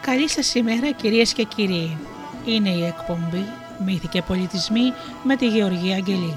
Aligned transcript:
Καλή 0.00 0.28
σας 0.28 0.46
σήμερα 0.46 0.90
κυρίες 0.90 1.32
και 1.32 1.42
κύριοι. 1.42 1.96
Είναι 2.46 2.70
η 2.70 2.84
εκπομπή 2.84 3.44
«Μύθοι 3.84 4.08
και 4.08 4.22
πολιτισμοί» 4.22 4.92
με 5.24 5.36
τη 5.36 5.48
Γεωργία 5.48 5.96
Αγγελή. 5.96 6.36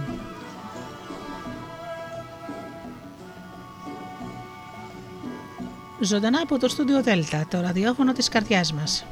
Ζωντανά 5.99 6.39
από 6.41 6.59
το 6.59 6.67
στούντιο 6.67 7.03
Δέλτα, 7.03 7.45
το 7.49 7.61
ραδιόφωνο 7.61 8.13
της 8.13 8.29
καρδιάς 8.29 8.73
μας. 8.73 9.05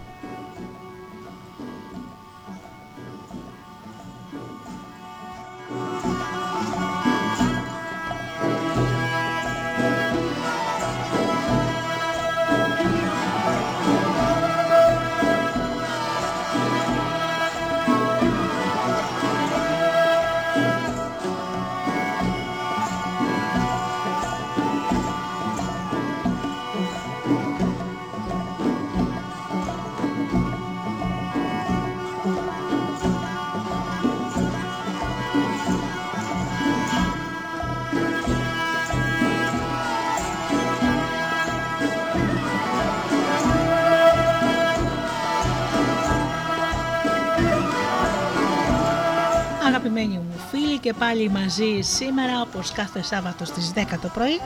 Πάλι 50.94 51.30
μαζί 51.30 51.80
σήμερα 51.82 52.42
όπως 52.42 52.72
κάθε 52.72 53.04
Σάββατο 53.04 53.46
στις 53.46 53.72
10 53.76 53.84
το 54.02 54.08
πρωί 54.14 54.40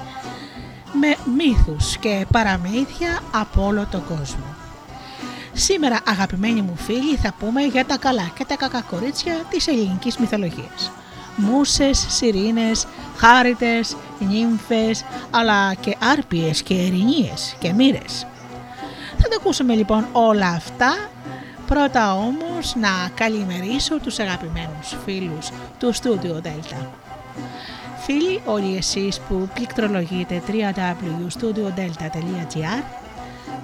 με 0.93 1.15
μύθους 1.37 1.97
και 1.97 2.25
παραμύθια 2.31 3.19
από 3.31 3.65
όλο 3.65 3.87
τον 3.91 4.03
κόσμο. 4.07 4.55
Σήμερα 5.53 5.99
αγαπημένοι 6.05 6.61
μου 6.61 6.75
φίλοι 6.75 7.15
θα 7.15 7.33
πούμε 7.39 7.61
για 7.61 7.85
τα 7.85 7.97
καλά 7.97 8.31
και 8.37 8.45
τα 8.45 8.55
κακά 8.55 8.81
κορίτσια 8.81 9.33
της 9.49 9.67
ελληνικής 9.67 10.17
μυθολογίας. 10.17 10.91
Μούσες, 11.35 12.05
σιρήνες, 12.09 12.87
χάριτες, 13.17 13.95
νύμφες, 14.19 15.05
αλλά 15.31 15.73
και 15.73 15.97
άρπιες 15.99 16.61
και 16.61 16.73
ερηνίες 16.73 17.55
και 17.59 17.73
μύρες. 17.73 18.27
Θα 19.17 19.27
τα 19.27 19.35
ακούσουμε 19.39 19.73
λοιπόν 19.75 20.07
όλα 20.11 20.47
αυτά 20.47 21.09
Πρώτα 21.71 22.13
όμως 22.13 22.50
να 22.75 23.09
καλημερίσω 23.15 23.99
τους 23.99 24.19
αγαπημένους 24.19 24.95
φίλους 25.05 25.49
του 25.79 25.93
Studio 25.95 26.41
Delta. 26.41 26.85
Φίλοι 28.03 28.41
όλοι 28.45 28.77
εσείς 28.77 29.19
που 29.19 29.49
πληκτρολογείτε 29.53 30.41
www.studiodelta.gr 30.47 32.83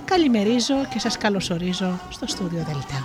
καλημερίζω 0.06 0.86
και 0.94 1.00
σας 1.00 1.18
καλωσορίζω 1.18 2.00
στο 2.10 2.26
Studio 2.30 2.62
Delta. 2.70 3.04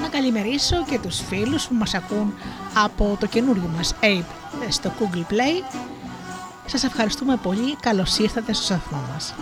Να 0.00 0.08
καλημερίσω 0.08 0.84
και 0.84 0.98
τους 0.98 1.20
φίλους 1.20 1.66
που 1.66 1.74
μας 1.74 1.94
ακούν 1.94 2.34
από 2.84 3.16
το 3.20 3.26
καινούριο 3.26 3.70
μας 3.76 3.94
Ape 4.00 4.24
στο 4.68 4.92
Google 4.98 5.24
Play 5.32 5.62
σας 6.72 6.84
ευχαριστούμε 6.84 7.36
πολύ. 7.36 7.76
Καλώς 7.76 8.18
ήρθατε 8.18 8.52
στο 8.52 8.64
σταθμό 8.64 9.02
μας. 9.12 9.34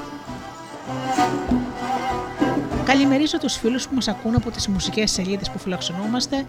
Καλημερίζω 2.84 3.38
τους 3.38 3.56
φίλους 3.56 3.88
που 3.88 3.94
μας 3.94 4.08
ακούν 4.08 4.34
από 4.34 4.50
τις 4.50 4.68
μουσικές 4.68 5.10
σελίδες 5.10 5.50
που 5.50 5.58
φιλοξενούμαστε, 5.58 6.46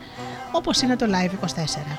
όπως 0.52 0.82
είναι 0.82 0.96
το 0.96 1.06
Live24. 1.10 1.98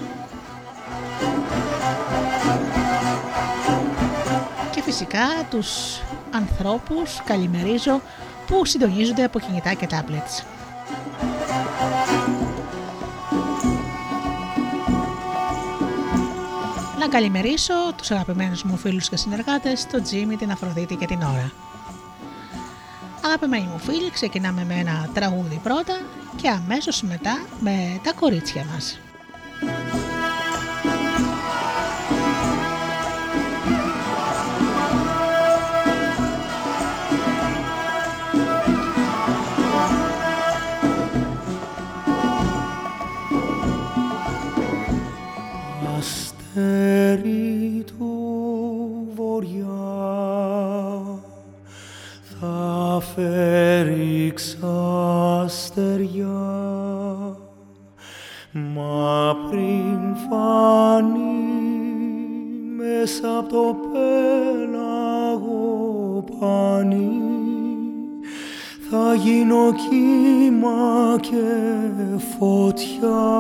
Και 4.70 4.82
φυσικά 4.82 5.26
τους 5.50 6.00
ανθρώπους 6.31 7.20
καλημερίζω 7.25 8.00
που 8.47 8.64
συντονίζονται 8.64 9.25
από 9.25 9.38
κινητά 9.38 9.72
και 9.75 9.87
tablets. 9.91 10.52
Να 17.03 17.09
καλημερίσω 17.09 17.75
τους 17.97 18.11
αγαπημένους 18.11 18.63
μου 18.63 18.77
φίλους 18.77 19.09
και 19.09 19.17
συνεργάτες, 19.17 19.87
τον 19.87 20.03
Τζίμι, 20.03 20.37
την 20.37 20.51
Αφροδίτη 20.51 20.97
και 20.97 21.07
την 21.07 21.23
Ωρα. 21.23 21.53
Αγαπημένοι 23.25 23.67
μου 23.67 23.79
φίλοι, 23.79 24.11
ξεκινάμε 24.11 24.65
με 24.65 24.75
ένα 24.75 25.09
τραγούδι 25.15 25.61
πρώτα 25.62 26.01
και 26.37 26.49
αμέσως 26.49 27.03
μετά 27.03 27.47
με 27.61 28.01
τα 28.03 28.12
κορίτσια 28.12 28.67
μας. 28.73 28.99
Βοριά 49.43 49.67
θα 52.41 53.01
φέρει 53.15 54.33
ξαστεριά. 54.35 54.71
Μα 58.53 59.37
πριν 59.51 60.17
φανεί 60.29 61.43
μέσα 62.77 63.39
από 63.39 63.49
το 63.49 63.77
πέλαγο 63.93 65.65
πανί 66.41 67.21
θα 68.91 69.15
γίνω 69.15 69.73
κύμα 69.73 71.19
και 71.21 71.47
φωτιά. 72.39 73.31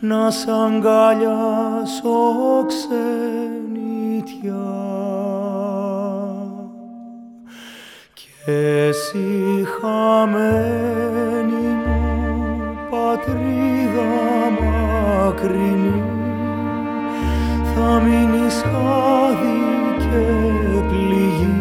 Να 0.00 0.30
σ' 0.30 0.46
αγκαλιάσω 0.48 2.34
ξενιτιά 4.24 4.64
και 8.14 8.52
εσύ 8.88 9.64
χαμένη 9.80 11.66
μου 11.86 11.98
πατρίδα 12.90 14.12
μακρινή 14.60 16.02
θα 17.74 18.00
μείνεις 18.00 18.64
άδει 18.64 19.62
και 19.98 20.24
πληγή 20.88 21.54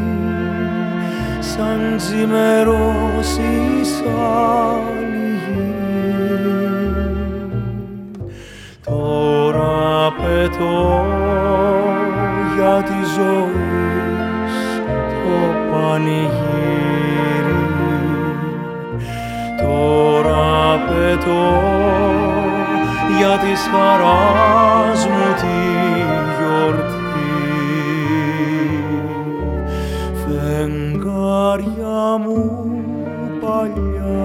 σαν 1.39 1.97
ξημερώσεις 1.97 3.63
πετώ 10.23 11.12
τώρα 21.23 21.23
πετώ 21.23 21.61
για 23.17 23.37
τη 23.37 23.53
χαράς 23.71 25.07
μου 25.07 25.33
τη 25.41 25.57
γιορτή. 26.37 27.01
Φεγγάρια 30.25 32.01
μου 32.23 32.39
παλιά 33.41 34.23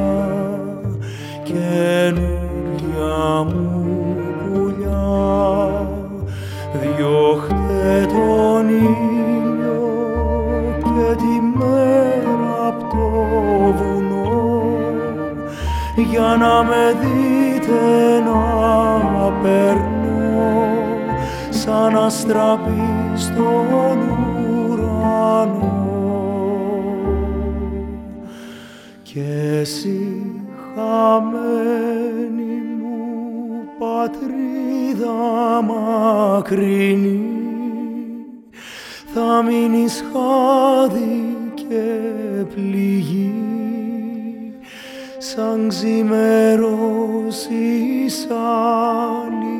καινούρια 1.43 2.85
μου 3.45 3.67
διώχτε 6.81 8.07
τον 8.09 8.69
ήλιο 8.69 9.18
για 16.19 16.37
να 16.37 16.63
με 16.63 16.97
δείτε 17.01 18.19
να 18.19 19.33
περνώ 19.43 20.77
σαν 21.51 21.97
αστραπή 21.97 23.13
στον 23.15 23.99
ουρανό. 24.71 25.77
Και 29.03 29.59
εσύ 29.61 30.33
χαμένη 30.75 32.63
μου 32.81 32.97
πατρίδα 33.79 35.17
μακρινή 35.63 37.23
θα 39.15 39.43
μείνεις 39.43 40.05
χάδι 40.13 41.37
και 41.55 41.85
πληγή 42.55 43.68
σαν 45.35 45.69
ξημερώσεις 45.69 46.17
σαν 48.29 49.58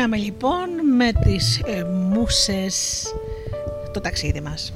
Ξεκινάμε 0.00 0.24
λοιπόν 0.24 0.68
με 0.96 1.12
τις 1.12 1.60
ε, 1.66 1.84
μουσες 1.84 3.04
το 3.92 4.00
ταξίδι 4.00 4.40
μας. 4.40 4.72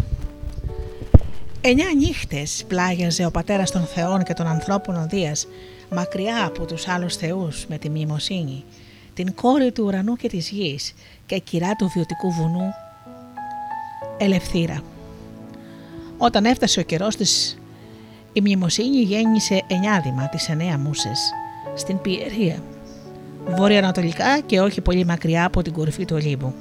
Εννιά 1.60 1.86
νύχτες 1.96 2.64
πλάγιαζε 2.68 3.26
ο 3.26 3.30
πατέρας 3.30 3.70
των 3.70 3.82
θεών 3.82 4.22
και 4.22 4.32
των 4.32 4.46
ανθρώπων 4.46 4.96
ο 4.96 5.06
Δίας, 5.10 5.46
μακριά 5.90 6.44
από 6.44 6.64
τους 6.64 6.88
άλλους 6.88 7.16
θεούς 7.16 7.66
με 7.66 7.78
τη 7.78 7.88
μνημοσύνη, 7.88 8.64
την 9.14 9.34
κόρη 9.34 9.72
του 9.72 9.84
ουρανού 9.84 10.16
και 10.16 10.28
της 10.28 10.48
γης 10.48 10.94
και 11.26 11.38
κυρά 11.38 11.74
του 11.74 11.90
βιωτικού 11.94 12.30
βουνού, 12.30 12.72
Ελευθύρα. 14.18 14.82
Όταν 16.18 16.44
έφτασε 16.44 16.80
ο 16.80 16.82
καιρός 16.82 17.16
της, 17.16 17.58
η 18.32 18.40
μνημοσύνη 18.40 19.00
γέννησε 19.00 19.62
εννιάδημα 19.66 20.28
τις 20.28 20.48
εννέα 20.48 20.78
μουσες, 20.78 21.32
στην 21.74 22.00
Πιερία 22.00 22.62
βορειοανατολικά 23.48 24.40
και 24.40 24.60
όχι 24.60 24.80
πολύ 24.80 25.04
μακριά 25.04 25.44
από 25.44 25.62
την 25.62 25.72
κορυφή 25.72 26.04
του 26.04 26.16
Ολύμπου. 26.16 26.54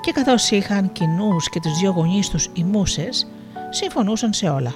Και 0.00 0.12
καθώς 0.12 0.50
είχαν 0.50 0.92
κοινούς 0.92 1.48
και 1.48 1.60
τους 1.60 1.78
δύο 1.78 1.90
γονείς 1.90 2.28
τους 2.28 2.48
οι 2.52 2.64
μουσες, 2.64 3.26
συμφωνούσαν 3.70 4.32
σε 4.32 4.48
όλα. 4.48 4.74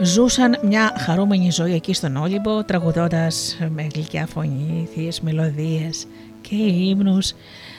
Ζούσαν 0.00 0.58
μια 0.62 0.94
χαρούμενη 0.98 1.50
ζωή 1.50 1.74
εκεί 1.74 1.94
στον 1.94 2.16
Όλυμπο, 2.16 2.64
τραγουδώντας 2.64 3.58
με 3.68 3.86
γλυκιά 3.94 4.26
φωνή, 4.26 4.88
θείες 4.94 5.20
μελωδίες 5.20 6.06
και 6.40 6.54
ύμνους 6.56 7.34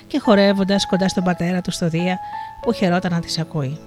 και 0.07 0.19
χορεύοντας 0.19 0.85
κοντά 0.85 1.09
στον 1.09 1.23
πατέρα 1.23 1.61
του 1.61 1.71
στο 1.71 1.89
Δία 1.89 2.19
που 2.61 2.73
χαιρόταν 2.73 3.11
να 3.11 3.19
τις 3.19 3.39
ακούει. 3.39 3.77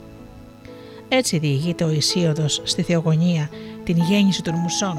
Έτσι 1.08 1.38
διηγείται 1.38 1.84
ο 1.84 1.90
Ισίωδος 1.90 2.60
στη 2.64 2.82
Θεογονία 2.82 3.48
την 3.84 3.96
γέννηση 3.96 4.42
των 4.42 4.54
μουσών, 4.54 4.98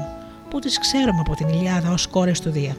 που 0.54 0.60
τις 0.60 0.78
ξέρουμε 0.78 1.20
από 1.20 1.34
την 1.34 1.48
Ιλιάδα 1.48 1.90
ως 1.90 2.06
κόρες 2.06 2.40
του 2.40 2.50
Δία. 2.50 2.76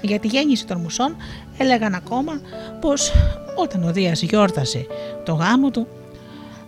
Για 0.00 0.18
τη 0.18 0.26
γέννηση 0.26 0.66
των 0.66 0.80
μουσών 0.80 1.16
έλεγαν 1.58 1.94
ακόμα 1.94 2.40
πως 2.80 3.12
όταν 3.56 3.88
ο 3.88 3.92
Δίας 3.92 4.22
γιόρτασε 4.22 4.86
το 5.24 5.32
γάμο 5.32 5.70
του 5.70 5.86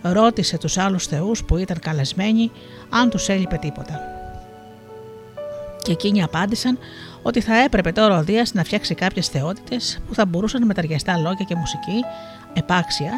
ρώτησε 0.02 0.58
τους 0.58 0.78
άλλους 0.78 1.06
θεούς 1.06 1.44
που 1.44 1.56
ήταν 1.56 1.78
καλεσμένοι 1.78 2.50
αν 2.90 3.10
τους 3.10 3.28
έλειπε 3.28 3.56
τίποτα. 3.56 4.00
Και 5.82 5.92
εκείνοι 5.92 6.22
απάντησαν 6.22 6.78
ότι 7.22 7.40
θα 7.40 7.56
έπρεπε 7.56 7.92
τώρα 7.92 8.18
ο 8.18 8.22
Δίας 8.22 8.52
να 8.52 8.64
φτιάξει 8.64 8.94
κάποιες 8.94 9.28
θεότητες 9.28 10.00
που 10.08 10.14
θα 10.14 10.26
μπορούσαν 10.26 10.66
με 10.66 10.74
ταιριαστά 10.74 11.16
λόγια 11.16 11.44
και 11.48 11.54
μουσική 11.54 12.04
επάξια 12.52 13.12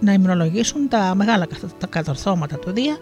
να 0.00 0.12
υμνολογήσουν 0.12 0.88
τα 0.88 1.14
μεγάλα 1.14 1.46
τα 1.78 1.86
κατορθώματα 1.86 2.58
του 2.58 2.70
Δία 2.70 2.96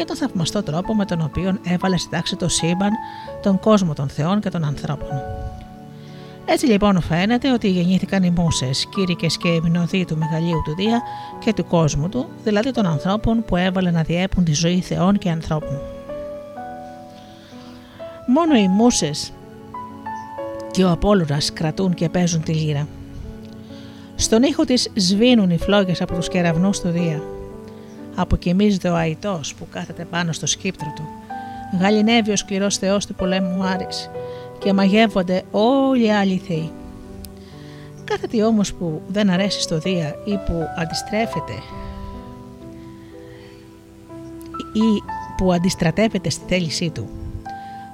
και 0.00 0.06
τον 0.06 0.16
θαυμαστό 0.16 0.62
τρόπο 0.62 0.94
με 0.94 1.04
τον 1.04 1.20
οποίο 1.20 1.58
έβαλε 1.64 1.96
στη 1.96 2.10
τάξη 2.10 2.36
το 2.36 2.48
σύμπαν, 2.48 2.90
τον 3.42 3.58
κόσμο 3.58 3.92
των 3.92 4.08
θεών 4.08 4.40
και 4.40 4.48
των 4.48 4.64
ανθρώπων. 4.64 5.08
Έτσι 6.44 6.66
λοιπόν 6.66 7.00
φαίνεται 7.00 7.52
ότι 7.52 7.68
γεννήθηκαν 7.68 8.22
οι 8.22 8.30
μουσες, 8.30 8.86
κήρυκες 8.94 9.36
και 9.36 9.48
ευμηνωδοί 9.48 10.04
του 10.04 10.16
μεγαλείου 10.16 10.62
του 10.64 10.74
Δία 10.74 11.02
και 11.38 11.52
του 11.52 11.64
κόσμου 11.64 12.08
του, 12.08 12.28
δηλαδή 12.44 12.70
των 12.70 12.86
ανθρώπων 12.86 13.44
που 13.44 13.56
έβαλε 13.56 13.90
να 13.90 14.02
διέπουν 14.02 14.44
τη 14.44 14.52
ζωή 14.52 14.80
θεών 14.80 15.18
και 15.18 15.30
ανθρώπων. 15.30 15.80
Μόνο 18.26 18.54
οι 18.54 18.68
μουσες 18.68 19.32
και 20.70 20.84
ο 20.84 20.90
Απόλλωνας 20.90 21.52
κρατούν 21.52 21.94
και 21.94 22.08
παίζουν 22.08 22.42
τη 22.42 22.52
λύρα. 22.52 22.86
Στον 24.14 24.42
ήχο 24.42 24.64
της 24.64 24.90
σβήνουν 24.94 25.50
οι 25.50 25.58
φλόγες 25.58 26.02
από 26.02 26.14
τους 26.14 26.28
κεραυνούς 26.28 26.80
του 26.80 26.88
Δία 26.88 27.22
αποκοιμίζεται 28.14 28.88
ο 28.88 28.96
αϊτός 28.96 29.54
που 29.54 29.66
κάθεται 29.70 30.04
πάνω 30.04 30.32
στο 30.32 30.46
σκύπτρο 30.46 30.92
του. 30.96 31.08
Γαλινεύει 31.80 32.30
ο 32.30 32.36
σκληρός 32.36 32.78
θεός 32.78 33.06
του 33.06 33.14
πολέμου 33.14 33.62
Άρης 33.64 34.10
και 34.58 34.72
μαγεύονται 34.72 35.42
όλοι 35.50 36.04
οι 36.04 36.12
άλλοι 36.12 36.42
θεοί. 36.46 36.70
Κάθε 38.04 38.26
τι 38.26 38.42
όμως 38.42 38.74
που 38.74 39.02
δεν 39.08 39.30
αρέσει 39.30 39.60
στο 39.60 39.78
Δία 39.78 40.14
ή 40.24 40.36
που 40.36 40.66
αντιστρέφεται 40.76 41.52
ή 44.72 45.02
που 45.36 45.52
αντιστρατεύεται 45.52 46.30
στη 46.30 46.44
θέλησή 46.48 46.90
του, 46.90 47.08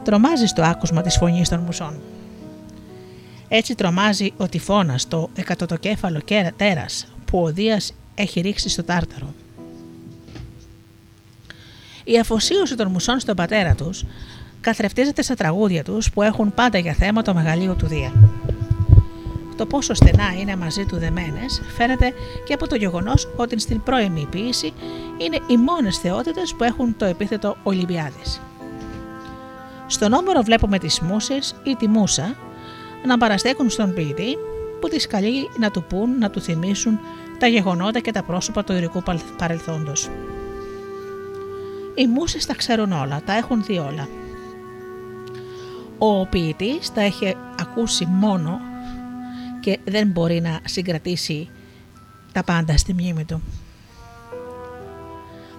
τρομάζει 0.02 0.46
στο 0.46 0.62
άκουσμα 0.62 1.02
της 1.02 1.16
φωνής 1.16 1.48
των 1.48 1.60
μουσών. 1.60 2.00
Έτσι 3.48 3.74
τρομάζει 3.74 4.32
ο 4.36 4.48
τυφώνας, 4.48 5.08
το 5.08 5.28
εκατοτοκέφαλο 5.34 6.20
τέρας 6.56 7.06
που 7.24 7.42
ο 7.42 7.52
Δίας 7.52 7.94
έχει 8.14 8.40
ρίξει 8.40 8.68
στο 8.68 8.84
τάρταρο. 8.84 9.34
Η 12.08 12.18
αφοσίωση 12.18 12.76
των 12.76 12.90
μουσών 12.90 13.20
στον 13.20 13.36
πατέρα 13.36 13.74
τους 13.74 14.04
καθρεφτίζεται 14.60 15.22
στα 15.22 15.34
τραγούδια 15.34 15.84
τους 15.84 16.10
που 16.10 16.22
έχουν 16.22 16.54
πάντα 16.54 16.78
για 16.78 16.92
θέμα 16.92 17.22
το 17.22 17.34
μεγαλείο 17.34 17.74
του 17.74 17.86
Δία. 17.86 18.12
Το 19.56 19.66
πόσο 19.66 19.94
στενά 19.94 20.32
είναι 20.40 20.56
μαζί 20.56 20.84
του 20.84 20.96
δεμένες 20.98 21.62
φαίνεται 21.76 22.12
και 22.44 22.52
από 22.52 22.68
το 22.68 22.76
γεγονός 22.76 23.28
ότι 23.36 23.60
στην 23.60 23.82
πρώιμη 23.82 24.26
ποιήση 24.30 24.72
είναι 25.18 25.38
οι 25.46 25.56
μόνες 25.56 25.98
θεότητες 25.98 26.54
που 26.54 26.64
έχουν 26.64 26.96
το 26.96 27.04
επίθετο 27.04 27.56
Ολυμπιάδης. 27.62 28.40
Στον 29.86 30.12
όμορο 30.12 30.42
βλέπουμε 30.42 30.78
τις 30.78 31.00
μουσες 31.00 31.54
ή 31.64 31.76
τη 31.76 31.88
μουσα 31.88 32.34
να 33.06 33.18
παραστέκουν 33.18 33.70
στον 33.70 33.94
ποιητή 33.94 34.36
που 34.80 34.88
τις 34.88 35.06
καλεί 35.06 35.48
να 35.58 35.70
του 35.70 35.84
πούν, 35.88 36.18
να 36.18 36.30
του 36.30 36.40
θυμίσουν 36.40 36.98
τα 37.38 37.46
γεγονότα 37.46 38.00
και 38.00 38.12
τα 38.12 38.22
πρόσωπα 38.22 38.64
του 38.64 38.72
ειρικού 38.72 39.02
παρελθόντος. 39.38 40.08
Οι 41.98 42.06
μουσες 42.06 42.46
τα 42.46 42.54
ξέρουν 42.54 42.92
όλα, 42.92 43.22
τα 43.24 43.32
έχουν 43.32 43.64
δει 43.64 43.78
όλα. 43.78 44.08
Ο 45.98 46.26
ποιητής 46.26 46.92
τα 46.92 47.00
έχει 47.00 47.36
ακούσει 47.60 48.06
μόνο 48.06 48.60
και 49.60 49.78
δεν 49.84 50.08
μπορεί 50.08 50.40
να 50.40 50.60
συγκρατήσει 50.64 51.48
τα 52.32 52.44
πάντα 52.44 52.76
στη 52.76 52.92
μνήμη 52.92 53.24
του. 53.24 53.42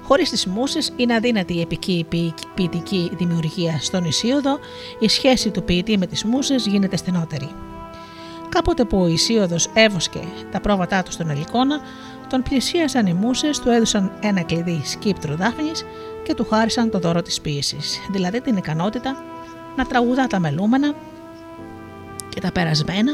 Χωρίς 0.04 0.30
τις 0.30 0.46
μουσες 0.46 0.94
είναι 0.96 1.16
αδύνατη 1.16 1.54
η 1.54 1.62
επική 1.62 2.06
ποιητική 2.54 3.12
δημιουργία 3.18 3.80
στον 3.80 4.04
Ισίωδο, 4.04 4.60
η 5.00 5.08
σχέση 5.08 5.50
του 5.50 5.64
ποιητή 5.64 5.98
με 5.98 6.08
τις 6.08 6.24
μουσες 6.24 6.66
γίνεται 6.66 6.98
στενότερη. 6.98 7.50
Κάποτε 8.50 8.84
που 8.84 9.02
ο 9.02 9.08
Ισίωδος 9.08 9.70
έβοσκε 9.74 10.20
τα 10.52 10.62
πρόβατά 10.62 11.04
του 11.04 11.12
στον 11.12 11.30
Ελικόνα, 11.30 11.80
τον 12.30 12.44
πλησίασαν 12.44 13.06
οι 13.06 13.14
μουσες, 13.14 13.60
του 13.60 13.70
έδωσαν 13.70 14.12
ένα 14.22 14.42
κλειδί 14.42 14.82
σκύπτρου 14.86 15.36
δάφνης 15.36 15.86
και 16.28 16.34
του 16.34 16.46
χάρισαν 16.46 16.90
το 16.90 17.00
δώρο 17.00 17.22
της 17.22 17.42
ποίησης, 17.42 18.00
δηλαδή 18.12 18.42
την 18.42 18.58
ικανότητα 18.58 19.24
να 19.76 19.86
τραγουδά 19.86 20.28
τα 20.28 20.40
μελούμενα 20.40 20.94
και 22.30 22.42
τα 22.42 22.52
περασμένα, 22.52 23.12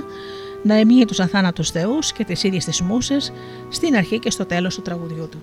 να 0.63 0.73
εμείει 0.73 1.05
τους 1.05 1.19
αθάνατους 1.19 1.69
θεούς 1.69 2.11
και 2.11 2.23
τις 2.23 2.43
ίδιες 2.43 2.65
τις 2.65 2.81
μουσες 2.81 3.31
στην 3.69 3.95
αρχή 3.95 4.19
και 4.19 4.31
στο 4.31 4.45
τέλος 4.45 4.75
του 4.75 4.81
τραγουδιού 4.81 5.29
του. 5.31 5.41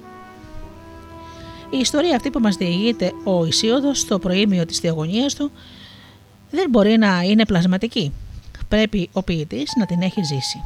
Η 1.70 1.78
ιστορία 1.78 2.16
αυτή 2.16 2.30
που 2.30 2.40
μας 2.40 2.56
διηγείται 2.56 3.12
ο 3.24 3.44
Ισίωδος 3.44 3.98
στο 3.98 4.18
προήμιο 4.18 4.66
της 4.66 4.80
διαγωνίας 4.80 5.34
του 5.34 5.50
δεν 6.50 6.70
μπορεί 6.70 6.98
να 6.98 7.22
είναι 7.22 7.44
πλασματική. 7.44 8.12
Πρέπει 8.68 9.08
ο 9.12 9.22
ποιητής 9.22 9.72
να 9.78 9.86
την 9.86 10.02
έχει 10.02 10.22
ζήσει. 10.22 10.58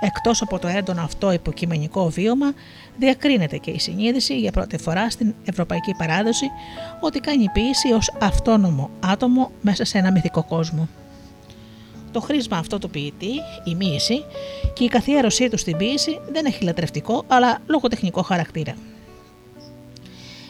Εκτός 0.00 0.42
από 0.42 0.58
το 0.58 0.68
έντονο 0.68 1.02
αυτό 1.02 1.32
υποκειμενικό 1.32 2.08
βίωμα, 2.08 2.52
διακρίνεται 2.98 3.56
και 3.56 3.70
η 3.70 3.78
συνείδηση 3.78 4.38
για 4.38 4.50
πρώτη 4.50 4.78
φορά 4.78 5.10
στην 5.10 5.34
ευρωπαϊκή 5.44 5.94
παράδοση 5.98 6.50
ότι 7.00 7.20
κάνει 7.20 7.48
ποίηση 7.52 7.92
ως 7.92 8.12
αυτόνομο 8.20 8.90
άτομο 9.00 9.50
μέσα 9.60 9.84
σε 9.84 9.98
ένα 9.98 10.10
μυθικό 10.10 10.44
κόσμο. 10.44 10.88
Το 12.12 12.20
χρήσμα 12.20 12.56
αυτό 12.56 12.78
του 12.78 12.90
ποιητή, 12.90 13.32
η 13.64 13.74
μοίηση 13.74 14.24
και 14.72 14.84
η 14.84 14.88
καθιέρωσή 14.88 15.48
του 15.48 15.58
στην 15.58 15.76
ποίηση 15.76 16.20
δεν 16.32 16.44
έχει 16.44 16.64
λατρευτικό 16.64 17.24
αλλά 17.26 17.58
λογοτεχνικό 17.66 18.22
χαρακτήρα. 18.22 18.74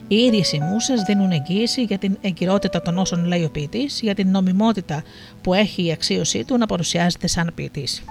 Οι 0.09 0.17
ίδιε 0.17 0.43
οι 0.53 0.59
μουσε 0.59 0.95
δίνουν 1.07 1.31
εγγύηση 1.31 1.83
για 1.83 1.99
την 1.99 2.19
εγκυρότητα 2.21 2.83
των 2.83 2.99
όσων 2.99 3.25
λέει 3.25 3.45
ο 3.45 3.51
ποιητής, 3.51 4.01
για 4.03 4.15
την 4.15 4.31
νομιμότητα 4.31 5.03
που 5.43 5.55
έχει 5.55 5.85
η 5.85 5.93
αξίωσή 5.93 6.45
του 6.45 6.59
να 6.59 6.67
παρουσιάζεται 6.67 7.27
σαν 7.27 7.53
ποιητής. 7.55 8.03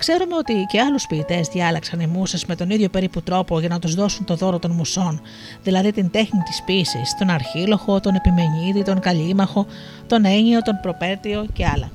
Ξέρουμε 0.00 0.36
ότι 0.36 0.66
και 0.68 0.80
άλλους 0.80 1.06
ποιητές 1.06 1.48
διάλεξαν 1.48 2.00
οι 2.00 2.06
μουσε 2.06 2.38
με 2.46 2.56
τον 2.56 2.70
ίδιο 2.70 2.88
περίπου 2.88 3.22
τρόπο 3.22 3.60
για 3.60 3.68
να 3.68 3.78
τους 3.78 3.94
δώσουν 3.94 4.24
το 4.24 4.34
δώρο 4.34 4.58
των 4.58 4.70
μουσών, 4.70 5.20
δηλαδή 5.62 5.92
την 5.92 6.10
τέχνη 6.10 6.42
της 6.42 6.62
ποίηση, 6.62 6.98
τον 7.18 7.30
Αρχίλοχο, 7.30 8.00
τον 8.00 8.14
Επιμενίδη, 8.14 8.82
τον 8.82 9.00
Καλίμαχο, 9.00 9.66
τον 10.06 10.24
Ένιο, 10.24 10.62
τον 10.62 10.78
Προπέτειο 10.82 11.46
και 11.52 11.66
άλλα. 11.66 11.90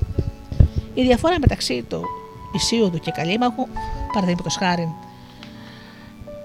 Η 0.94 1.02
διαφορά 1.02 1.38
μεταξύ 1.40 1.84
του 1.88 2.02
Ισίουδου 2.54 2.98
και 2.98 3.10
Καλίμαχου, 3.10 3.66
παραδείγματος 4.12 4.56
χάρη, 4.56 4.94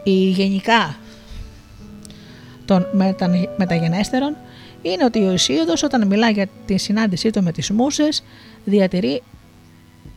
η 0.04 0.30
γενικά 0.30 0.96
των 2.66 2.86
μεταγενέστερων 3.58 4.36
είναι 4.82 5.04
ότι 5.04 5.20
ο 5.20 5.32
Ισίωδος 5.32 5.84
όταν 5.84 6.08
μιλά 6.08 6.30
για 6.30 6.48
τη 6.66 6.78
συνάντησή 6.78 7.30
του 7.30 7.44
με 7.44 7.52
τις 7.52 7.72
μουσες 7.72 8.24
διατηρεί 8.64 9.22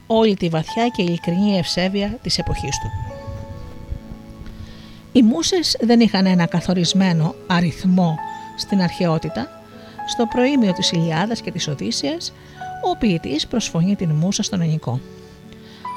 όλη 0.06 0.36
τη 0.36 0.48
βαθιά 0.48 0.88
και 0.88 1.02
ειλικρινή 1.02 1.58
ευσέβεια 1.58 2.18
της 2.22 2.38
εποχής 2.38 2.78
του. 2.78 2.90
Οι 5.12 5.22
μουσες 5.22 5.76
δεν 5.80 6.00
είχαν 6.00 6.26
ένα 6.26 6.46
καθορισμένο 6.46 7.34
αριθμό 7.46 8.18
στην 8.56 8.82
αρχαιότητα. 8.82 9.62
Στο 10.06 10.26
προήμιο 10.26 10.72
της 10.72 10.90
Ιλιάδας 10.90 11.40
και 11.40 11.50
της 11.50 11.68
Οδύσσιας, 11.68 12.32
ο 12.92 12.96
ποιητής 12.96 13.46
προσφωνεί 13.46 13.96
την 13.96 14.10
μουσα 14.10 14.42
στον 14.42 14.60
ενικό. 14.60 15.00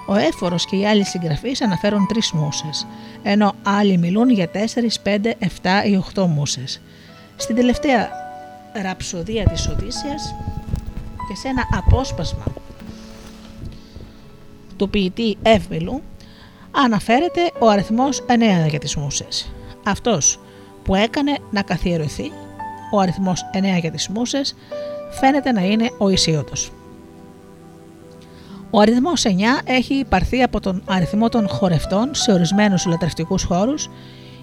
Ο 0.07 0.15
έφορος 0.15 0.65
και 0.65 0.75
οι 0.75 0.85
άλλοι 0.85 1.05
συγγραφείς 1.05 1.61
αναφέρουν 1.61 2.07
τρεις 2.07 2.31
μουσες, 2.31 2.87
ενώ 3.23 3.53
άλλοι 3.63 3.97
μιλούν 3.97 4.29
για 4.29 4.49
τέσσερις, 4.49 4.99
πέντε, 4.99 5.35
εφτά 5.39 5.83
ή 5.85 5.95
οχτώ 5.95 6.27
μουσες. 6.27 6.81
Στην 7.35 7.55
τελευταία 7.55 8.09
ραψοδία 8.83 9.43
της 9.43 9.67
Οδύσσιας 9.67 10.35
και 11.27 11.35
σε 11.35 11.47
ένα 11.47 11.67
απόσπασμα 11.71 12.43
του 14.77 14.89
ποιητή 14.89 15.37
Εύμιλου 15.41 16.01
αναφέρεται 16.71 17.51
ο 17.59 17.69
αριθμός 17.69 18.25
9 18.27 18.67
για 18.69 18.79
τις 18.79 18.95
μουσες. 18.95 19.51
Αυτός 19.85 20.39
που 20.83 20.95
έκανε 20.95 21.37
να 21.51 21.61
καθιερωθεί 21.61 22.31
ο 22.91 22.99
αριθμός 22.99 23.45
9 23.53 23.79
για 23.79 23.91
τις 23.91 24.07
μουσες 24.07 24.55
φαίνεται 25.19 25.51
να 25.51 25.61
είναι 25.61 25.91
ο 25.97 26.09
Ισίωτος. 26.09 26.71
Ο 28.69 28.79
αριθμός 28.79 29.25
9 29.25 29.29
έχει 29.63 30.05
πάρθει 30.09 30.41
από 30.41 30.59
τον 30.59 30.81
αριθμό 30.85 31.29
των 31.29 31.47
χορευτών 31.47 32.09
σε 32.15 32.31
ορισμένους 32.31 32.85
λατρευτικούς 32.85 33.43
χώρους 33.43 33.85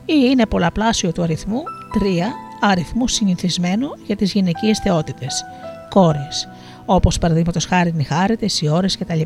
ή 0.04 0.14
είναι 0.30 0.46
πολλαπλάσιο 0.46 1.12
του 1.12 1.22
αριθμού 1.22 1.62
3 1.92 1.98
αριθμού 2.60 3.08
συνηθισμένου 3.08 3.88
για 4.06 4.16
τις 4.16 4.32
γυναικείες 4.32 4.78
θεότητες, 4.78 5.44
κόρες, 5.88 6.48
όπως 6.84 7.18
παραδείγματος 7.18 7.66
χάρη 7.66 7.94
οι 7.96 8.02
χάρητε, 8.02 8.46
οι 8.60 8.68
ώρες 8.68 8.98
κτλ. 8.98 9.20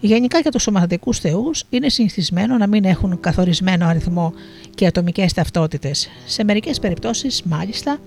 Γενικά 0.00 0.38
για 0.38 0.50
τους 0.50 0.62
σωματικού 0.62 1.14
θεούς 1.14 1.64
είναι 1.70 1.88
συνηθισμένο 1.88 2.56
να 2.56 2.66
μην 2.66 2.84
έχουν 2.84 3.20
καθορισμένο 3.20 3.86
αριθμό 3.86 4.32
και 4.74 4.86
ατομικές 4.86 5.32
ταυτότητες. 5.32 6.08
Σε 6.26 6.44
μερικές 6.44 6.78
περιπτώσεις, 6.78 7.42
μάλιστα, 7.42 7.98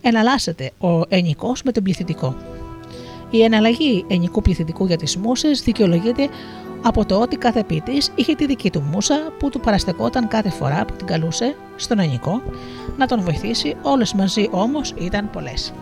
εναλλάσσεται 0.00 0.72
ο 0.78 1.00
ενικός 1.08 1.62
με 1.62 1.72
τον 1.72 1.82
πληθυντικό. 1.82 2.36
Η 3.30 3.42
εναλλαγή 3.42 4.04
ενικού 4.08 4.42
πληθυντικού 4.42 4.86
για 4.86 4.96
τις 4.96 5.16
μουσες 5.16 5.62
δικαιολογείται 5.62 6.28
από 6.82 7.04
το 7.04 7.20
ότι 7.20 7.36
κάθε 7.36 7.64
ποιητής 7.64 8.12
είχε 8.14 8.34
τη 8.34 8.46
δική 8.46 8.70
του 8.70 8.80
μουσα 8.80 9.32
που 9.38 9.48
του 9.48 9.60
παραστεκόταν 9.60 10.28
κάθε 10.28 10.50
φορά 10.50 10.84
που 10.84 10.94
την 10.96 11.06
καλούσε 11.06 11.56
στον 11.76 11.98
ενικό 11.98 12.42
να 12.96 13.06
τον 13.06 13.20
βοηθήσει, 13.20 13.76
όλες 13.82 14.12
μαζί 14.12 14.48
όμως 14.50 14.94
ήταν 14.98 15.30
πολλές. 15.30 15.72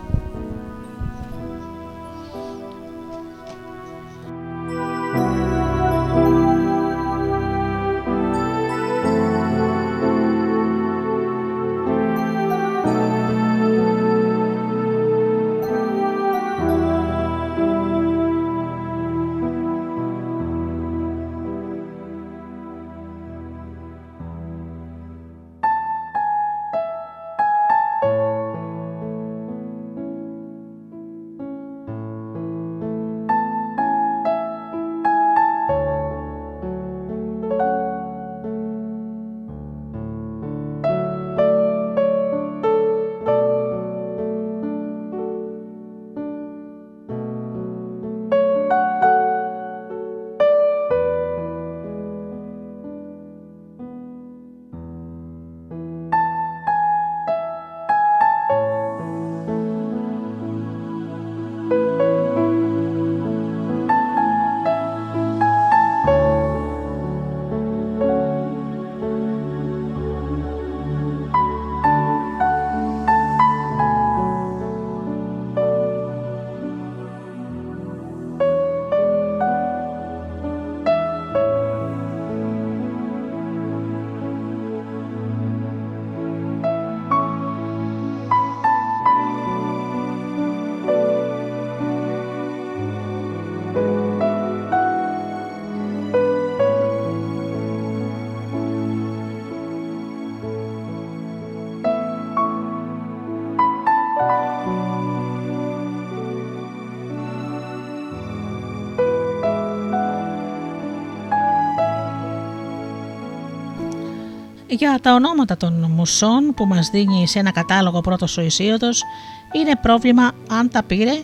Για 114.79 114.99
τα 115.01 115.13
ονόματα 115.13 115.57
των 115.57 115.91
μουσών 115.95 116.53
που 116.55 116.65
μας 116.65 116.89
δίνει 116.89 117.27
σε 117.27 117.39
ένα 117.39 117.51
κατάλογο 117.51 118.01
πρώτος 118.01 118.37
ο 118.37 118.41
Ισίωτος 118.41 119.03
είναι 119.51 119.75
πρόβλημα 119.81 120.31
αν 120.49 120.69
τα 120.69 120.83
πήρε 120.83 121.21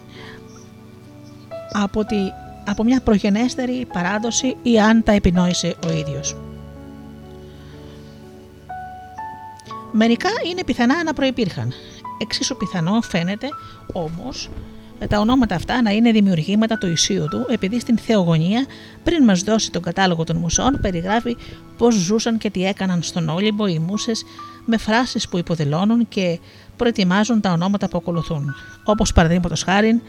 από, 1.72 2.06
τη, 2.06 2.16
από 2.66 2.84
μια 2.84 3.02
προγενέστερη 3.02 3.88
παράδοση 3.94 4.58
ή 4.62 4.80
αν 4.80 5.04
τα 5.04 5.12
επινόησε 5.12 5.76
ο 5.88 5.92
ίδιος. 5.92 6.36
Μερικά 9.92 10.30
είναι 10.50 10.64
πιθανά 10.64 11.04
να 11.04 11.14
προϋπήρχαν. 11.14 11.74
Εξίσου 12.18 12.58
πιθανό 12.58 13.02
φαίνεται 13.02 13.48
όμως 13.94 14.46
ε, 14.46 14.50
τα 15.10 15.20
ονόματα 15.20 15.56
αυτά 15.56 15.82
να 15.82 15.92
είναι 15.92 16.12
δημιουργήματα 16.12 16.78
του 16.78 16.88
Ισίου 16.88 17.28
του, 17.30 17.46
επειδή 17.50 17.80
στην 17.80 17.98
Θεογονία, 17.98 18.66
πριν 19.04 19.24
μας 19.24 19.42
δώσει 19.42 19.72
τον 19.72 19.82
κατάλογο 19.82 20.24
των 20.24 20.38
μουσών, 20.38 20.80
περιγράφει 20.82 21.38
πώς 21.78 21.96
ζούσαν 21.96 22.38
και 22.38 22.50
τι 22.50 22.66
έκαναν 22.66 23.02
στον 23.02 23.30
Όλυμπο 23.30 23.68
οι 23.68 23.80
μουσε 23.80 24.12
με 24.66 24.78
φράσεις 24.78 25.30
που 25.30 25.38
υποδηλώνουν 25.38 26.08
και 26.08 26.40
προετοιμάζουν 26.78 27.42
τα 27.42 27.52
ονόματα 27.52 27.88
που 27.88 27.98
ακολουθούν. 27.98 28.54
Όπως 28.84 29.14
παραδείγματος 29.14 29.64
χάρη 29.64 30.02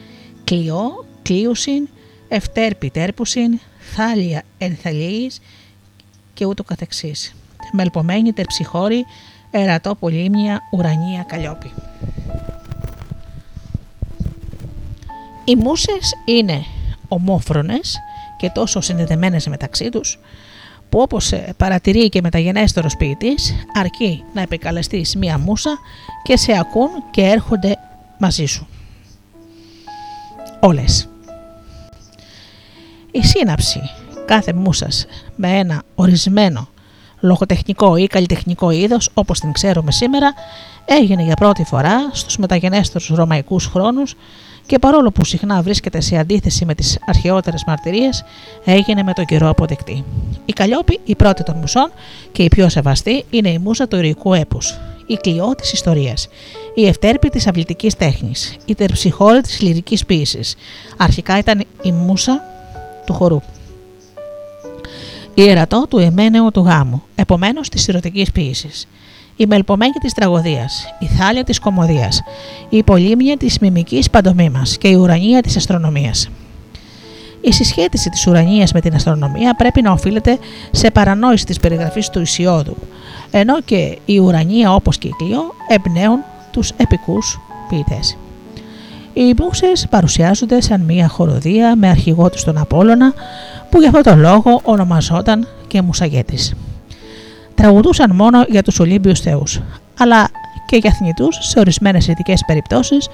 Κλειό, 0.45 1.05
Κλείουσιν, 1.23 1.89
Ευτέρπη 2.29 2.91
Τέρπουσιν, 2.91 3.59
Θάλια 3.95 4.43
Ενθαλίης 4.59 5.41
και 6.35 6.45
ούτω 6.45 6.65
καθεξής. 6.65 7.35
Μελπομένη 7.73 8.33
Τερψυχώρη, 8.33 9.05
Ερατό 9.51 9.95
Πολύμνια, 9.95 10.61
Ουρανία 10.73 11.25
Καλλιόπη. 11.29 11.73
Οι 15.49 15.57
μουσες 15.57 16.15
είναι 16.25 16.65
ομόφρονες 17.09 17.99
και 18.37 18.51
τόσο 18.51 18.81
συνδεδεμένες 18.81 19.47
μεταξύ 19.47 19.89
τους 19.89 20.19
που 20.89 21.01
όπως 21.01 21.33
παρατηρεί 21.57 22.09
και 22.09 22.21
μεταγενέστερος 22.21 22.97
ποιητής 22.97 23.55
αρκεί 23.75 24.25
να 24.35 24.41
επικαλεστείς 24.41 25.17
μία 25.17 25.39
μουσα 25.39 25.79
και 26.23 26.37
σε 26.37 26.59
ακούν 26.59 26.89
και 27.11 27.23
έρχονται 27.23 27.77
μαζί 28.19 28.45
σου. 28.45 28.67
Όλες. 30.61 31.09
Η 33.11 33.27
σύναψη 33.27 33.81
κάθε 34.27 34.53
μουσας 34.53 35.07
με 35.37 35.49
ένα 35.59 35.83
ορισμένο 35.95 36.69
λογοτεχνικό 37.21 37.97
ή 37.97 38.07
καλλιτεχνικό 38.07 38.71
είδος 38.71 39.11
όπως 39.15 39.41
την 39.41 39.53
ξέρουμε 39.53 39.93
σήμερα 39.93 40.35
έγινε 40.85 41.23
για 41.23 41.35
πρώτη 41.35 41.65
φορά 41.65 42.11
στους 42.13 42.37
μεταγενέστερους 42.37 43.09
ρωμαϊκούς 43.09 43.67
χρόνους 43.67 44.15
και 44.67 44.79
παρόλο 44.79 45.11
που 45.11 45.25
συχνά 45.25 45.63
βρίσκεται 45.63 46.01
σε 46.01 46.17
αντίθεση 46.17 46.65
με 46.65 46.75
τις 46.75 46.99
αρχαιότερες 47.07 47.65
μαρτυρίες, 47.67 48.25
έγινε 48.65 49.03
με 49.03 49.13
τον 49.13 49.25
καιρό 49.25 49.49
αποδεκτή. 49.49 50.05
Η 50.45 50.53
Καλλιόπη, 50.53 51.01
η 51.05 51.15
πρώτη 51.15 51.43
των 51.43 51.57
μουσών 51.57 51.91
και 52.33 52.43
η 52.43 52.49
πιο 52.49 52.69
σεβαστή, 52.69 53.25
είναι 53.31 53.49
η 53.49 53.59
μουσα 53.59 53.89
του 53.89 53.97
ηρωικού 53.97 54.35
έπους, 54.35 54.79
η 55.07 55.15
κλειό 55.15 55.55
της 55.55 55.73
ιστορίας, 55.73 56.29
η 56.75 56.87
ευτέρπη 56.87 57.29
της 57.29 57.47
αυλητικής 57.47 57.95
τέχνης, 57.95 58.57
η 58.65 58.75
τερψυχώρη 58.75 59.41
της 59.41 59.61
λυρικής 59.61 60.05
ποίησης. 60.07 60.55
Αρχικά 60.97 61.39
ήταν 61.39 61.65
η 61.83 61.93
μουσα 61.93 62.43
του 63.07 63.13
χορού. 63.13 63.41
Η 65.35 65.49
ερατό 65.49 65.87
του 65.89 65.99
εμένεου 65.99 66.51
του 66.51 66.61
γάμου, 66.61 67.03
επομένως 67.15 67.69
της 67.69 67.89
ερωτικής 67.89 68.33
ποίησης 68.33 68.87
η 69.37 69.47
μελπομένη 69.47 69.93
της 69.93 70.13
τραγωδίας, 70.13 70.87
η 70.99 71.07
θάλια 71.07 71.45
της 71.45 71.59
κομμωδίας, 71.59 72.23
η 72.69 72.83
πολύμνια 72.83 73.37
της 73.37 73.59
μιμικής 73.59 74.11
παντομήμας 74.11 74.79
και 74.79 74.89
η 74.89 74.95
ουρανία 74.95 75.41
της 75.41 75.57
αστρονομίας. 75.57 76.29
Η 77.41 77.53
συσχέτιση 77.53 78.11
της 78.11 78.27
ουρανίας 78.27 78.73
με 78.73 78.81
την 78.81 78.95
αστρονομία 78.95 79.55
πρέπει 79.55 79.83
να 79.83 79.93
οφείλεται 79.93 80.39
σε 80.71 80.91
παρανόηση 80.91 81.45
της 81.45 81.61
περιγραφής 81.61 82.09
του 82.09 82.21
Ισιώδου, 82.21 82.77
ενώ 83.31 83.61
και 83.61 83.99
η 84.05 84.19
ουρανία 84.19 84.75
όπως 84.75 84.99
και 84.99 85.09
η 85.09 85.15
κλειό 85.19 85.55
εμπνέουν 85.69 86.19
τους 86.51 86.71
επικούς 86.77 87.41
ποιητές. 87.69 88.17
Οι 89.13 89.35
μουσες 89.39 89.87
παρουσιάζονται 89.91 90.61
σαν 90.61 90.81
μια 90.81 91.09
χοροδία 91.09 91.77
με 91.77 91.89
αρχηγό 91.89 92.31
τους 92.31 92.45
τον 92.45 92.59
Απόλλωνα 92.59 93.13
που 93.71 93.79
για 93.81 93.89
αυτόν 93.89 94.03
τον 94.03 94.21
λόγο 94.21 94.61
ονομαζόταν 94.65 95.49
και 95.67 95.83
Μουσαγέτης 95.83 96.55
τραγουδούσαν 97.57 98.15
μόνο 98.15 98.45
για 98.49 98.63
τους 98.63 98.81
Ολύμπιους 98.81 99.21
θεούς, 99.21 99.61
αλλά 99.99 100.29
και 100.67 100.77
για 100.77 100.93
θνητούς 100.93 101.39
σε 101.41 101.59
ορισμένες 101.59 102.09
ειδικές 102.09 102.43
περιπτώσεις 102.47 103.09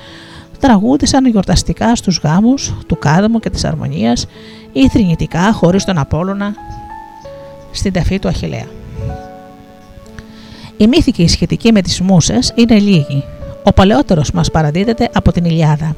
τραγούδησαν 0.58 1.26
γιορταστικά 1.26 1.96
στους 1.96 2.20
γάμους 2.22 2.74
του 2.86 2.98
Κάδμου 2.98 3.38
και 3.38 3.50
της 3.50 3.64
Αρμονίας 3.64 4.26
ή 4.72 4.88
θρηνητικά 4.88 5.52
χωρίς 5.52 5.84
τον 5.84 5.98
Απόλλωνα 5.98 6.54
στην 7.70 7.92
ταφή 7.92 8.18
του 8.18 8.28
Αχιλέα. 8.28 8.66
Η 10.76 10.86
μύθικη 10.86 11.28
σχετική 11.28 11.72
με 11.72 11.82
τις 11.82 12.00
μουσες 12.00 12.52
είναι 12.54 12.78
λίγη. 12.78 13.24
Ο 13.64 13.72
παλαιότερος 13.72 14.30
μας 14.30 14.50
παραδίδεται 14.50 15.10
από 15.12 15.32
την 15.32 15.44
Ιλιάδα. 15.44 15.96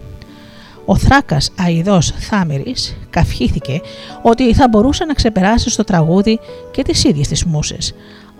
Ο 0.85 0.97
Θράκας 0.97 1.51
Αιδός 1.69 2.13
Θάμηρης 2.19 2.97
καυχήθηκε 3.11 3.81
ότι 4.23 4.55
θα 4.55 4.69
μπορούσε 4.69 5.05
να 5.05 5.15
ξεπεράσει 5.15 5.71
στο 5.71 5.85
τραγούδι 5.85 6.41
και 6.71 6.83
τις 6.83 7.05
ίδιες 7.05 7.29
τις 7.29 7.45
μουσες, 7.45 7.95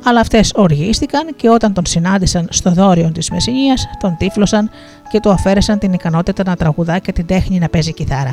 αλλά 0.05 0.21
αυτές 0.21 0.53
οργίστηκαν 0.55 1.37
και 1.37 1.49
όταν 1.49 1.73
τον 1.73 1.87
συνάντησαν 1.87 2.47
στο 2.51 2.71
δόριο 2.71 3.13
της 3.13 3.31
Μεσσηνίας 3.31 3.87
τον 4.01 4.17
τύφλωσαν 4.19 4.71
και 5.11 5.21
του 5.21 5.31
αφαίρεσαν 5.31 5.79
την 5.79 5.93
ικανότητα 5.93 6.43
να 6.47 6.57
τραγουδά 6.57 6.99
και 6.99 7.13
την 7.13 7.27
τέχνη 7.27 7.59
να 7.59 7.69
παίζει 7.69 7.93
κιθάρα. 7.93 8.33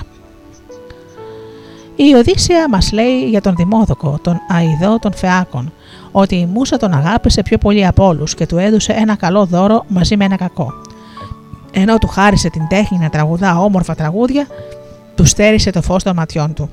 Η 1.95 2.13
Οδύσσια 2.13 2.69
μας 2.69 2.91
λέει 2.91 3.29
για 3.29 3.41
τον 3.41 3.55
Δημόδοκο, 3.55 4.19
τον 4.21 4.37
Αιδό 4.49 4.99
των 4.99 5.13
Φεάκων, 5.13 5.73
ότι 6.11 6.35
η 6.35 6.45
Μούσα 6.45 6.77
τον 6.77 6.93
αγάπησε 6.93 7.41
πιο 7.41 7.57
πολύ 7.57 7.85
από 7.85 8.05
όλους 8.05 8.35
και 8.35 8.45
του 8.45 8.57
έδωσε 8.57 8.91
ένα 8.91 9.15
καλό 9.15 9.45
δώρο 9.45 9.85
μαζί 9.87 10.17
με 10.17 10.25
ένα 10.25 10.35
κακό. 10.35 10.73
Ενώ 11.71 11.97
του 11.97 12.07
χάρισε 12.07 12.49
την 12.49 12.67
τέχνη 12.67 12.97
να 12.97 13.09
τραγουδά 13.09 13.59
όμορφα 13.59 13.95
τραγούδια, 13.95 14.47
του 15.15 15.25
στέρισε 15.25 15.71
το 15.71 15.81
φως 15.81 16.03
των 16.03 16.15
ματιών 16.15 16.53
του. 16.53 16.69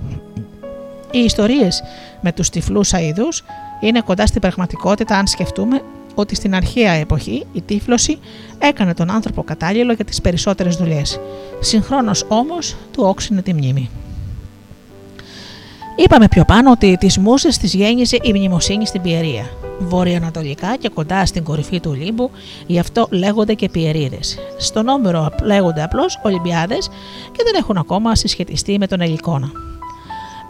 Οι 1.10 1.18
ιστορίες 1.18 1.82
με 2.20 2.32
τους 2.32 2.50
τυφλούς 2.50 2.94
αειδούς 2.94 3.42
είναι 3.80 4.00
κοντά 4.00 4.26
στην 4.26 4.40
πραγματικότητα 4.40 5.18
αν 5.18 5.26
σκεφτούμε 5.26 5.82
ότι 6.14 6.34
στην 6.34 6.54
αρχαία 6.54 6.92
εποχή 6.92 7.46
η 7.52 7.62
τύφλωση 7.62 8.18
έκανε 8.58 8.94
τον 8.94 9.10
άνθρωπο 9.10 9.42
κατάλληλο 9.42 9.92
για 9.92 10.04
τις 10.04 10.20
περισσότερες 10.20 10.76
δουλειές. 10.76 11.20
Συγχρόνως 11.60 12.24
όμως 12.28 12.76
του 12.92 13.02
όξινε 13.06 13.42
τη 13.42 13.52
μνήμη. 13.52 13.90
Είπαμε 15.96 16.28
πιο 16.28 16.44
πάνω 16.44 16.70
ότι 16.70 16.96
τις 16.96 17.18
μουσες 17.18 17.58
τις 17.58 17.74
γέννησε 17.74 18.16
η 18.22 18.32
μνημοσύνη 18.32 18.86
στην 18.86 19.02
Πιερία. 19.02 19.50
Βορειοανατολικά 19.78 20.76
και 20.76 20.88
κοντά 20.88 21.26
στην 21.26 21.44
κορυφή 21.44 21.80
του 21.80 21.90
Ολύμπου, 21.90 22.30
γι' 22.66 22.78
αυτό 22.78 23.06
λέγονται 23.10 23.54
και 23.54 23.68
Πιερίδες. 23.68 24.38
Στον 24.58 24.88
Όμηρο 24.88 25.28
λέγονται 25.42 25.82
απλώς 25.82 26.20
Ολυμπιάδες 26.22 26.88
και 27.32 27.42
δεν 27.44 27.54
έχουν 27.54 27.76
ακόμα 27.76 28.14
συσχετιστεί 28.14 28.78
με 28.78 28.86
τον 28.86 29.00
Ελικόνα. 29.00 29.50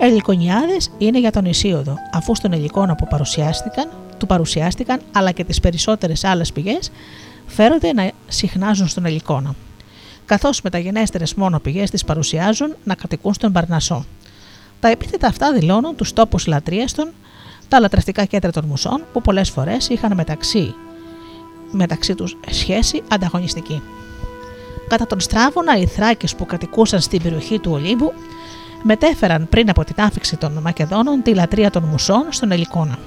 Ελικονιάδες 0.00 0.90
είναι 0.98 1.18
για 1.18 1.30
τον 1.30 1.44
Ισίωδο, 1.44 1.94
αφού 2.12 2.34
στον 2.34 2.52
Ελικόνα 2.52 2.94
που 2.94 3.06
παρουσιάστηκαν, 3.06 3.88
του 4.18 4.26
παρουσιάστηκαν, 4.26 5.00
αλλά 5.12 5.30
και 5.30 5.44
τις 5.44 5.60
περισσότερες 5.60 6.24
άλλες 6.24 6.52
πηγές, 6.52 6.90
φέρονται 7.46 7.92
να 7.92 8.10
συχνάζουν 8.28 8.88
στον 8.88 9.04
Ελικόνα. 9.06 9.54
Καθώς 10.26 10.62
μεταγενέστερες 10.62 11.34
μόνο 11.34 11.58
πηγές 11.58 11.90
τις 11.90 12.04
παρουσιάζουν 12.04 12.74
να 12.84 12.94
κατοικούν 12.94 13.34
στον 13.34 13.52
Παρνασό. 13.52 14.04
Τα 14.80 14.88
επίθετα 14.88 15.26
αυτά 15.26 15.52
δηλώνουν 15.52 15.96
τους 15.96 16.12
τόπους 16.12 16.46
λατρείας 16.46 16.92
των, 16.92 17.12
τα 17.68 17.80
λατρευτικά 17.80 18.24
κέντρα 18.24 18.50
των 18.50 18.64
μουσών 18.64 19.04
που 19.12 19.20
πολλές 19.20 19.50
φορές 19.50 19.88
είχαν 19.88 20.14
μεταξύ, 20.14 20.74
μεταξύ 21.70 22.14
τους 22.14 22.36
σχέση 22.50 23.02
ανταγωνιστική. 23.08 23.82
Κατά 24.88 25.06
τον 25.06 25.20
Στράβωνα, 25.20 25.76
οι 25.76 25.86
Θράκες 25.86 26.34
που 26.34 26.46
κατοικούσαν 26.46 27.00
στην 27.00 27.22
περιοχή 27.22 27.58
του 27.58 27.70
Ολύμπου 27.72 28.12
μετέφεραν 28.82 29.48
πριν 29.48 29.70
από 29.70 29.84
την 29.84 29.94
άφηξη 29.98 30.36
των 30.36 30.52
Μακεδόνων 30.62 31.22
τη 31.22 31.34
λατρεία 31.34 31.70
των 31.70 31.82
μουσών 31.82 32.26
στον 32.28 32.50
Ελικόνα. 32.50 32.98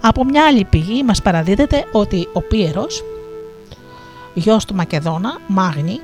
Από 0.00 0.24
μια 0.24 0.46
άλλη 0.46 0.64
πηγή 0.64 1.02
μας 1.02 1.22
παραδίδεται 1.22 1.84
ότι 1.92 2.28
ο 2.32 2.40
Πίερος, 2.40 3.04
γιος 4.34 4.64
του 4.64 4.74
Μακεδόνα, 4.74 5.38
Μάγνη, 5.46 6.00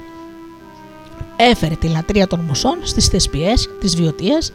έφερε 1.37 1.75
τη 1.75 1.89
λατρεία 1.89 2.27
των 2.27 2.41
μουσών 2.41 2.79
στις 2.83 3.07
θεσπιές 3.07 3.69
της 3.81 3.97
Βιωτίας 3.97 4.53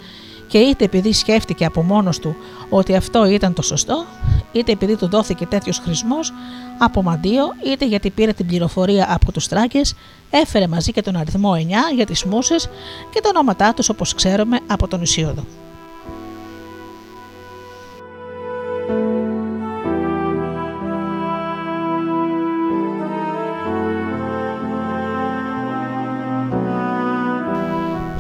και 0.54 0.60
είτε 0.60 0.86
επειδή 0.86 1.14
σκέφτηκε 1.14 1.66
από 1.66 1.84
μόνος 1.84 2.20
του 2.20 2.36
ότι 2.70 2.96
αυτό 2.96 3.26
ήταν 3.26 3.54
το 3.54 3.62
σωστό, 3.62 4.06
είτε 4.52 4.72
επειδή 4.72 4.96
του 4.96 5.10
δόθηκε 5.10 5.46
τέτοιος 5.46 5.80
χρησμός 5.80 6.34
από 6.78 7.04
μαντίο, 7.04 7.44
είτε 7.66 7.86
γιατί 7.86 8.10
πήρε 8.10 8.34
την 8.34 8.46
πληροφορία 8.46 9.08
από 9.14 9.32
τους 9.32 9.48
Τράκες, 9.48 9.96
έφερε 10.30 10.68
μαζί 10.68 10.92
και 10.92 11.02
τον 11.02 11.16
αριθμό 11.16 11.54
9 11.56 11.60
για 11.96 12.06
τις 12.06 12.24
μουσες 12.24 12.70
και 13.10 13.22
τα 13.22 13.30
ονόματά 13.30 13.74
τους 13.74 13.90
όπως 13.90 14.14
ξέρουμε 14.14 14.60
από 14.68 14.88
τον 14.88 15.02
Ισίωδο. 15.02 15.46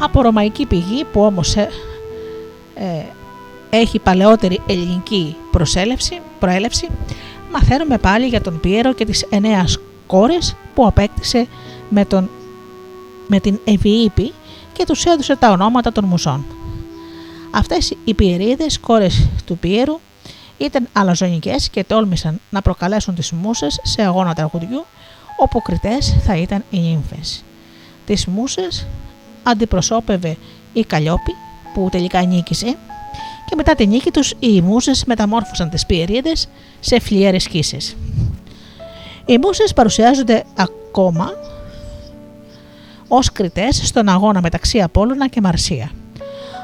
Από 0.01 0.21
ρωμαϊκή 0.21 0.65
πηγή 0.65 1.03
που 1.03 1.21
όμως 1.21 1.55
ε, 2.83 2.85
ε, 2.85 3.05
έχει 3.69 3.99
παλαιότερη 3.99 4.61
ελληνική 4.67 5.35
προσέλευση, 5.51 6.19
προέλευση, 6.39 6.87
μαθαίνουμε 7.51 7.97
πάλι 7.97 8.27
για 8.27 8.41
τον 8.41 8.59
Πιέρο 8.59 8.93
και 8.93 9.05
τις 9.05 9.25
εννέα 9.29 9.65
κόρες 10.07 10.55
που 10.73 10.85
απέκτησε 10.85 11.47
με, 11.89 12.05
τον, 12.05 12.29
με 13.27 13.39
την 13.39 13.59
Ευηήπη 13.63 14.33
και 14.73 14.85
τους 14.85 15.05
έδωσε 15.05 15.35
τα 15.35 15.51
ονόματα 15.51 15.91
των 15.91 16.05
μουσών. 16.05 16.45
Αυτές 17.51 17.93
οι 18.03 18.13
πιερίδες 18.13 18.79
κόρες 18.79 19.27
του 19.45 19.57
Πιέρου 19.57 19.99
ήταν 20.57 20.87
αλαζονικές 20.93 21.69
και 21.69 21.83
τόλμησαν 21.83 22.39
να 22.49 22.61
προκαλέσουν 22.61 23.15
τις 23.15 23.31
μουσες 23.31 23.79
σε 23.83 24.01
αγώνα 24.01 24.33
τραγουδιού 24.33 24.85
όπου 25.37 25.61
κριτές 25.61 26.15
θα 26.25 26.37
ήταν 26.37 26.63
οι 26.69 26.79
νύμφες. 26.79 27.43
Τις 28.05 28.25
μουσες 28.25 28.87
αντιπροσώπευε 29.43 30.37
η 30.73 30.83
Καλλιόπη 30.83 31.35
που 31.73 31.87
τελικά 31.91 32.21
νίκησε 32.21 32.75
και 33.45 33.55
μετά 33.55 33.75
τη 33.75 33.87
νίκη 33.87 34.11
τους 34.11 34.33
οι 34.39 34.61
μουσες 34.61 35.05
μεταμόρφωσαν 35.05 35.69
τις 35.69 35.85
πιερίδες 35.85 36.47
σε 36.79 36.99
φλιέρες 36.99 37.47
κίσες. 37.47 37.95
Οι 39.25 39.37
μουσες 39.41 39.73
παρουσιάζονται 39.73 40.43
ακόμα 40.55 41.29
ως 43.07 43.31
κριτές 43.31 43.81
στον 43.83 44.09
αγώνα 44.09 44.41
μεταξύ 44.41 44.81
Απόλλωνα 44.81 45.27
και 45.27 45.41
Μαρσία. 45.41 45.91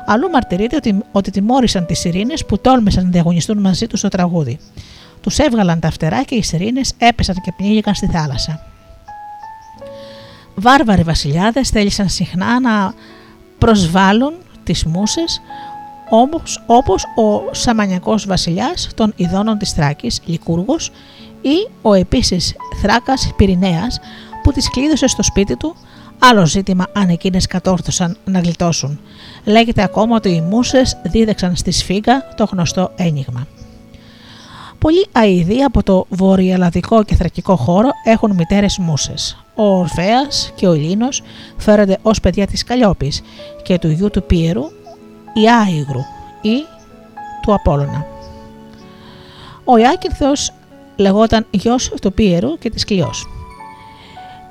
Αλλού 0.05 0.29
μαρτυρείται 0.29 0.75
ότι, 0.75 0.99
ότι 1.11 1.31
τιμώρησαν 1.31 1.85
τις 1.85 2.05
Ειρήνες 2.05 2.45
που 2.45 2.59
τόλμησαν 2.59 3.03
να 3.03 3.09
διαγωνιστούν 3.09 3.57
μαζί 3.57 3.87
τους 3.87 3.99
στο 3.99 4.07
τραγούδι. 4.07 4.59
Τους 5.21 5.37
έβγαλαν 5.37 5.79
τα 5.79 5.91
φτερά 5.91 6.23
και 6.23 6.35
οι 6.35 6.43
Ειρήνες 6.53 6.93
έπεσαν 6.97 7.35
και 7.35 7.53
πνίγηκαν 7.57 7.95
στη 7.95 8.07
θάλασσα. 8.07 8.65
Βάρβαροι 10.55 11.03
βασιλιάδες 11.03 11.69
θέλησαν 11.69 12.09
συχνά 12.09 12.59
να 12.59 12.93
προσβάλλουν 13.57 14.33
τις 14.69 14.85
μουσες 14.85 15.41
όμως, 16.09 16.63
όπως 16.65 17.03
ο 17.03 17.53
Σαμανιακός 17.53 18.25
βασιλιάς 18.25 18.89
των 18.95 19.13
Ιδώνων 19.15 19.57
της 19.57 19.71
Θράκης, 19.71 20.21
Λικούργος 20.25 20.91
ή 21.41 21.69
ο 21.81 21.93
επίσης 21.93 22.55
Θράκας 22.81 23.31
Πυρηναίας 23.35 23.99
που 24.43 24.51
τις 24.51 24.69
κλείδωσε 24.69 25.07
στο 25.07 25.23
σπίτι 25.23 25.57
του 25.57 25.75
Άλλο 26.19 26.45
ζήτημα 26.45 26.87
αν 26.93 27.09
εκείνες 27.09 27.45
κατόρθωσαν 27.45 28.17
να 28.25 28.39
γλιτώσουν. 28.39 28.99
Λέγεται 29.43 29.83
ακόμα 29.83 30.15
ότι 30.15 30.29
οι 30.29 30.41
μουσες 30.41 30.97
δίδεξαν 31.03 31.55
στη 31.55 31.71
σφίγγα 31.71 32.33
το 32.35 32.47
γνωστό 32.51 32.91
ένιγμα. 32.95 33.47
Πολλοί 34.79 35.07
αηδοί 35.11 35.63
από 35.63 35.83
το 35.83 36.05
βορειοελλαδικό 36.09 37.03
και 37.03 37.15
θρακικό 37.15 37.55
χώρο 37.55 37.89
έχουν 38.03 38.31
μητέρες 38.35 38.77
μουσες. 38.77 39.43
Ο 39.55 39.63
Ορφέας 39.63 40.51
και 40.55 40.67
ο 40.67 40.73
Ιλίνος 40.73 41.21
φέρονται 41.57 41.97
ως 42.01 42.19
παιδιά 42.19 42.47
της 42.47 42.63
Καλλιόπης 42.63 43.21
και 43.63 43.79
του 43.79 43.89
γιου 43.89 44.09
του 44.09 44.23
Πίερου 44.23 44.63
η 45.33 45.49
Άιγρου 45.49 45.99
ή 46.41 46.63
του 47.41 47.53
Απόλλωνα. 47.53 48.05
Ο 49.63 49.77
Ιάκυνθος 49.77 50.51
λεγόταν 50.95 51.45
γιος 51.51 51.93
του 52.01 52.13
Πίερου 52.13 52.57
και 52.57 52.69
της 52.69 52.85
Κλειός. 52.85 53.27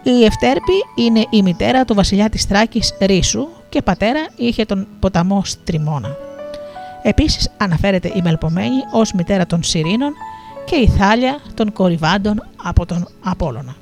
Η 0.02 0.24
Ευτέρπη 0.24 0.84
είναι 0.94 1.24
η 1.30 1.42
μητέρα 1.42 1.84
του 1.84 1.94
βασιλιά 1.94 2.28
της 2.28 2.44
Θράκης 2.44 2.94
Ρήσου 3.00 3.46
και 3.68 3.82
πατέρα 3.82 4.26
είχε 4.36 4.64
τον 4.64 4.86
ποταμό 5.00 5.42
Στριμώνα. 5.44 6.27
Επίσης 7.02 7.50
αναφέρεται 7.56 8.08
η 8.14 8.20
Μελπομένη 8.22 8.76
ως 8.92 9.12
μητέρα 9.12 9.46
των 9.46 9.62
Σιρήνων 9.62 10.12
και 10.64 10.76
η 10.76 10.88
Θάλια 10.88 11.38
των 11.54 11.72
Κορυβάντων 11.72 12.42
από 12.62 12.86
τον 12.86 13.08
Απόλλωνα. 13.22 13.76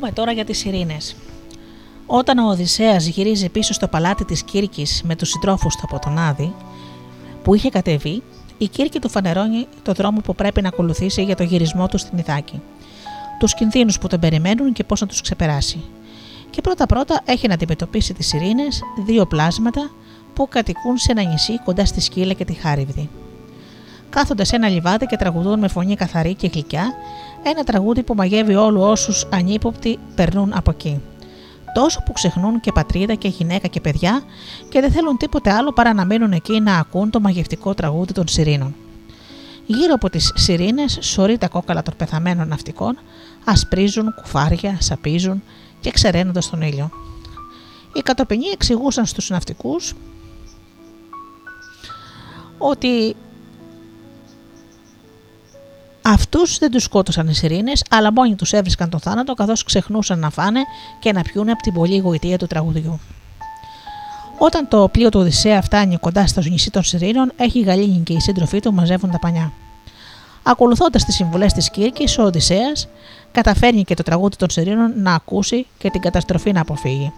Πούμε 0.00 0.12
τώρα 0.12 0.32
για 0.32 0.44
τις 0.44 0.64
ειρήνες. 0.64 1.16
Όταν 2.06 2.38
ο 2.38 2.48
Οδυσσέας 2.48 3.06
γυρίζει 3.06 3.48
πίσω 3.48 3.72
στο 3.72 3.88
παλάτι 3.88 4.24
της 4.24 4.42
Κύρκης 4.42 5.02
με 5.04 5.16
τους 5.16 5.28
συντρόφους 5.28 5.76
του 5.76 5.82
από 5.84 5.98
τον 5.98 6.18
Άδη, 6.18 6.54
που 7.42 7.54
είχε 7.54 7.68
κατεβεί, 7.68 8.22
η 8.58 8.68
Κύρκη 8.68 8.98
του 8.98 9.08
φανερώνει 9.08 9.66
το 9.82 9.92
δρόμο 9.92 10.20
που 10.20 10.34
πρέπει 10.34 10.62
να 10.62 10.68
ακολουθήσει 10.68 11.22
για 11.22 11.36
το 11.36 11.42
γυρισμό 11.42 11.88
του 11.88 11.98
στην 11.98 12.18
Ιθάκη. 12.18 12.60
Τους 13.38 13.54
κινδύνους 13.54 13.98
που 13.98 14.06
τον 14.06 14.20
περιμένουν 14.20 14.72
και 14.72 14.84
πώς 14.84 15.00
να 15.00 15.06
τους 15.06 15.20
ξεπεράσει. 15.20 15.84
Και 16.50 16.60
πρώτα-πρώτα 16.60 17.20
έχει 17.24 17.48
να 17.48 17.54
αντιμετωπίσει 17.54 18.14
τις 18.14 18.32
ειρήνε, 18.32 18.68
δύο 19.06 19.26
πλάσματα 19.26 19.90
που 20.34 20.48
κατοικούν 20.48 20.98
σε 20.98 21.12
ένα 21.12 21.22
νησί 21.22 21.58
κοντά 21.58 21.84
στη 21.84 22.00
Σκύλα 22.00 22.32
και 22.32 22.44
τη 22.44 22.52
Χάριβδη. 22.52 23.08
Κάθονται 24.10 24.44
σε 24.44 24.56
ένα 24.56 24.68
λιβάδι 24.68 25.06
και 25.06 25.16
τραγουδούν 25.16 25.58
με 25.58 25.68
φωνή 25.68 25.94
καθαρή 25.94 26.34
και 26.34 26.50
γλυκιά 26.52 26.94
ένα 27.42 27.64
τραγούδι 27.64 28.02
που 28.02 28.14
μαγεύει 28.14 28.54
όλου 28.54 28.80
όσους 28.80 29.26
ανύποπτοι 29.32 29.98
περνούν 30.14 30.52
από 30.54 30.70
εκεί. 30.70 31.00
Τόσο 31.74 32.02
που 32.02 32.12
ξεχνούν 32.12 32.60
και 32.60 32.72
πατρίδα 32.72 33.14
και 33.14 33.28
γυναίκα 33.28 33.68
και 33.68 33.80
παιδιά 33.80 34.22
και 34.68 34.80
δεν 34.80 34.90
θέλουν 34.90 35.16
τίποτε 35.16 35.50
άλλο 35.50 35.72
παρά 35.72 35.94
να 35.94 36.04
μείνουν 36.04 36.32
εκεί 36.32 36.60
να 36.60 36.76
ακούν 36.76 37.10
το 37.10 37.20
μαγευτικό 37.20 37.74
τραγούδι 37.74 38.12
των 38.12 38.28
Σιρήνων. 38.28 38.74
Γύρω 39.66 39.94
από 39.94 40.10
τις 40.10 40.32
Σιρήνες 40.34 40.98
σωρεί 41.00 41.38
τα 41.38 41.48
κόκαλα 41.48 41.82
των 41.82 41.94
πεθαμένων 41.96 42.48
ναυτικών, 42.48 42.98
ασπρίζουν 43.44 44.14
κουφάρια, 44.14 44.76
σαπίζουν 44.80 45.42
και 45.80 45.90
ξεραίνονται 45.90 46.40
στον 46.40 46.62
ήλιο. 46.62 46.90
Οι 47.92 48.00
κατοπινοί 48.00 48.46
εξηγούσαν 48.46 49.06
στους 49.06 49.30
ναυτικούς 49.30 49.94
ότι 52.58 53.16
Αυτούς 56.02 56.58
δεν 56.58 56.70
τους 56.70 56.82
σκότωσαν 56.82 57.28
οι 57.28 57.34
σιρήνες, 57.34 57.84
αλλά 57.90 58.12
μόνοι 58.12 58.34
τους 58.34 58.52
έβρισκαν 58.52 58.90
τον 58.90 59.00
θάνατο 59.00 59.34
καθώς 59.34 59.64
ξεχνούσαν 59.64 60.18
να 60.18 60.30
φάνε 60.30 60.60
και 60.98 61.12
να 61.12 61.22
πιούνε 61.22 61.50
από 61.50 61.62
την 61.62 61.72
πολλή 61.72 61.98
γοητεία 61.98 62.38
του 62.38 62.46
τραγουδιού. 62.46 63.00
Όταν 64.38 64.68
το 64.68 64.88
πλοίο 64.88 65.08
του 65.08 65.20
Οδυσσέα 65.20 65.62
φτάνει 65.62 65.96
κοντά 65.96 66.26
στο 66.26 66.40
νησί 66.40 66.70
των 66.70 66.82
Σιρήνων, 66.82 67.32
έχει 67.36 67.58
η 67.58 67.62
Γαλήνη 67.62 67.98
και 67.98 68.12
οι 68.12 68.20
σύντροφοί 68.20 68.60
του 68.60 68.72
μαζεύουν 68.72 69.10
τα 69.10 69.18
πανιά. 69.18 69.52
Ακολουθώντας 70.42 71.04
τις 71.04 71.14
συμβουλές 71.14 71.52
της 71.52 71.70
Κύρκης, 71.70 72.18
ο 72.18 72.22
Οδυσσέας 72.22 72.88
καταφέρνει 73.32 73.84
και 73.84 73.94
το 73.94 74.02
τραγούδι 74.02 74.36
των 74.36 74.50
Σιρήνων 74.50 74.92
να 74.96 75.14
ακούσει 75.14 75.66
και 75.78 75.90
την 75.90 76.00
καταστροφή 76.00 76.52
να 76.52 76.60
αποφύγει. 76.60 77.12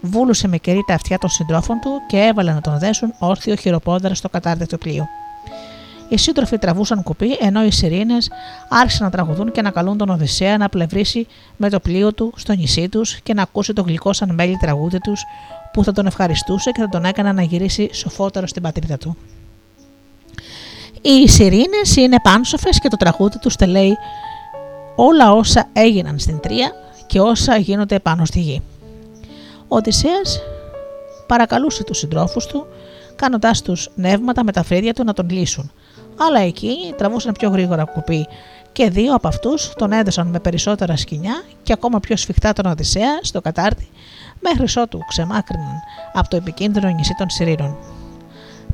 Βούλουσε 0.00 0.48
με 0.48 0.58
κερί 0.58 0.84
τα 0.86 0.94
αυτιά 0.94 1.18
των 1.18 1.30
συντρόφων 1.30 1.80
του 1.80 1.90
και 2.06 2.16
έβαλε 2.16 2.52
να 2.52 2.60
τον 2.60 2.78
δέσουν 2.78 3.14
όρθιο 3.18 3.54
χειροπόδαρα 3.54 4.14
στο 4.14 4.28
κατάρτι 4.28 4.66
του 4.66 4.78
πλοίου. 4.78 5.04
Οι 6.08 6.16
σύντροφοι 6.18 6.58
τραβούσαν 6.58 7.02
κουπί, 7.02 7.36
ενώ 7.40 7.64
οι 7.64 7.70
Σιρήνες 7.70 8.30
άρχισαν 8.68 9.04
να 9.04 9.10
τραγουδούν 9.10 9.52
και 9.52 9.62
να 9.62 9.70
καλούν 9.70 9.98
τον 9.98 10.08
Οδυσσέα 10.08 10.56
να 10.56 10.68
πλευρίσει 10.68 11.26
με 11.56 11.68
το 11.68 11.80
πλοίο 11.80 12.12
του 12.12 12.32
στο 12.36 12.52
νησί 12.52 12.88
τους 12.88 13.20
και 13.20 13.34
να 13.34 13.42
ακούσει 13.42 13.72
το 13.72 13.82
γλυκό 13.82 14.12
σαν 14.12 14.34
μέλι 14.34 14.56
τραγούδι 14.56 14.98
τους 14.98 15.24
που 15.72 15.84
θα 15.84 15.92
τον 15.92 16.06
ευχαριστούσε 16.06 16.70
και 16.70 16.80
θα 16.80 16.88
τον 16.88 17.04
έκανα 17.04 17.32
να 17.32 17.42
γυρίσει 17.42 17.88
σοφότερο 17.92 18.46
στην 18.46 18.62
πατρίδα 18.62 18.98
του. 18.98 19.16
Οι 21.02 21.28
Σιρήνες 21.28 21.96
είναι 21.96 22.16
πάνσοφες 22.22 22.78
και 22.78 22.88
το 22.88 22.96
τραγούδι 22.96 23.38
τους 23.38 23.56
τελέει 23.56 23.96
όλα 24.96 25.32
όσα 25.32 25.68
έγιναν 25.72 26.18
στην 26.18 26.40
Τρία 26.40 26.72
και 27.06 27.20
όσα 27.20 27.56
γίνονται 27.56 27.98
πάνω 27.98 28.24
στη 28.24 28.40
γη. 28.40 28.62
Ο 29.68 29.76
Οδυσσέας 29.76 30.40
παρακαλούσε 31.26 31.84
τους 31.84 31.98
συντρόφους 31.98 32.46
του, 32.46 32.66
κάνοντάς 33.16 33.62
τους 33.62 33.90
νεύματα 33.94 34.44
με 34.44 34.52
τα 34.52 34.62
φρύδια 34.62 34.94
του 34.94 35.04
να 35.04 35.12
τον 35.12 35.30
λύσουν, 35.30 35.72
αλλά 36.16 36.40
εκείνοι 36.40 36.92
τραβούσαν 36.96 37.32
πιο 37.32 37.48
γρήγορα 37.50 37.84
κουπί 37.84 38.26
και 38.72 38.90
δύο 38.90 39.14
από 39.14 39.28
αυτούς 39.28 39.72
τον 39.76 39.92
έδωσαν 39.92 40.26
με 40.26 40.40
περισσότερα 40.40 40.96
σκηνιά 40.96 41.42
και 41.62 41.72
ακόμα 41.72 42.00
πιο 42.00 42.16
σφιχτά 42.16 42.52
τον 42.52 42.66
Οδυσσέα 42.66 43.18
στο 43.22 43.40
κατάρτι 43.40 43.88
μέχρι 44.40 44.80
ότου 44.80 44.98
ξεμάκρυναν 45.08 45.82
από 46.12 46.28
το 46.28 46.36
επικίνδυνο 46.36 46.88
νησί 46.88 47.14
των 47.18 47.30
Σιρήνων. 47.30 47.76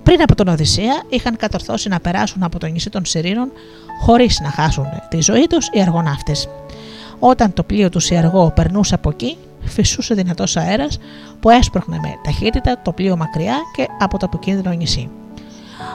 Πριν 0.02 0.22
από 0.22 0.34
τον 0.34 0.48
Οδυσσέα 0.48 1.02
είχαν 1.08 1.36
κατορθώσει 1.36 1.88
να 1.88 2.00
περάσουν 2.00 2.42
από 2.42 2.58
το 2.58 2.66
νησί 2.66 2.90
των 2.90 3.04
Σιρήνων 3.04 3.52
χωρίς 4.00 4.40
να 4.40 4.50
χάσουν 4.50 4.86
τη 5.08 5.20
ζωή 5.20 5.46
τους 5.46 5.68
οι 5.72 5.80
αργοναύτες. 5.80 6.48
Όταν 7.18 7.52
το 7.52 7.62
πλοίο 7.62 7.88
τους 7.88 8.04
σε 8.04 8.16
αργό 8.16 8.50
περνούσε 8.50 8.94
από 8.94 9.10
εκεί, 9.10 9.36
φυσούσε 9.64 10.14
δυνατός 10.14 10.56
αέρας 10.56 10.98
που 11.40 11.50
έσπρωχνε 11.50 11.98
με 12.02 12.08
ταχύτητα 12.24 12.80
το 12.82 12.92
πλοίο 12.92 13.16
μακριά 13.16 13.56
και 13.76 13.86
από 13.98 14.18
το 14.18 14.28
επικίνδυνο 14.32 14.72
νησί. 14.72 15.10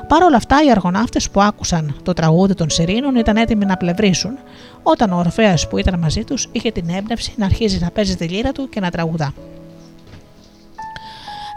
Παρ' 0.08 0.24
όλα 0.24 0.36
αυτά, 0.36 0.64
οι 0.64 0.72
αργοναύτες 0.72 1.30
που 1.30 1.42
άκουσαν 1.42 1.96
το 2.04 2.14
τραγούδι 2.14 2.54
των 2.54 2.70
Σιρήνων 2.70 3.16
ήταν 3.16 3.38
έτοιμοι 3.38 3.66
να 3.66 3.78
πλευρίσουν, 3.78 4.38
όταν 4.84 5.14
ο 5.14 5.18
Ορφαία 5.18 5.58
που 5.70 5.78
ήταν 5.78 6.00
μαζί 6.00 6.24
τους 6.24 6.50
είχε 6.52 6.72
την 6.72 6.90
έμπνευση 6.90 7.34
να 7.38 7.46
αρχίζει 7.46 7.80
να 7.82 7.92
παίζει 7.92 8.16
τη 8.16 8.28
λύρα 8.28 8.52
του 8.52 8.70
και 8.70 8.80
να 8.80 8.90
τραγουδά. 8.90 9.34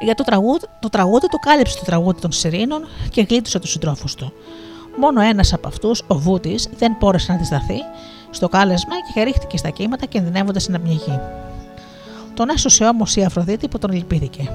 Για 0.05 0.15
το 0.15 0.23
τραγούδι, 0.23 0.67
το 0.81 0.89
τραγούδι 0.89 1.29
του 1.29 1.39
κάλυψε 1.39 1.79
το 1.79 1.85
τραγούδι 1.85 2.21
των 2.21 2.33
Σιρήνων 2.33 2.87
και 3.11 3.27
γλίτωσε 3.29 3.59
τους 3.59 3.71
συντρόφους 3.71 4.15
του. 4.15 4.33
Μόνο 4.97 5.21
ένας 5.21 5.53
από 5.53 5.69
αυτούς, 5.69 6.05
ο 6.07 6.19
Βούτης, 6.19 6.69
δεν 6.77 6.97
μπόρεσε 7.01 7.33
να 7.33 7.37
αντισταθεί 7.37 7.79
στο 8.31 8.49
κάλεσμα 8.49 8.95
και 9.15 9.23
ρίχτηκε 9.23 9.57
στα 9.57 9.71
κύματα 9.71 10.07
κινδυνεύοντας 10.07 10.69
να 10.69 10.81
πνιγεί. 10.81 11.21
Τον 12.35 12.49
έσωσε 12.49 12.85
όμως 12.85 13.17
η 13.17 13.25
Αφροδίτη 13.25 13.69
που 13.69 13.79
τον 13.79 13.93
λυπήθηκε. 13.93 14.51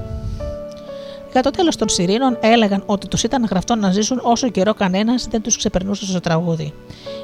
Για 1.36 1.44
το 1.44 1.50
τέλος 1.50 1.76
των 1.76 1.88
Σιρήνων 1.88 2.38
έλεγαν 2.40 2.82
ότι 2.86 3.08
τους 3.08 3.22
ήταν 3.22 3.46
γραφτό 3.50 3.74
να 3.74 3.90
ζήσουν 3.92 4.20
όσο 4.22 4.48
καιρό 4.48 4.74
κανένας 4.74 5.26
δεν 5.30 5.42
τους 5.42 5.56
ξεπερνούσε 5.56 6.06
στο 6.06 6.20
τραγούδι. 6.20 6.72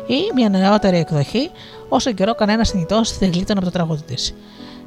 Ή 0.06 0.16
μια 0.34 0.48
νεότερη 0.48 0.96
εκδοχή, 0.96 1.50
όσο 1.88 2.12
καιρό 2.12 2.34
κανένας 2.34 2.74
νητό 2.74 3.00
δεν 3.18 3.32
γλίτωνε 3.32 3.58
από 3.58 3.64
το 3.64 3.70
τραγούδι 3.70 4.02
της. 4.02 4.34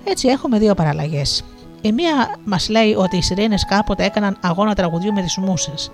Έτσι 0.04 0.28
έχουμε 0.28 0.60
δύο 0.60 0.74
παραλλαγές. 0.74 1.44
Η 1.82 1.92
μία 1.92 2.36
μας 2.44 2.70
λέει 2.70 2.94
ότι 2.94 3.18
οι 3.18 3.22
Σιρήνες 3.22 3.66
κάποτε 3.66 4.04
έκαναν 4.04 4.38
αγώνα 4.42 4.74
τραγουδιού 4.74 5.14
με 5.14 5.22
τις 5.22 5.38
μουσες. 5.38 5.92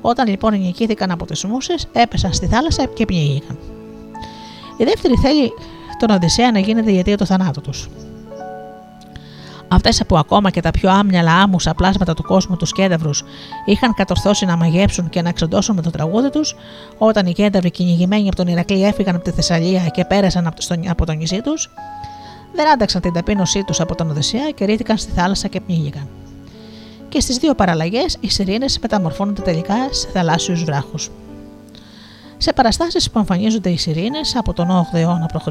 Όταν 0.00 0.28
λοιπόν 0.28 0.58
νικήθηκαν 0.58 1.10
από 1.10 1.26
τις 1.26 1.44
μουσες, 1.44 1.86
έπεσαν 1.92 2.32
στη 2.32 2.46
θάλασσα 2.46 2.84
και 2.84 3.04
πνίγηκαν. 3.04 3.58
Η 4.76 4.84
δεύτερη 4.84 5.14
θέλει 5.14 5.52
τον 5.98 6.10
Οδυσσέα 6.10 6.50
να 6.50 6.58
γίνεται 6.58 6.92
η 6.92 6.98
αιτία 6.98 7.16
του 7.16 7.26
θανάτου 7.26 7.60
τους. 7.60 7.88
Αυτές 9.68 10.02
που 10.08 10.18
ακόμα 10.18 10.50
και 10.50 10.60
τα 10.60 10.70
πιο 10.70 10.90
άμυαλα 10.90 11.32
άμουσα 11.32 11.74
πλάσματα 11.74 12.14
του 12.14 12.22
κόσμου 12.22 12.56
τους 12.56 12.72
κένταυρους 12.72 13.24
είχαν 13.64 13.94
κατορθώσει 13.94 14.44
να 14.44 14.56
μαγέψουν 14.56 15.08
και 15.08 15.22
να 15.22 15.28
εξοντώσουν 15.28 15.74
με 15.74 15.82
το 15.82 15.90
τραγούδι 15.90 16.30
τους, 16.30 16.56
όταν 16.98 17.26
οι 17.26 17.32
κένταυροι 17.32 17.70
κυνηγημένοι 17.70 18.26
από 18.26 18.36
τον 18.36 18.46
Ηρακλή 18.46 18.84
έφυγαν 18.84 19.14
από 19.14 19.24
τη 19.24 19.30
Θεσσαλία 19.30 19.86
και 19.86 20.04
πέρασαν 20.04 20.52
από 20.88 21.06
το 21.06 21.12
νησί 21.12 21.40
τους, 21.40 21.70
δεν 22.54 22.68
άνταξαν 22.68 23.00
την 23.00 23.12
ταπείνωσή 23.12 23.64
τους 23.64 23.80
από 23.80 23.94
τον 23.94 24.10
Οδυσσέα 24.10 24.50
και 24.50 24.64
ρίχτηκαν 24.64 24.98
στη 24.98 25.12
θάλασσα 25.12 25.48
και 25.48 25.60
πνίγηκαν. 25.60 26.08
Και 27.08 27.20
στις 27.20 27.36
δύο 27.36 27.54
παραλλαγές 27.54 28.16
οι 28.20 28.30
σιρήνες 28.30 28.78
μεταμορφώνονται 28.82 29.42
τελικά 29.42 29.74
σε 29.90 30.08
θαλάσσιους 30.08 30.64
βράχους. 30.64 31.10
Σε 32.36 32.52
παραστάσεις 32.52 33.10
που 33.10 33.18
εμφανίζονται 33.18 33.70
οι 33.70 33.76
σιρήνες 33.76 34.36
από 34.36 34.52
τον 34.52 34.68
8ο 34.68 34.98
αιώνα 34.98 35.26
π.Χ. 35.26 35.46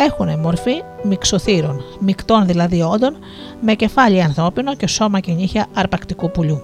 έχουν 0.00 0.38
μορφή 0.38 0.82
μυξοθύρων, 1.02 1.82
μεικτών 2.00 2.46
δηλαδή 2.46 2.82
όντων, 2.82 3.16
με 3.60 3.74
κεφάλι 3.74 4.22
ανθρώπινο 4.22 4.74
και 4.74 4.86
σώμα 4.86 5.20
και 5.20 5.32
νύχια 5.32 5.66
αρπακτικού 5.74 6.30
πουλιού. 6.30 6.62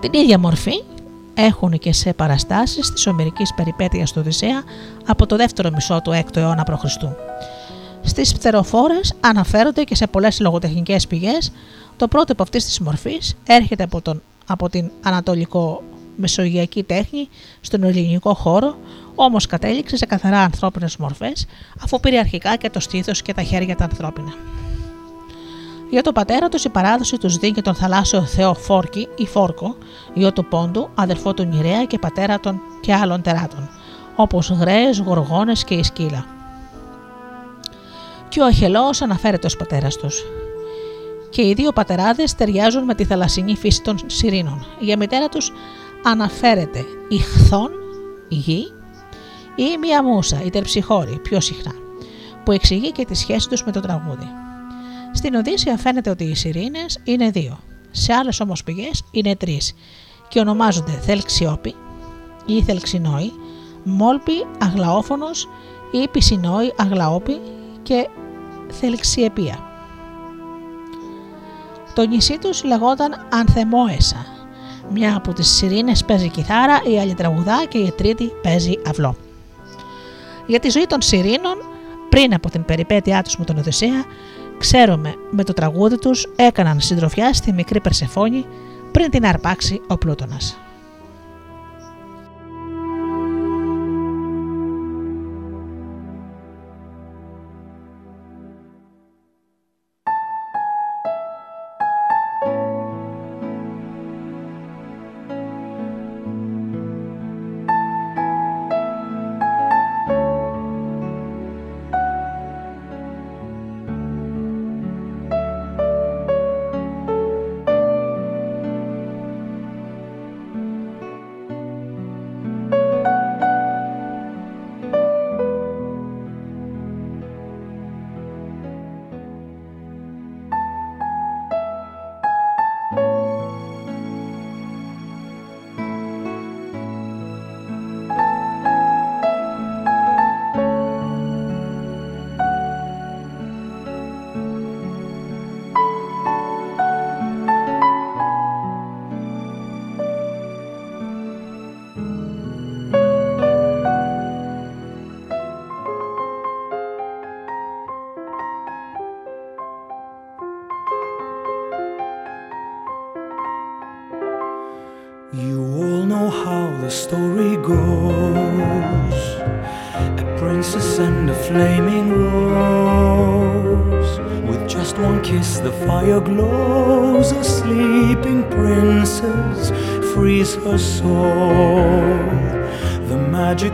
Την 0.00 0.12
ίδια 0.12 0.38
μορφή 0.38 0.82
έχουν 1.34 1.78
και 1.78 1.92
σε 1.92 2.12
παραστάσεις 2.12 2.92
της 2.92 3.06
ομερικής 3.06 3.54
περιπέτειας 3.54 4.12
του 4.12 4.18
Οδυσσέα 4.20 4.62
από 5.06 5.26
το 5.26 5.36
δεύτερο 5.36 5.70
μισό 5.70 6.00
του 6.02 6.10
6ου 6.10 6.36
αιώνα 6.36 6.62
π.Χ. 6.62 6.84
Στις 8.02 8.32
πτεροφόρες 8.32 9.14
αναφέρονται 9.20 9.82
και 9.82 9.94
σε 9.94 10.06
πολλές 10.06 10.40
λογοτεχνικές 10.40 11.06
πηγές 11.06 11.52
το 11.96 12.08
πρότυπο 12.08 12.42
αυτής 12.42 12.64
της 12.64 12.80
μορφής 12.80 13.36
έρχεται 13.46 13.82
από, 13.82 14.00
τον, 14.00 14.22
από 14.46 14.68
την 14.68 14.90
ανατολικό 15.02 15.82
μεσογειακή 16.16 16.82
τέχνη 16.82 17.28
στον 17.60 17.82
ελληνικό 17.82 18.34
χώρο, 18.34 18.76
όμως 19.14 19.46
κατέληξε 19.46 19.96
σε 19.96 20.06
καθαρά 20.06 20.40
ανθρώπινες 20.40 20.96
μορφές, 20.96 21.46
αφού 21.82 22.00
πήρε 22.00 22.18
αρχικά 22.18 22.56
και 22.56 22.70
το 22.70 22.80
στήθος 22.80 23.22
και 23.22 23.34
τα 23.34 23.42
χέρια 23.42 23.76
τα 23.76 23.84
ανθρώπινα. 23.84 24.32
Για 25.90 26.02
τον 26.02 26.12
πατέρα 26.12 26.48
τους 26.48 26.64
η 26.64 26.68
παράδοση 26.68 27.16
τους 27.16 27.36
δίνει 27.36 27.62
τον 27.62 27.74
θαλάσσιο 27.74 28.22
θεό 28.24 28.54
Φόρκη 28.54 29.08
ή 29.16 29.26
Φόρκο, 29.26 29.76
γιο 30.14 30.32
του 30.32 30.44
Πόντου, 30.44 30.88
αδερφό 30.94 31.34
του 31.34 31.44
Νηρέα 31.44 31.84
και 31.84 31.98
πατέρα 31.98 32.40
των 32.40 32.60
και 32.80 32.94
άλλων 32.94 33.22
τεράτων, 33.22 33.68
όπως 34.16 34.50
γραίε, 34.50 34.90
γοργόνες 35.04 35.64
και 35.64 35.74
η 35.74 35.82
σκύλα. 35.82 36.26
Και 38.28 38.40
ο 38.40 38.44
Αχελός 38.44 39.02
αναφέρεται 39.02 39.46
ως 39.46 39.56
πατέρας 39.56 39.96
τους. 39.96 40.22
Και 41.30 41.42
οι 41.42 41.52
δύο 41.54 41.72
πατεράδες 41.72 42.34
ταιριάζουν 42.34 42.84
με 42.84 42.94
τη 42.94 43.04
θαλασσινή 43.04 43.56
φύση 43.56 43.82
των 43.82 43.98
Σιρήνων. 44.06 44.66
Για 44.78 44.96
μητέρα 44.96 45.28
τους 45.28 45.52
αναφέρεται 46.04 46.84
η 47.08 47.18
χθόν, 47.18 47.70
η 48.28 48.34
γη, 48.34 48.72
ή 49.54 49.78
μία 49.80 50.02
μουσα, 50.02 50.42
η 50.44 50.50
τερψυχώρη, 50.50 51.18
πιο 51.22 51.40
συχνά, 51.40 51.72
που 52.44 52.52
εξηγεί 52.52 52.92
και 52.92 53.04
τη 53.04 53.14
σχέση 53.14 53.48
τους 53.48 53.64
με 53.64 53.72
το 53.72 53.80
τραγούδι. 53.80 54.28
Στην 55.12 55.34
Οδύσσια 55.34 55.76
φαίνεται 55.76 56.10
ότι 56.10 56.24
οι 56.24 56.34
σιρήνες 56.34 57.00
είναι 57.04 57.30
δύο, 57.30 57.58
σε 57.90 58.12
άλλες 58.12 58.40
όμως 58.40 58.64
πηγές 58.64 59.04
είναι 59.10 59.36
τρεις 59.36 59.74
και 60.28 60.40
ονομάζονται 60.40 60.90
Θελξιόπη 60.90 61.74
ή 62.46 62.62
Θελξινόη, 62.62 63.32
Μόλπη 63.84 64.46
Αγλαόφωνος 64.58 65.48
ή 65.90 66.08
Πισινόη 66.08 66.72
Αγλαόπη 66.76 67.40
και 67.82 68.08
Θελξιεπία. 68.70 69.58
Το 71.94 72.06
νησί 72.06 72.38
τους 72.38 72.64
λεγόταν 72.64 73.26
Ανθεμόεσα 73.30 74.31
μια 74.92 75.16
από 75.16 75.32
τις 75.32 75.48
σιρήνες 75.48 76.04
παίζει 76.04 76.28
κιθάρα, 76.28 76.80
η 76.92 76.98
άλλη 76.98 77.14
τραγουδά 77.14 77.64
και 77.68 77.78
η 77.78 77.92
τρίτη 77.96 78.32
παίζει 78.42 78.72
αυλό. 78.86 79.16
Για 80.46 80.58
τη 80.60 80.68
ζωή 80.68 80.86
των 80.86 81.02
σιρήνων, 81.02 81.56
πριν 82.08 82.34
από 82.34 82.50
την 82.50 82.64
περιπέτειά 82.64 83.22
τους 83.22 83.36
με 83.36 83.44
τον 83.44 83.58
Οδυσσέα, 83.58 84.04
ξέρουμε 84.58 85.14
με 85.30 85.44
το 85.44 85.52
τραγούδι 85.52 85.98
τους 85.98 86.26
έκαναν 86.36 86.80
συντροφιά 86.80 87.32
στη 87.32 87.52
μικρή 87.52 87.80
Περσεφόνη 87.80 88.46
πριν 88.92 89.10
την 89.10 89.26
αρπάξει 89.26 89.80
ο 89.88 89.98
Πλούτονας. 89.98 90.61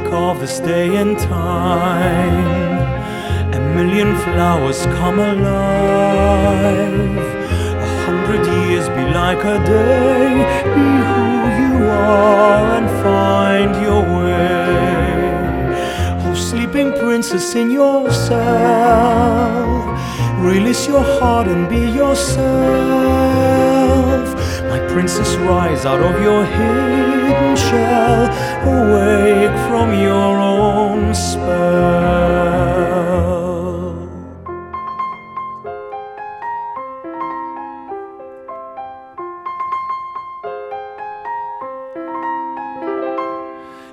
Of 0.06 0.40
this 0.40 0.60
day 0.60 0.96
and 0.96 1.18
time. 1.18 2.78
A 3.54 3.60
million 3.74 4.16
flowers 4.16 4.86
come 4.98 5.18
alive. 5.18 7.16
A 7.86 7.88
hundred 8.06 8.46
years 8.46 8.88
be 8.88 9.04
like 9.22 9.42
a 9.44 9.58
day. 9.64 10.44
Be 10.74 10.86
who 11.10 11.26
you 11.62 11.74
are 11.88 12.76
and 12.78 12.88
find 13.02 13.72
your 13.82 14.02
way. 14.18 15.28
Oh, 16.24 16.34
sleeping 16.34 16.92
princess 16.92 17.54
in 17.54 17.70
yourself. 17.70 18.38
Release 20.40 20.86
your 20.86 21.04
heart 21.18 21.48
and 21.48 21.68
be 21.68 21.90
yourself. 21.90 23.67
My 24.78 24.86
princess, 24.86 25.34
rise 25.38 25.84
out 25.84 26.00
of 26.00 26.22
your 26.22 26.44
hidden 26.44 27.56
shell. 27.56 28.30
Awake 28.62 29.58
from 29.66 29.92
your 29.92 30.38
own 30.38 31.12
spell. 31.14 31.98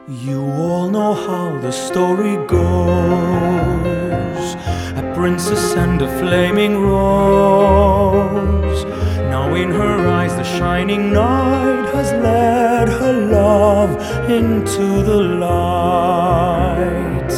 You 0.07 0.43
all 0.43 0.91
know 0.91 1.15
how 1.15 1.57
the 1.61 1.71
story 1.71 2.37
goes. 2.45 4.55
A 5.01 5.13
princess 5.15 5.73
and 5.75 5.99
a 6.03 6.07
flaming 6.19 6.77
into 14.35 14.85
the 15.09 15.19
light. 15.45 17.33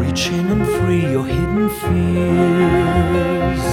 Reach 0.00 0.28
in 0.28 0.46
and 0.54 0.66
free 0.76 1.06
your 1.14 1.26
hidden 1.26 1.68
fears. 1.80 3.64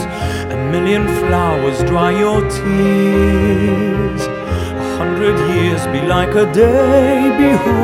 A 0.56 0.58
million 0.74 1.04
flowers 1.20 1.78
dry 1.90 2.12
your 2.26 2.42
tears. 2.58 4.22
A 4.26 4.86
hundred 4.98 5.38
years 5.54 5.82
be 5.94 6.02
like 6.16 6.34
a 6.46 6.46
day, 6.52 7.30
be 7.40 7.50
who 7.64 7.80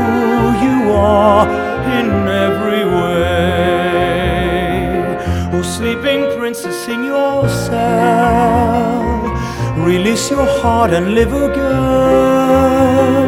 you 0.66 0.78
are 0.92 1.46
in 2.00 2.08
every 2.48 2.84
way. 2.98 4.10
Oh, 5.54 5.62
sleeping 5.78 6.22
princess 6.38 6.80
in 6.88 7.04
your 7.04 7.48
cell. 7.66 9.10
release 9.92 10.26
your 10.30 10.48
heart 10.62 10.92
and 10.92 11.06
live 11.16 11.34
again. 11.48 13.19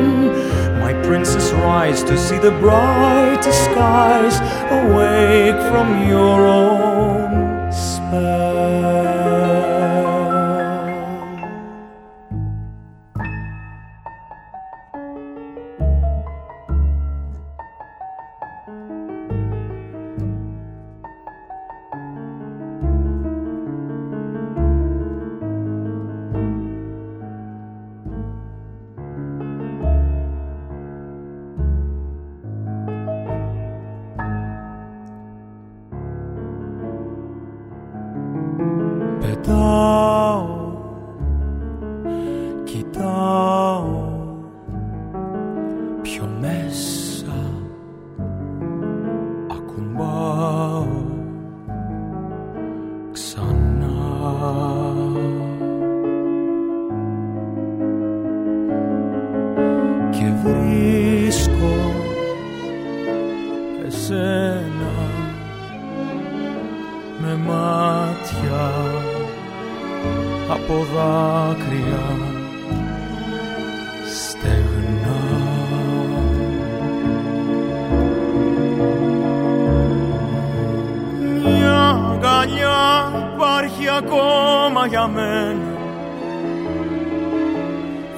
Princess, 1.11 1.51
rise 1.51 2.03
to 2.03 2.17
see 2.17 2.37
the 2.37 2.51
brightest 2.51 3.65
skies, 3.65 4.39
awake 4.71 5.59
from 5.69 6.07
your 6.07 6.47
own 6.47 7.30
δάκρυα 71.01 72.03
στεγνά. 74.13 75.19
Μια 81.43 81.89
αγκαλιά 82.11 83.11
υπάρχει 83.35 83.89
ακόμα 83.97 84.87
για 84.87 85.07
μένα 85.07 85.79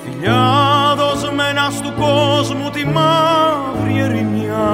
Φιλιά 0.04 0.96
δοσμένα 0.98 1.72
του 1.84 1.93
κόσμου 2.00 2.69
τη 2.69 2.86
μαύρη 2.86 4.00
ερημιά 4.00 4.69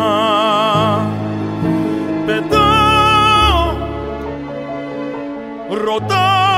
Πετάω, 2.25 3.73
ρωτάω 5.85 6.48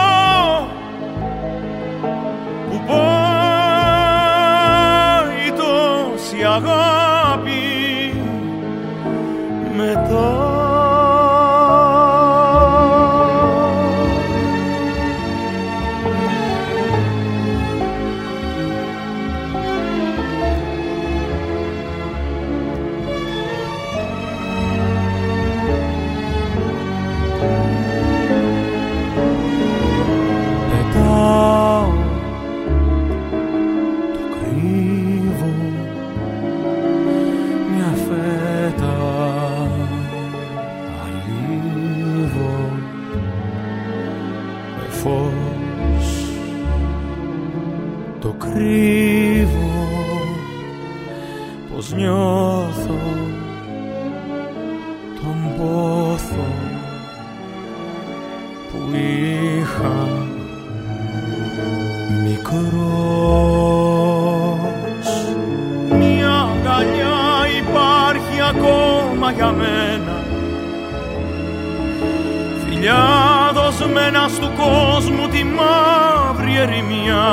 κόσμου 74.72 75.28
τη 75.28 75.43
μαύρη 75.43 76.55
ερημιά. 76.55 77.30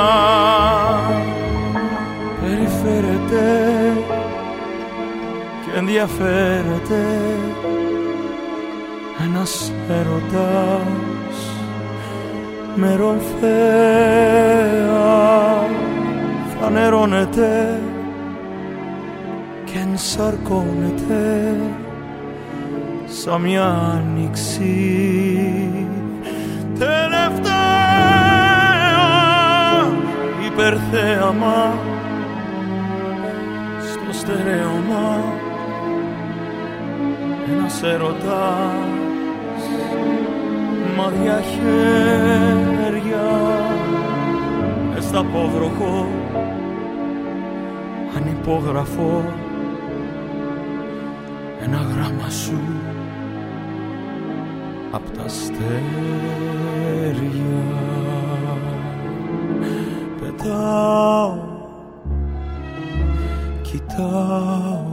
Περιφέρεται 2.41 3.47
και 5.65 5.77
ενδιαφέρεται 5.77 7.05
ένας 9.25 9.71
έρωτας 9.89 11.37
με 12.75 12.95
ρομφαία. 12.95 14.29
Φανερώνεται 16.59 17.79
ενσαρκώνεται 19.99 21.55
σαν 23.05 23.41
μια 23.41 23.65
άνοιξη 23.65 24.75
υπερθέαμα 30.59 31.79
στο 33.81 34.13
στερέωμα 34.13 35.23
ένας 37.53 37.83
έρωτας 37.83 38.73
μαδιά 40.97 41.41
χέρια 41.41 43.27
μες 44.93 45.03
στα 45.03 45.23
πόβροχο 45.23 46.07
ανυπόγραφο 48.17 49.33
ένα 51.63 51.77
γράμμα 51.77 52.29
σου. 52.29 52.61
Απ' 54.91 55.17
τα 55.17 55.23
αστέρια 55.23 55.59
πετάω 60.49 61.37
κοιτάω 63.61 64.87
πιο 64.87 64.88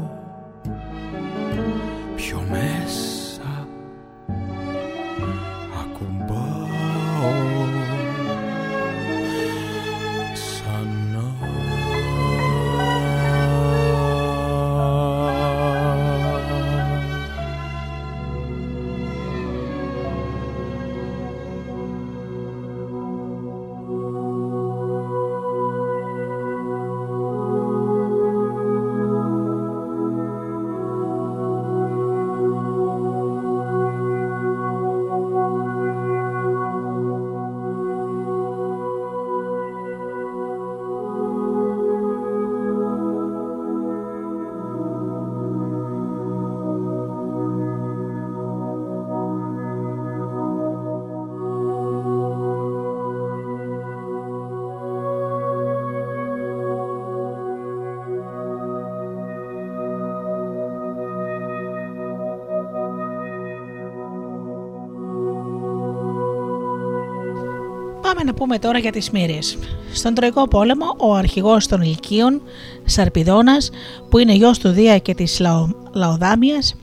Πάμε 68.16 68.30
να 68.30 68.36
πούμε 68.36 68.58
τώρα 68.58 68.78
για 68.78 68.92
τις 68.92 69.10
μοίρες. 69.10 69.58
Στον 69.92 70.14
Τροϊκό 70.14 70.48
Πόλεμο, 70.48 70.84
ο 70.98 71.14
αρχηγός 71.14 71.66
των 71.66 71.82
Λυκείων, 71.82 72.42
Σαρπιδόνας, 72.84 73.70
που 74.10 74.18
είναι 74.18 74.32
γιος 74.32 74.58
του 74.58 74.68
Δία 74.68 74.98
και 74.98 75.14
της 75.14 75.40
Λαο... 75.40 75.68
Λαοδάμιας, 75.92 76.74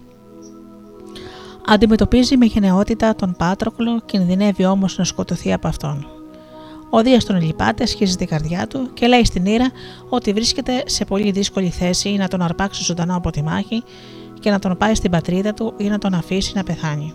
αντιμετωπίζει 1.67 2.37
με 2.37 2.45
γενναιότητα 2.45 3.15
τον 3.15 3.35
Πάτροκλο, 3.37 4.01
κινδυνεύει 4.05 4.65
όμως 4.65 4.97
να 4.97 5.03
σκοτωθεί 5.03 5.53
από 5.53 5.67
αυτόν. 5.67 6.07
Ο 6.89 7.01
Δίας 7.01 7.25
τον 7.25 7.41
λυπάται, 7.41 7.85
σχίζει 7.85 8.15
την 8.15 8.27
καρδιά 8.27 8.67
του 8.67 8.89
και 8.93 9.07
λέει 9.07 9.25
στην 9.25 9.45
Ήρα 9.45 9.71
ότι 10.09 10.33
βρίσκεται 10.33 10.83
σε 10.85 11.05
πολύ 11.05 11.31
δύσκολη 11.31 11.69
θέση 11.69 12.09
να 12.09 12.27
τον 12.27 12.41
αρπάξει 12.41 12.83
ζωντανό 12.83 13.15
από 13.15 13.29
τη 13.29 13.43
μάχη 13.43 13.83
και 14.39 14.49
να 14.49 14.59
τον 14.59 14.77
πάει 14.77 14.95
στην 14.95 15.11
πατρίδα 15.11 15.53
του 15.53 15.73
ή 15.77 15.87
να 15.87 15.97
τον 15.97 16.13
αφήσει 16.13 16.51
να 16.55 16.63
πεθάνει. 16.63 17.13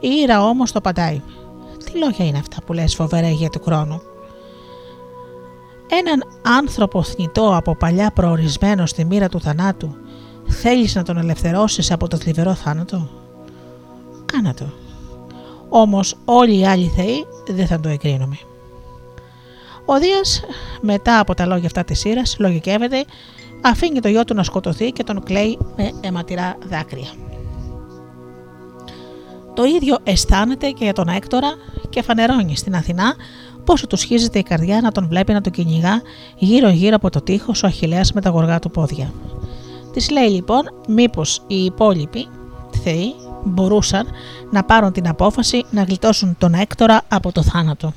Η 0.00 0.08
Ήρα 0.22 0.44
όμως 0.44 0.72
το 0.72 0.80
παντάει 0.80 1.14
τι 1.16 1.43
λόγια 1.98 2.26
είναι 2.26 2.38
αυτά 2.38 2.62
που 2.66 2.72
λες 2.72 2.94
φοβερά 2.94 3.28
για 3.28 3.50
του 3.50 3.60
χρόνου. 3.64 4.02
Έναν 5.90 6.24
άνθρωπο 6.58 7.02
θνητό 7.02 7.56
από 7.56 7.76
παλιά 7.76 8.10
προορισμένο 8.10 8.86
στη 8.86 9.04
μοίρα 9.04 9.28
του 9.28 9.40
θανάτου 9.40 9.96
θέλεις 10.48 10.94
να 10.94 11.02
τον 11.02 11.16
ελευθερώσεις 11.16 11.90
από 11.90 12.08
το 12.08 12.16
θλιβερό 12.16 12.54
θάνατο; 12.54 13.08
Κάνα 14.24 14.54
το. 14.54 14.64
Όμως 15.68 16.16
όλοι 16.24 16.58
οι 16.58 16.66
άλλοι 16.66 16.92
θεοί 16.96 17.26
δεν 17.48 17.66
θα 17.66 17.80
το 17.80 17.88
εγκρίνουμε. 17.88 18.38
Ο 19.84 19.98
Δίας 19.98 20.42
μετά 20.80 21.18
από 21.18 21.34
τα 21.34 21.46
λόγια 21.46 21.66
αυτά 21.66 21.84
της 21.84 21.98
σύρας 21.98 22.36
λογικεύεται 22.38 23.04
αφήνει 23.60 24.00
το 24.00 24.08
γιο 24.08 24.24
του 24.24 24.34
να 24.34 24.42
σκοτωθεί 24.42 24.90
και 24.90 25.04
τον 25.04 25.22
κλαίει 25.22 25.58
με 25.76 25.90
αιματηρά 26.00 26.56
δάκρυα. 26.68 27.08
Το 29.54 29.64
ίδιο 29.64 29.98
αισθάνεται 30.02 30.70
και 30.70 30.84
για 30.84 30.92
τον 30.92 31.08
Έκτορα 31.08 31.54
και 31.90 32.02
φανερώνει 32.02 32.56
στην 32.56 32.74
Αθηνά 32.74 33.14
πόσο 33.64 33.86
του 33.86 33.96
σχίζεται 33.96 34.38
η 34.38 34.42
καρδιά 34.42 34.80
να 34.80 34.92
τον 34.92 35.08
βλέπει 35.08 35.32
να 35.32 35.40
τον 35.40 35.52
κυνηγά 35.52 36.02
γύρω-γύρω 36.36 36.96
από 36.96 37.10
το 37.10 37.20
τείχος 37.20 37.62
ο 37.62 37.66
Αχηλέας 37.66 38.12
με 38.12 38.20
τα 38.20 38.30
γοργά 38.30 38.58
του 38.58 38.70
πόδια. 38.70 39.12
Της 39.92 40.10
λέει 40.10 40.28
λοιπόν 40.28 40.62
μήπως 40.88 41.42
οι 41.46 41.64
υπόλοιποι 41.64 42.28
θεοί 42.82 43.14
μπορούσαν 43.44 44.06
να 44.50 44.64
πάρουν 44.64 44.92
την 44.92 45.08
απόφαση 45.08 45.64
να 45.70 45.82
γλιτώσουν 45.82 46.36
τον 46.38 46.54
Έκτορα 46.54 47.02
από 47.08 47.32
το 47.32 47.42
θάνατο. 47.42 47.92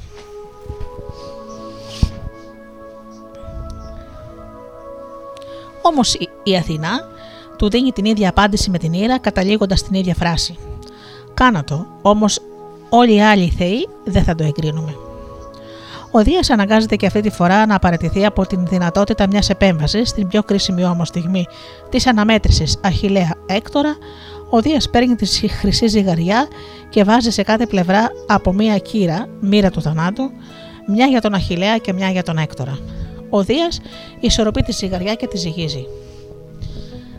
Όμως 5.81 6.17
η 6.43 6.55
Αθηνά 6.57 6.99
του 7.57 7.69
δίνει 7.69 7.91
την 7.91 8.05
ίδια 8.05 8.29
απάντηση 8.29 8.69
με 8.69 8.77
την 8.77 8.93
Ήρα 8.93 9.19
καταλήγοντας 9.19 9.83
την 9.83 9.93
ίδια 9.93 10.15
φράση. 10.15 10.57
Κάνα 11.38 11.63
το, 11.63 11.88
όμως 12.01 12.39
όλοι 12.89 13.13
οι 13.13 13.21
άλλοι 13.21 13.53
θεοί 13.57 13.88
δεν 14.03 14.23
θα 14.23 14.35
το 14.35 14.43
εγκρίνουμε. 14.43 14.95
Ο 16.11 16.23
Δίας 16.23 16.49
αναγκάζεται 16.49 16.95
και 16.95 17.05
αυτή 17.05 17.21
τη 17.21 17.29
φορά 17.29 17.65
να 17.65 17.75
απαρατηθεί 17.75 18.25
από 18.25 18.45
την 18.47 18.67
δυνατότητα 18.67 19.27
μιας 19.27 19.49
επέμβασης 19.49 20.09
στην 20.09 20.27
πιο 20.27 20.43
κρίσιμη 20.43 20.85
όμω 20.85 21.05
στιγμή 21.05 21.45
της 21.89 22.07
αναμέτρησης 22.07 22.77
Αχηλέα 22.83 23.35
Έκτορα. 23.45 23.95
Ο 24.49 24.61
Δίας 24.61 24.89
παίρνει 24.89 25.15
τη 25.15 25.47
χρυσή 25.47 25.88
ζυγαριά 25.88 26.47
και 26.89 27.03
βάζει 27.03 27.31
σε 27.31 27.43
κάθε 27.43 27.65
πλευρά 27.65 28.07
από 28.27 28.53
μία 28.53 28.77
κύρα, 28.77 29.27
μοίρα 29.39 29.69
του 29.69 29.81
θανάτου, 29.81 30.29
μια 30.88 31.05
για 31.05 31.21
τον 31.21 31.33
Αχηλέα 31.33 31.77
και 31.77 31.93
μια 31.93 32.09
για 32.09 32.23
τον 32.23 32.38
Έκτορα. 32.38 32.77
Ο 33.29 33.43
Δίας 33.43 33.79
ισορροπεί 34.19 34.61
τη 34.61 34.71
ζυγαριά 34.71 35.13
και 35.13 35.27
τη 35.27 35.38
ζυγίζει. 35.38 35.85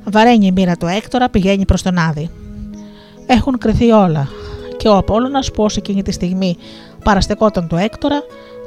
Βαραίνει 0.05 0.47
η 0.47 0.53
μοίρα 0.53 0.77
του 0.77 0.87
Έκτορα, 0.87 1.29
πηγαίνει 1.29 1.64
προς 1.64 1.83
τον 1.83 1.99
Άδη 1.99 2.31
έχουν 3.31 3.59
κρυθεί 3.59 3.91
όλα 3.91 4.29
και 4.76 4.89
ο 4.89 4.97
Απόλλωνας 4.97 5.51
που 5.51 5.62
ως 5.62 5.76
εκείνη 5.76 6.03
τη 6.03 6.12
στιγμή 6.12 6.57
παραστεκόταν 7.05 7.68
το 7.68 7.76
Έκτορα 7.76 8.22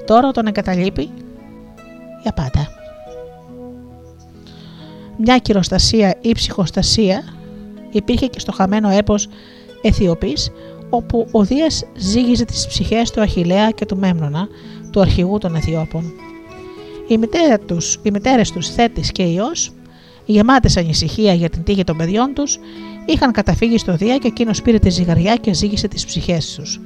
τώρα 0.06 0.32
τον 0.32 0.48
εγκαταλείπει 0.48 1.10
για 2.22 2.34
πάντα. 2.34 2.68
Μια 5.18 5.38
κυροστασία 5.38 6.18
ή 6.22 6.32
ψυχοστασία 6.32 7.24
υπήρχε 7.92 8.28
και 8.28 8.40
στο 8.40 8.52
χαμένο 8.52 8.90
έπος 8.90 9.28
Αιθιοπής 9.82 10.52
όπου 10.90 11.28
ο 11.32 11.44
Δίας 11.44 11.84
ζήγιζε 11.96 12.46
τις 12.46 12.68
ψυχές 12.68 13.12
του 13.12 13.22
Αχιλέα 13.22 13.72
και 13.72 13.86
του 13.86 13.98
Μέμνονα, 13.98 14.48
του 14.92 15.02
αρχηγού 15.02 15.38
των 15.38 15.56
Αιθιώπων. 15.56 16.14
Οι, 17.08 17.18
μητέρα 17.18 17.60
τους, 17.60 18.00
οι 18.04 18.12
μητέρες 18.12 18.52
τους 18.52 18.70
Θέτης 18.70 19.12
και 19.12 19.24
Υιός, 19.24 19.72
γεμάτες 20.26 20.78
ανησυχία 20.78 21.34
για 21.34 21.50
την 21.50 21.64
τύχη 21.64 21.84
των 21.84 21.98
παιδιών 21.98 22.34
τους, 22.34 22.58
είχαν 23.06 23.32
καταφύγει 23.32 23.78
στο 23.78 23.96
Δία 23.96 24.18
και 24.18 24.28
εκείνος 24.28 24.62
πήρε 24.62 24.80
τη 24.80 24.90
ζυγαριά 24.90 25.36
και 25.36 25.54
ζήγησε 25.54 25.88
τις 25.88 26.06
ψυχές 26.06 26.56
τους. 26.56 26.80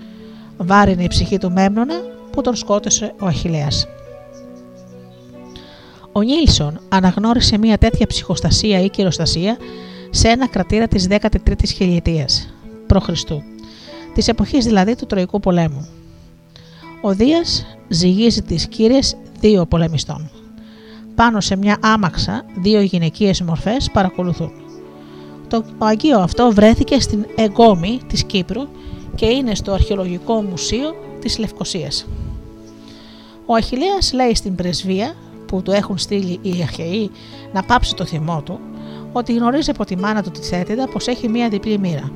Βάρινε 0.57 1.03
η 1.03 1.07
ψυχή 1.07 1.37
του 1.37 1.51
Μέμνονα 1.51 1.95
που 2.31 2.41
τον 2.41 2.55
σκότωσε 2.55 3.13
ο 3.19 3.25
Αχηλέας. 3.25 3.87
Ο 6.11 6.21
Νίλσον 6.21 6.79
αναγνώρισε 6.89 7.57
μια 7.57 7.77
τέτοια 7.77 8.07
ψυχοστασία 8.07 8.79
ή 8.79 8.89
κυροστασία 8.89 9.57
σε 10.09 10.27
ένα 10.27 10.47
κρατήρα 10.47 10.87
της 10.87 11.07
13ης 11.09 11.69
χιλιετίας 11.75 12.53
π.Χ. 12.87 13.09
της 14.13 14.27
εποχής 14.27 14.65
δηλαδή 14.65 14.95
του 14.95 15.05
Τροϊκού 15.05 15.39
πολέμου. 15.39 15.87
Ο 17.01 17.13
Δίας 17.13 17.65
ζυγίζει 17.87 18.41
τις 18.41 18.67
κύριες 18.67 19.15
δύο 19.39 19.65
πολεμιστών. 19.65 20.29
Πάνω 21.15 21.41
σε 21.41 21.55
μια 21.55 21.77
άμαξα 21.81 22.45
δύο 22.61 22.81
γυναικείες 22.81 23.41
μορφές 23.41 23.89
παρακολουθούν. 23.93 24.64
Το 25.63 25.85
Αγίο 25.85 26.19
αυτό 26.19 26.51
βρέθηκε 26.51 26.99
στην 26.99 27.25
Εγκόμη 27.35 27.99
της 28.07 28.23
Κύπρου 28.23 28.67
και 29.15 29.25
είναι 29.25 29.55
στο 29.55 29.71
Αρχαιολογικό 29.71 30.41
Μουσείο 30.41 30.95
της 31.21 31.37
Λευκοσίας. 31.37 32.05
Ο 33.45 33.53
Αχιλέας 33.53 34.13
λέει 34.13 34.35
στην 34.35 34.55
πρεσβεία 34.55 35.13
που 35.47 35.61
του 35.61 35.71
έχουν 35.71 35.97
στείλει 35.97 36.39
οι 36.41 36.61
Αχαιοί 36.61 37.11
να 37.53 37.63
πάψει 37.63 37.95
το 37.95 38.05
θυμό 38.05 38.41
του 38.41 38.59
ότι 39.11 39.33
γνωρίζει 39.33 39.69
από 39.69 39.85
τη 39.85 39.97
μάνα 39.97 40.23
του 40.23 40.31
τη 40.31 40.41
θέτιδα 40.41 40.87
πως 40.87 41.07
έχει 41.07 41.29
μία 41.29 41.49
διπλή 41.49 41.77
μοίρα. 41.77 42.11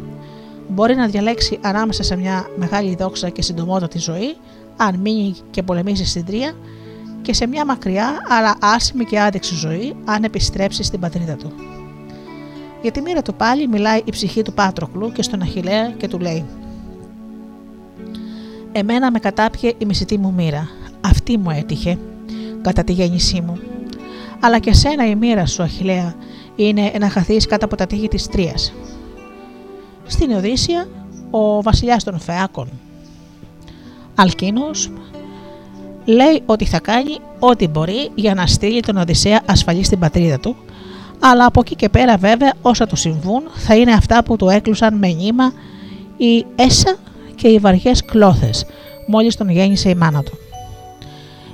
Μπορεί 0.68 0.96
να 0.96 1.08
διαλέξει 1.08 1.60
ανάμεσα 1.62 2.04
σε 2.04 2.16
μια 2.16 2.48
μεγάλη 2.56 2.96
δόξα 2.96 3.30
και 3.30 3.42
συντομότατη 3.42 3.98
ζωή, 3.98 4.36
αν 4.78 4.96
μείνει 4.96 5.36
και 5.52 5.64
πολεμήσει 5.64 6.06
στην 6.06 6.26
τρία, 6.26 6.54
και 7.22 7.34
σε 7.34 7.48
μια 7.48 7.66
μακριά 7.66 8.18
αλλά 8.28 8.56
άσημη 8.62 9.06
και 9.06 9.20
άδειξη 9.20 9.56
ζωή, 9.56 9.96
αν 10.06 10.24
επιστρέψει 10.24 10.84
στην 10.84 11.00
πατρίδα 11.00 11.36
του. 11.36 11.52
Για 12.82 12.92
τη 12.92 13.02
μοίρα 13.02 13.22
του 13.22 13.34
πάλι 13.34 13.68
μιλάει 13.68 14.02
η 14.06 14.12
ψυχή 14.12 14.42
του 14.42 14.54
Πάτροκλου 14.54 15.12
και 15.12 15.22
στον 15.22 15.42
Αχηλέα 15.42 15.90
και 15.90 16.08
του 16.08 16.20
λέει 16.20 16.46
«Εμένα 18.72 19.12
με 19.12 19.20
κατάπιε 19.20 19.74
η 19.78 19.86
μισητή 19.86 20.18
μου 20.18 20.34
μοίρα, 20.34 20.68
αυτή 21.02 21.38
μου 21.38 21.50
έτυχε 21.50 21.98
κατά 22.62 22.84
τη 22.84 22.94
γέννησή 22.94 23.42
μου. 23.42 23.60
Αλλά 24.40 24.60
και 24.60 24.74
σένα 24.74 25.10
η 25.10 25.16
μοίρα 25.16 25.46
σου, 25.46 25.64
Αχηλέα, 25.64 26.16
είναι 26.56 26.92
να 27.00 27.10
χαθείς 27.10 27.46
κάτω 27.46 27.66
από 27.66 27.76
τα 27.76 27.88
τείχη 27.88 28.08
της 28.08 28.28
Τρίας. 28.28 28.74
Στην 30.06 30.32
Οδύσσια, 30.32 30.88
ο 31.30 31.62
βασιλιάς 31.62 32.04
των 32.04 32.20
Φεάκων, 32.20 32.70
Αλκίνος, 34.16 34.92
λέει 36.06 36.42
ότι 36.46 36.66
θα 36.66 36.80
κάνει 36.80 37.18
ό,τι 37.40 37.68
μπορεί 37.68 38.10
για 38.16 38.34
να 38.34 38.48
στείλει 38.48 38.80
τον 38.80 38.98
Οδυσσέα 38.98 39.42
ασφαλή 39.46 39.84
στην 39.84 40.00
πατρίδα 40.00 40.40
του, 40.40 40.56
αλλά 41.20 41.46
από 41.46 41.60
εκεί 41.60 41.76
και 41.76 41.90
πέρα 41.90 42.18
βέβαια 42.18 42.54
όσα 42.62 42.88
του 42.88 42.96
συμβούν 42.96 43.42
θα 43.56 43.76
είναι 43.76 43.92
αυτά 43.92 44.24
που 44.24 44.36
του 44.36 44.50
έκλουσαν 44.50 44.98
με 44.98 45.08
νήμα 45.08 45.54
η 46.18 46.46
Έσα 46.56 46.96
και 47.36 47.48
οι 47.48 47.60
βαριές 47.60 48.06
κλώθες, 48.06 48.66
μόλις 49.08 49.36
τον 49.36 49.50
γέννησε 49.50 49.90
η 49.90 49.96
μάνα 49.96 50.24
του. 50.24 50.38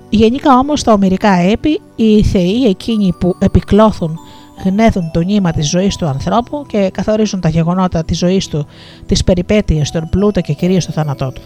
Γενικά 0.09 0.57
όμως 0.57 0.83
τα 0.83 0.93
ομυρικά 0.93 1.33
έπι, 1.33 1.81
οι 1.95 2.23
θεοί 2.23 2.65
εκείνοι 2.65 3.13
που 3.19 3.35
επικλώθουν 3.39 4.19
γνέδουν 4.63 5.11
το 5.11 5.19
νήμα 5.19 5.51
της 5.51 5.69
ζωής 5.69 5.95
του 5.95 6.05
ανθρώπου 6.05 6.65
και 6.67 6.89
καθορίζουν 6.93 7.39
τα 7.41 7.49
γεγονότα 7.49 8.03
της 8.03 8.17
ζωής 8.17 8.47
του, 8.47 8.67
τις 9.05 9.23
περιπέτειες, 9.23 9.91
τον 9.91 10.09
πλούτο 10.09 10.41
και 10.41 10.53
κυρίως 10.53 10.85
το 10.85 10.91
θάνατό 10.91 11.31
του. 11.31 11.41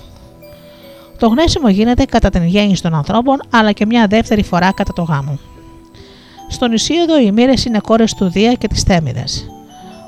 Το 1.17 1.27
γνέσιμο 1.27 1.69
γίνεται 1.69 2.05
κατά 2.05 2.29
την 2.29 2.43
γέννηση 2.43 2.81
των 2.81 2.93
ανθρώπων, 2.93 3.41
αλλά 3.49 3.71
και 3.71 3.85
μια 3.85 4.07
δεύτερη 4.07 4.43
φορά 4.43 4.71
κατά 4.71 4.93
το 4.93 5.01
γάμο. 5.01 5.39
Στον 6.51 6.71
Ισίωδο 6.71 7.19
οι 7.19 7.31
μοίρες 7.31 7.65
είναι 7.65 7.79
κόρες 7.79 8.13
του 8.13 8.29
Δία 8.29 8.53
και 8.53 8.67
της 8.67 8.81
Θέμηδας. 8.81 9.45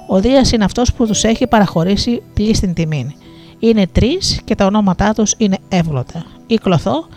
Ο 0.07 0.19
Δίας 0.19 0.51
είναι 0.51 0.63
αυτός 0.63 0.93
που 0.93 1.07
τους 1.07 1.23
έχει 1.23 1.47
παραχωρήσει 1.47 2.21
πλήστην 2.33 2.73
τιμή. 2.73 3.15
Είναι 3.59 3.87
τρεις 3.87 4.41
και 4.43 4.55
τα 4.55 4.65
ονόματά 4.65 5.13
τους 5.13 5.33
είναι 5.37 5.57
εύγλωτα. 5.69 6.23
Η 6.47 6.55
κλωθό 6.55 7.07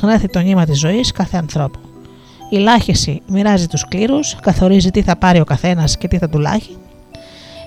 γνέθει 0.00 0.28
το 0.28 0.38
νήμα 0.38 0.64
της 0.64 0.78
ζωής 0.78 1.12
κάθε 1.12 1.36
ανθρώπου. 1.36 1.78
Η 2.50 2.56
λάχεση 2.56 3.22
μοιράζει 3.26 3.66
τους 3.66 3.84
κλήρους, 3.88 4.36
καθορίζει 4.42 4.90
τι 4.90 5.02
θα 5.02 5.16
πάρει 5.16 5.40
ο 5.40 5.44
καθένας 5.44 5.98
και 5.98 6.08
τι 6.08 6.18
θα 6.18 6.28
του 6.28 6.38
λάχει. 6.38 6.76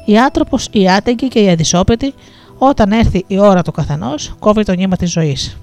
Η 0.06 0.20
άτροπο, 0.20 0.58
η 0.72 0.90
άτεγκη 0.90 1.28
και 1.28 1.40
η 1.40 1.50
αντισόπαιτη, 1.50 2.14
όταν 2.58 2.92
έρθει 2.92 3.24
η 3.28 3.40
ώρα 3.40 3.62
του 3.62 3.72
καθενός, 3.72 4.36
κόβει 4.40 4.64
το 4.64 4.74
νήμα 4.74 4.96
της 4.96 5.12
ζωής. 5.12 5.58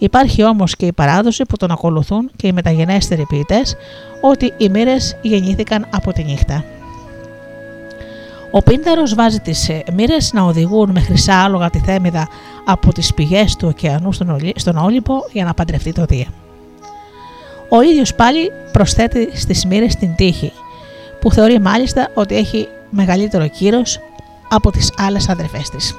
Υπάρχει 0.00 0.44
όμως 0.44 0.76
και 0.76 0.86
η 0.86 0.92
παράδοση 0.92 1.44
που 1.44 1.56
τον 1.56 1.70
ακολουθούν 1.70 2.30
και 2.36 2.46
οι 2.46 2.52
μεταγενέστεροι 2.52 3.26
ποιητές 3.28 3.76
ότι 4.20 4.52
οι 4.56 4.68
μοίρες 4.68 5.16
γεννήθηκαν 5.22 5.86
από 5.90 6.12
τη 6.12 6.24
νύχτα. 6.24 6.64
Ο 8.50 8.62
Πίνταρο 8.62 9.02
βάζει 9.14 9.38
τις 9.38 9.68
ε, 9.68 9.82
μοίρες 9.92 10.32
να 10.32 10.42
οδηγούν 10.42 10.90
με 10.90 11.00
χρυσά 11.00 11.42
άλογα 11.42 11.70
τη 11.70 11.78
θέμηδα 11.78 12.28
από 12.64 12.92
τις 12.92 13.14
πηγές 13.14 13.56
του 13.56 13.68
ωκεανού 13.68 14.12
στον 14.54 14.76
Όλυμπο 14.76 15.14
για 15.32 15.44
να 15.44 15.54
παντρευτεί 15.54 15.92
το 15.92 16.04
Δία. 16.04 16.26
Ο 17.68 17.82
ίδιος 17.82 18.14
πάλι 18.14 18.52
προσθέτει 18.72 19.28
στις 19.34 19.66
μοίρες 19.66 19.96
την 19.96 20.14
τύχη, 20.14 20.52
που 21.20 21.32
θεωρεί 21.32 21.60
μάλιστα 21.60 22.10
ότι 22.14 22.36
έχει 22.36 22.68
μεγαλύτερο 22.90 23.48
κύρος 23.48 23.98
από 24.48 24.70
τις 24.70 24.92
άλλες 24.96 25.28
αδερφές 25.28 25.70
της. 25.70 25.94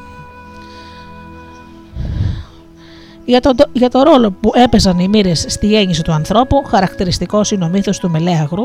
Για 3.32 3.40
το, 3.42 3.54
για 3.72 3.90
το 3.90 4.04
ρόλο 4.04 4.32
που 4.32 4.52
έπαιζαν 4.56 5.00
οι 5.00 5.08
μοίρες 5.08 5.46
στη 5.48 5.68
γέννηση 5.68 6.04
του 6.04 6.12
ανθρώπου, 6.12 6.64
χαρακτηριστικός 6.68 7.52
είναι 7.52 7.66
ο 7.66 7.68
μύθος 7.68 8.00
του 8.00 8.10
Μελέαγρου, 8.10 8.64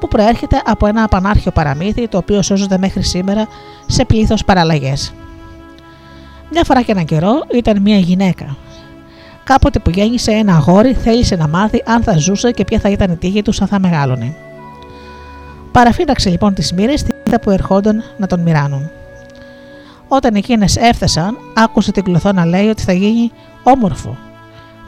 που 0.00 0.08
προέρχεται 0.08 0.62
από 0.64 0.86
ένα 0.86 1.02
απανάρχιο 1.02 1.50
παραμύθι 1.50 2.08
το 2.08 2.18
οποίο 2.18 2.42
σώζεται 2.42 2.78
μέχρι 2.78 3.02
σήμερα 3.02 3.48
σε 3.86 4.04
πλήθος 4.04 4.44
παραλλαγές. 4.44 5.12
Μια 6.50 6.64
φορά 6.64 6.82
και 6.82 6.92
έναν 6.92 7.04
καιρό 7.04 7.44
ήταν 7.54 7.82
μια 7.82 7.96
γυναίκα. 7.96 8.56
Κάποτε 9.44 9.78
που 9.78 9.90
γέννησε 9.90 10.30
ένα 10.30 10.54
αγόρι, 10.54 10.94
θέλησε 10.94 11.36
να 11.36 11.48
μάθει 11.48 11.82
αν 11.86 12.02
θα 12.02 12.16
ζούσε 12.16 12.50
και 12.50 12.64
ποια 12.64 12.78
θα 12.78 12.88
ήταν 12.88 13.10
η 13.10 13.16
τύχη 13.16 13.42
τους 13.42 13.60
αν 13.60 13.68
θα 13.68 13.78
μεγάλωνε. 13.80 14.34
Παραφύλαξε 15.72 16.30
λοιπόν 16.30 16.54
τις 16.54 16.72
μοίρες 16.72 17.02
την 17.02 17.14
που 17.40 17.50
ερχόταν 17.50 18.02
να 18.16 18.26
τον 18.26 18.40
μοιράνουν. 18.40 18.90
Όταν 20.08 20.34
εκείνες 20.34 20.76
έφτασαν, 20.76 21.36
άκουσε 21.54 21.92
την 21.92 22.04
κλωθό 22.04 22.32
να 22.32 22.44
λέει 22.44 22.68
ότι 22.68 22.82
θα 22.82 22.92
γίνει 22.92 23.30
όμορφο. 23.64 24.16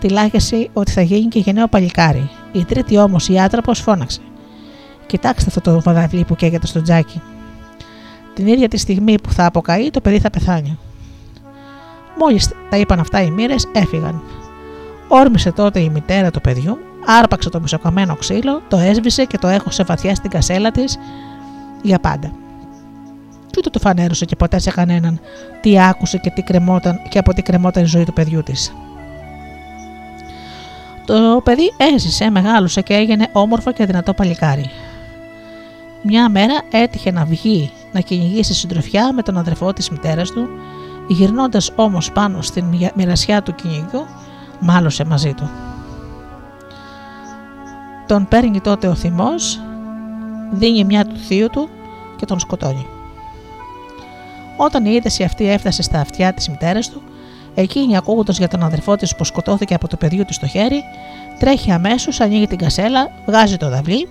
Τη 0.00 0.08
λάγεση 0.08 0.70
ότι 0.72 0.90
θα 0.90 1.00
γίνει 1.00 1.28
και 1.28 1.38
γενναίο 1.38 1.68
παλικάρι. 1.68 2.30
Η 2.52 2.64
τρίτη 2.64 2.98
όμως 2.98 3.28
η 3.28 3.40
άτραπο 3.40 3.74
φώναξε. 3.74 4.20
Κοιτάξτε 5.06 5.44
αυτό 5.48 5.60
το 5.60 5.80
βαδαβλί 5.80 6.24
που 6.24 6.36
καίγεται 6.36 6.66
στο 6.66 6.82
τζάκι. 6.82 7.20
Την 8.34 8.46
ίδια 8.46 8.68
τη 8.68 8.76
στιγμή 8.76 9.20
που 9.20 9.32
θα 9.32 9.46
αποκαεί, 9.46 9.90
το 9.90 10.00
παιδί 10.00 10.18
θα 10.18 10.30
πεθάνει. 10.30 10.78
Μόλις 12.18 12.50
τα 12.70 12.76
είπαν 12.76 13.00
αυτά 13.00 13.22
οι 13.22 13.30
μοίρες, 13.30 13.68
έφυγαν. 13.72 14.22
Όρμησε 15.08 15.52
τότε 15.52 15.80
η 15.80 15.88
μητέρα 15.88 16.30
του 16.30 16.40
παιδιού, 16.40 16.78
άρπαξε 17.06 17.50
το 17.50 17.60
μισοκαμένο 17.60 18.16
ξύλο, 18.16 18.62
το 18.68 18.76
έσβησε 18.76 19.24
και 19.24 19.38
το 19.38 19.48
έχωσε 19.48 19.84
βαθιά 19.84 20.14
στην 20.14 20.30
κασέλα 20.30 20.70
της 20.70 20.98
για 21.82 21.98
πάντα 21.98 22.45
και 23.56 23.62
ούτε 23.66 23.78
το 23.78 23.78
φανέρωσε 23.78 24.24
και 24.24 24.36
ποτέ 24.36 24.58
σε 24.58 24.70
κανέναν 24.70 25.20
τι 25.60 25.80
άκουσε 25.80 26.18
και, 26.18 26.30
τι 26.30 26.42
κρεμόταν, 26.42 27.00
και 27.08 27.18
από 27.18 27.34
τι 27.34 27.42
κρεμόταν 27.42 27.82
η 27.82 27.86
ζωή 27.86 28.04
του 28.04 28.12
παιδιού 28.12 28.42
της. 28.42 28.72
Το 31.06 31.40
παιδί 31.44 31.72
έζησε, 31.76 32.30
μεγάλωσε 32.30 32.80
και 32.80 32.94
έγινε 32.94 33.28
όμορφο 33.32 33.72
και 33.72 33.84
δυνατό 33.84 34.14
παλικάρι. 34.14 34.70
Μια 36.02 36.28
μέρα 36.28 36.54
έτυχε 36.70 37.10
να 37.10 37.24
βγει 37.24 37.70
να 37.92 38.00
κυνηγήσει 38.00 38.54
συντροφιά 38.54 39.12
με 39.12 39.22
τον 39.22 39.38
αδερφό 39.38 39.72
της 39.72 39.90
μητέρας 39.90 40.30
του, 40.30 40.48
γυρνώντας 41.08 41.72
όμως 41.76 42.12
πάνω 42.12 42.42
στην 42.42 42.64
μοιρασιά 42.94 43.42
του 43.42 43.54
κυνηγιού, 43.54 44.06
μάλωσε 44.60 45.04
μαζί 45.04 45.34
του. 45.34 45.50
Τον 48.06 48.28
παίρνει 48.28 48.60
τότε 48.60 48.86
ο 48.86 48.94
θυμός, 48.94 49.60
δίνει 50.52 50.84
μια 50.84 51.06
του 51.06 51.16
θείου 51.16 51.48
του 51.50 51.68
και 52.16 52.24
τον 52.26 52.38
σκοτώνει. 52.38 52.86
Όταν 54.56 54.84
η 54.84 54.90
είδηση 54.94 55.22
αυτή 55.22 55.50
έφτασε 55.50 55.82
στα 55.82 56.00
αυτιά 56.00 56.32
της 56.32 56.48
μητέρας 56.48 56.90
του, 56.90 57.02
εκείνη 57.54 57.96
ακούγοντας 57.96 58.38
για 58.38 58.48
τον 58.48 58.62
αδερφό 58.62 58.96
της 58.96 59.16
που 59.16 59.24
σκοτώθηκε 59.24 59.74
από 59.74 59.88
το 59.88 59.96
παιδιού 59.96 60.24
της 60.24 60.36
στο 60.36 60.46
χέρι, 60.46 60.82
τρέχει 61.38 61.70
αμέσως, 61.70 62.20
ανοίγει 62.20 62.46
την 62.46 62.58
κασέλα, 62.58 63.10
βγάζει 63.26 63.56
το 63.56 63.68
δαυλί 63.68 64.08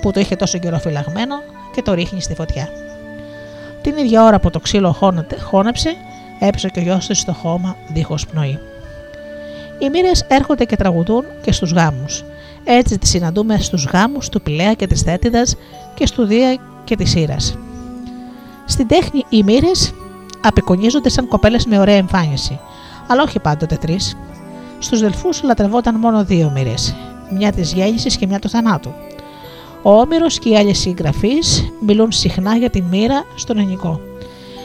που 0.00 0.10
το 0.10 0.20
είχε 0.20 0.36
τόσο 0.36 0.58
καιρό 0.58 0.78
φυλαγμένο 0.78 1.34
και 1.74 1.82
το 1.82 1.94
ρίχνει 1.94 2.20
στη 2.20 2.34
φωτιά. 2.34 2.68
Την 3.82 3.96
ίδια 3.96 4.24
ώρα 4.24 4.40
που 4.40 4.50
το 4.50 4.60
ξύλο 4.60 4.96
χώνεψε, 5.44 5.96
έπεσε 6.38 6.68
και 6.68 6.78
ο 6.78 6.82
γιος 6.82 7.06
της 7.06 7.18
στο 7.18 7.32
χώμα 7.32 7.76
δίχως 7.88 8.26
πνοή. 8.26 8.58
Οι 9.78 9.88
μοίρες 9.90 10.24
έρχονται 10.28 10.64
και 10.64 10.76
τραγουδούν 10.76 11.24
και 11.42 11.52
στους 11.52 11.72
γάμους. 11.72 12.24
Έτσι 12.64 12.98
τη 12.98 13.06
συναντούμε 13.06 13.58
στους 13.58 13.84
γάμους 13.84 14.28
του 14.28 14.42
Πηλαία 14.42 14.74
και 14.74 14.86
της 14.86 15.02
Θέτιδας 15.02 15.56
και 15.94 16.06
στους 16.06 16.26
Δία 16.26 16.56
και 16.84 16.96
της 16.96 17.14
Ήρας. 17.14 17.58
Στην 18.68 18.86
τέχνη 18.86 19.24
οι 19.28 19.42
μοίρες 19.42 19.92
απεικονίζονται 20.40 21.08
σαν 21.08 21.28
κοπέλες 21.28 21.66
με 21.66 21.78
ωραία 21.78 21.96
εμφάνιση, 21.96 22.60
αλλά 23.06 23.22
όχι 23.22 23.38
πάντοτε 23.40 23.76
τρεις. 23.76 24.16
Στους 24.78 25.00
Δελφούς 25.00 25.42
λατρευόταν 25.42 25.94
μόνο 25.94 26.24
δύο 26.24 26.50
μοίρες, 26.54 26.96
μια 27.30 27.52
της 27.52 27.72
γέννηση 27.72 28.18
και 28.18 28.26
μια 28.26 28.38
του 28.38 28.48
θανάτου. 28.48 28.92
Ο 29.82 30.00
Όμηρος 30.00 30.38
και 30.38 30.48
οι 30.48 30.56
άλλοι 30.56 30.74
συγγραφείς 30.74 31.72
μιλούν 31.80 32.12
συχνά 32.12 32.56
για 32.56 32.70
τη 32.70 32.82
μοίρα 32.82 33.24
στον 33.34 33.58
ελληνικό. 33.58 34.00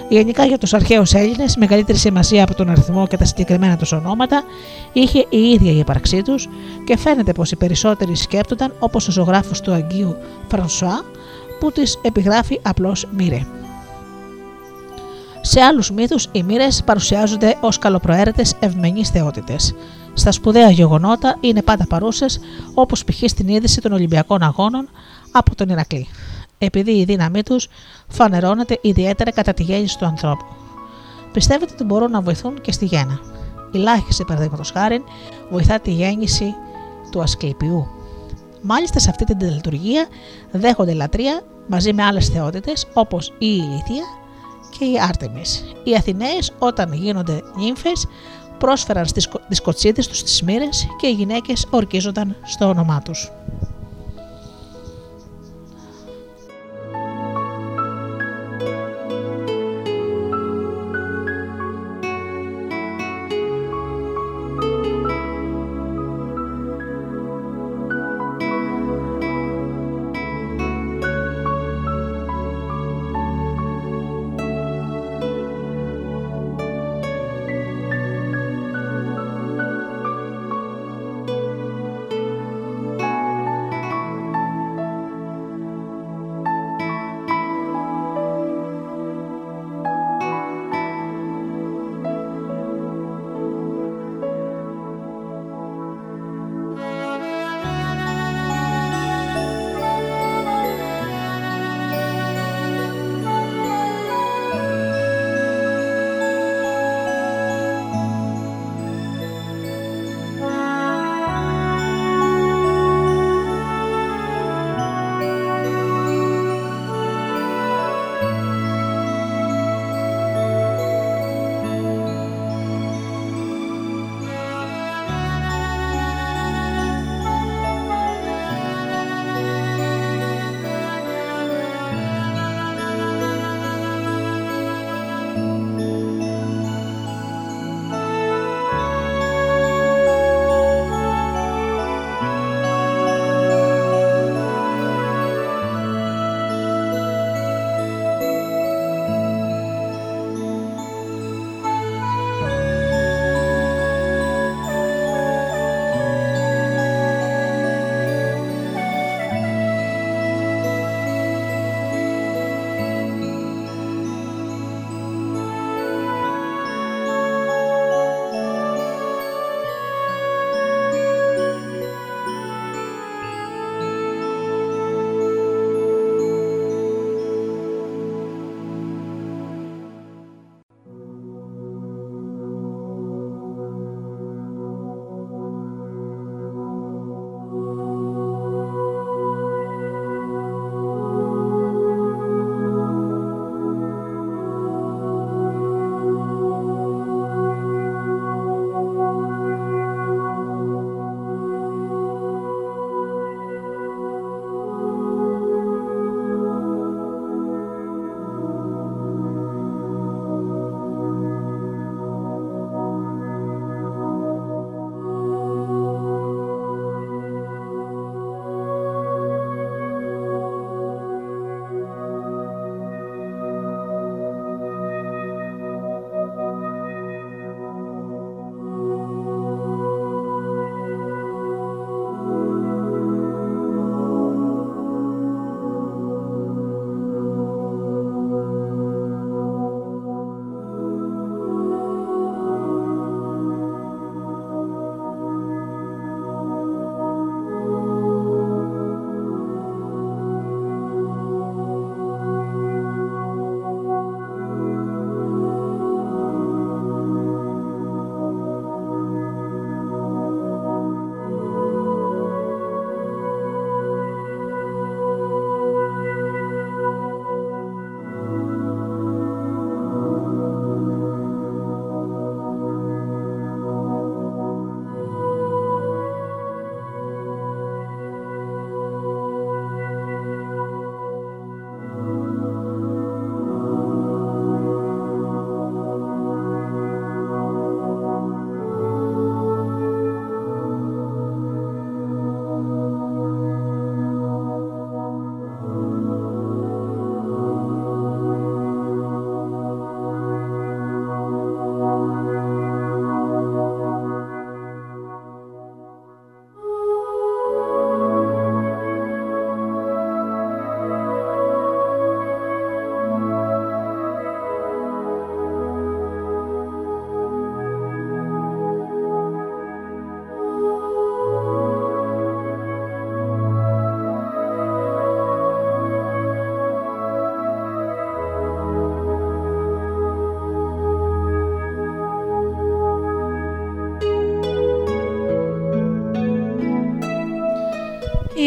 Γενικά 0.10 0.46
για 0.46 0.58
τους 0.58 0.74
αρχαίους 0.74 1.14
Έλληνες, 1.14 1.56
μεγαλύτερη 1.56 1.98
σημασία 1.98 2.44
από 2.44 2.56
τον 2.56 2.70
αριθμό 2.70 3.08
και 3.08 3.18
τα 3.18 3.26
συγκεκριμένα 3.26 3.78
τους 3.78 3.92
ονόματα 3.92 4.44
είχε 4.94 5.26
η 5.30 5.38
ίδια 5.38 5.72
η 5.72 5.78
ύπαρξή 5.78 6.22
τους 6.22 6.48
και 6.86 6.98
φαίνεται 6.98 7.32
πως 7.32 7.52
οι 7.52 7.56
περισσότεροι 7.56 8.16
σκέπτονταν 8.16 8.74
όπως 8.80 9.08
ο 9.08 9.12
ζωγράφος 9.12 9.62
του 9.62 9.72
Αγίου 9.72 10.16
Φρανσουά 10.48 11.02
που 11.60 11.72
τις 11.72 12.00
επιγράφει 12.02 12.60
απλώς 12.62 13.08
μοίρε. 13.12 13.46
Σε 15.46 15.62
άλλους 15.62 15.92
μύθους, 15.92 16.28
οι 16.32 16.44
μοίρες 16.44 16.84
παρουσιάζονται 16.86 17.58
ως 17.62 17.78
καλοπροαίρετες 17.78 18.54
ευμενείς 18.60 19.10
θεότητες. 19.10 19.76
Στα 20.14 20.32
σπουδαία 20.32 20.70
γεγονότα 20.70 21.38
είναι 21.40 21.62
πάντα 21.62 21.88
παρούσες, 21.88 22.40
όπως 22.74 23.04
π.χ. 23.04 23.24
στην 23.26 23.48
είδηση 23.48 23.82
των 23.82 23.92
Ολυμπιακών 23.92 24.42
Αγώνων 24.42 24.90
από 25.32 25.56
τον 25.56 25.70
Ηρακλή, 25.70 26.08
επειδή 26.58 26.92
η 26.92 27.04
δύναμή 27.04 27.44
τους 27.44 27.68
φανερώνεται 28.08 28.80
ιδιαίτερα 28.82 29.32
κατά 29.32 29.54
τη 29.54 29.64
γέννηση 29.64 29.98
του 29.98 30.06
ανθρώπου. 30.06 30.46
Πιστεύετε 31.32 31.74
ότι 31.74 31.84
μπορούν 31.84 32.12
να 32.12 32.22
βοηθούν 32.22 32.62
και 32.62 32.72
στη 32.72 32.86
γέννα. 32.86 33.20
Η 33.72 33.78
λάχιση, 33.78 34.24
παραδείγματος 34.24 34.72
χάρη, 34.72 35.04
βοηθά 35.50 35.80
τη 35.80 35.92
γέννηση 35.92 36.56
του 37.12 37.22
Ασκληπιού. 37.22 37.88
Μάλιστα 38.62 39.00
σε 39.00 39.10
αυτή 39.10 39.24
την 39.24 39.52
λειτουργία 39.52 40.08
δέχονται 40.52 40.94
λατρεία 40.94 41.42
μαζί 41.68 41.94
με 41.94 42.04
άλλες 42.04 42.28
θεότητες 42.28 42.88
όπως 42.94 43.28
η 43.28 43.36
Ηλίθια 43.48 44.04
και 44.78 44.86
η 44.86 45.00
Άρτεμις. 45.00 45.64
Οι 45.84 45.96
Αθηναίες 45.96 46.52
όταν 46.60 46.94
γίνονται 46.94 47.42
νύμφες 47.56 48.08
πρόσφεραν 48.58 49.06
στις 49.06 49.30
δισκοτσίδες 49.48 50.08
τους 50.08 50.24
τις 50.24 50.42
μοίρες 50.42 50.88
και 51.00 51.08
οι 51.08 51.12
γυναίκες 51.12 51.68
ορκίζονταν 51.70 52.36
στο 52.44 52.68
όνομά 52.68 53.02
τους. 53.02 53.32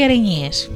Οι 0.07 0.09
Ερηνίες 0.09 0.71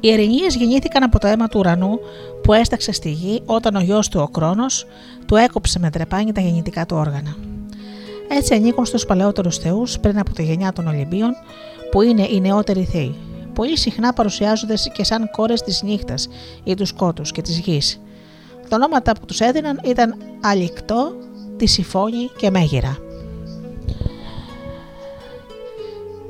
Οι 0.00 0.12
Ερηνίες 0.12 0.56
γεννήθηκαν 0.56 1.02
από 1.02 1.18
το 1.18 1.26
αίμα 1.26 1.48
του 1.48 1.58
ουρανού 1.58 1.98
που 2.42 2.52
έσταξε 2.52 2.92
στη 2.92 3.10
γη 3.10 3.42
όταν 3.46 3.76
ο 3.76 3.80
γιος 3.80 4.08
του 4.08 4.20
ο 4.20 4.28
Κρόνος 4.28 4.86
του 5.26 5.36
έκοψε 5.36 5.78
με 5.78 5.90
τρεπάνι 5.90 6.32
τα 6.32 6.40
γεννητικά 6.40 6.86
του 6.86 6.96
όργανα. 6.96 7.36
Έτσι 8.28 8.54
ανήκουν 8.54 8.84
στους 8.84 9.06
παλαιότερους 9.06 9.56
θεούς 9.56 9.98
πριν 9.98 10.18
από 10.18 10.32
τη 10.32 10.42
γενιά 10.42 10.72
των 10.72 10.86
Ολυμπίων 10.86 11.30
που 11.90 12.02
είναι 12.02 12.26
οι 12.30 12.40
νεότεροι 12.40 12.84
θεοί. 12.84 13.14
Πολύ 13.54 13.78
συχνά 13.78 14.12
παρουσιάζονται 14.12 14.74
και 14.92 15.04
σαν 15.04 15.30
κόρες 15.30 15.62
της 15.62 15.82
νύχτας 15.82 16.28
ή 16.64 16.74
τους 16.74 16.88
σκότους 16.88 17.32
και 17.32 17.42
της 17.42 17.58
γης. 17.58 18.00
Τα 18.68 18.76
ονόματα 18.76 19.12
που 19.12 19.26
τους 19.26 19.40
έδιναν 19.40 19.80
ήταν 19.84 20.14
Αλικτό, 20.40 21.12
Τισιφόνη 21.56 22.30
και 22.38 22.50
Μέγυρα. 22.50 23.07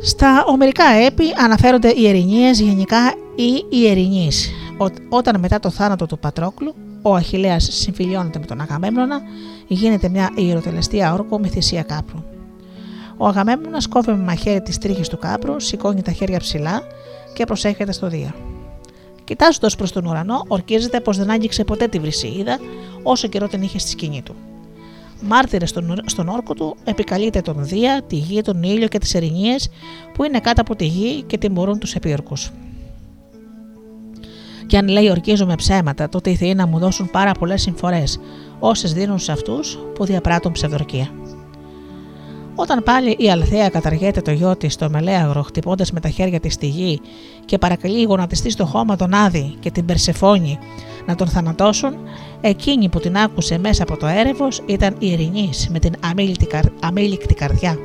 Στα 0.09 0.45
ομερικά 0.47 0.85
έπι 0.85 1.25
αναφέρονται 1.37 1.89
οι 1.89 2.09
ερηνίες 2.09 2.61
γενικά 2.61 3.15
ή 3.35 3.65
οι 3.69 3.89
ερηνείς. 3.89 4.51
Όταν 5.09 5.41
μετά 5.41 5.61
το 5.61 5.71
θάνατο 5.71 6.07
του 6.07 6.19
Πατρόκλου 6.19 6.75
ο 7.03 7.15
Αχιλέας 7.15 7.69
συμφιλιώνεται 7.71 8.39
με 8.39 8.47
τον 8.47 8.61
Αγαμέμνονα, 8.61 9.21
γίνεται 9.67 10.09
μια 10.09 10.31
ιεροτελεστία 10.35 11.13
όρκο 11.13 11.39
με 11.39 11.49
θυσία 11.49 11.83
κάπρου. 11.83 12.25
Ο 13.17 13.27
Αγαμέμνονας 13.27 13.89
κόβει 13.89 14.11
με 14.11 14.23
μαχαίρι 14.23 14.63
τις 14.63 14.79
τρίχες 14.79 15.09
του 15.09 15.19
κάπρου, 15.19 15.61
σηκώνει 15.61 16.03
τα 16.03 16.13
χέρια 16.13 16.39
ψηλά 16.39 16.83
και 17.35 17.45
προσέχεται 17.45 17.93
στο 17.93 18.09
Δία. 18.09 18.35
Κοιτάζοντας 19.25 19.77
προς 19.77 19.93
τον 19.93 20.07
ουρανό, 20.07 20.45
ορκίζεται 20.49 21.01
πως 21.01 21.17
δεν 21.17 21.31
άγγιξε 21.31 21.65
ποτέ 21.65 21.87
τη 21.89 21.99
βρυσίδα 21.99 22.59
όσο 23.03 23.29
καιρό 23.29 23.49
την 23.49 23.63
είχε 23.63 23.79
στη 23.79 23.91
σκηνή 23.91 24.23
του. 24.23 24.35
Μάρτυρες 25.21 25.69
στον, 25.69 25.97
στον 26.07 26.29
όρκο 26.29 26.55
του, 26.55 26.77
επικαλείται 26.85 27.41
τον 27.41 27.67
Δία, 27.67 28.03
τη 28.07 28.17
γη, 28.17 28.41
τον 28.41 28.63
ήλιο 28.63 28.89
και 28.89 28.99
τις 28.99 29.15
ερηνίες 29.15 29.71
που 30.15 30.25
είναι 30.25 30.41
κάτω 30.41 30.61
από 30.61 30.77
τη 30.77 30.85
γη 30.85 31.23
και 31.23 31.39
τιμωρούν 31.39 31.79
τους 31.79 31.95
επίορκους. 31.95 32.51
Και 34.67 34.77
αν 34.77 34.89
λέει 34.89 35.11
ορκίζομαι 35.11 35.55
ψέματα, 35.55 36.09
τότε 36.09 36.31
οι 36.31 36.35
θεοί 36.35 36.55
να 36.55 36.67
μου 36.67 36.79
δώσουν 36.79 37.11
πάρα 37.11 37.33
πολλές 37.33 37.63
συμφορές, 37.63 38.21
όσες 38.59 38.93
δίνουν 38.93 39.19
σε 39.19 39.33
αυτούς 39.33 39.79
που 39.95 40.05
διαπράττουν 40.05 40.53
ψευδορκία. 40.53 41.11
Όταν 42.61 42.83
πάλι 42.83 43.17
η 43.19 43.31
Αλθέα 43.31 43.69
καταργέται 43.69 44.21
το 44.21 44.31
γιο 44.31 44.57
της 44.57 44.73
στο 44.73 44.91
μελέαγρο, 44.91 45.43
χτυπώντας 45.43 45.93
με 45.93 46.01
τα 46.01 46.09
χέρια 46.09 46.41
της 46.41 46.53
στη 46.53 46.67
γη 46.67 47.01
και 47.45 47.59
παρακαλεί 47.59 48.03
γονατιστή 48.03 48.51
στο 48.51 48.67
χώμα 48.67 48.97
τον 48.97 49.15
Άδη 49.15 49.55
και 49.61 49.71
την 49.71 49.85
Περσεφόνη 49.85 50.59
να 51.07 51.15
τον 51.15 51.29
θανατώσουν, 51.29 51.95
εκείνη 52.41 52.89
που 52.89 53.01
την 53.01 53.17
άκουσε 53.17 53.59
μέσα 53.59 53.83
από 53.83 53.97
το 53.97 54.07
έρευο 54.07 54.49
ήταν 54.67 54.97
η 54.99 55.11
Ειρηνής 55.11 55.69
με 55.69 55.79
την 55.79 55.95
αμήλικτη 56.81 57.35
καρδιά. 57.35 57.79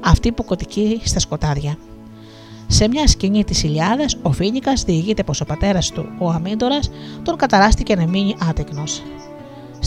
Αυτή 0.00 0.32
που 0.32 0.44
κοτικεί 0.44 1.00
στα 1.04 1.18
σκοτάδια. 1.18 1.76
Σε 2.66 2.88
μια 2.88 3.06
σκηνή 3.06 3.44
της 3.44 3.62
Ηλιάδα, 3.62 4.04
ο 4.22 4.32
Φίνικας 4.32 4.84
διηγείται 4.84 5.22
πως 5.22 5.40
ο 5.40 5.44
πατέρας 5.44 5.90
του, 5.90 6.06
ο 6.18 6.30
Αμίντορα, 6.30 6.78
τον 7.22 7.36
καταράστηκε 7.36 7.96
να 7.96 8.06
μείνει 8.06 8.36
άτεκνος. 8.48 9.02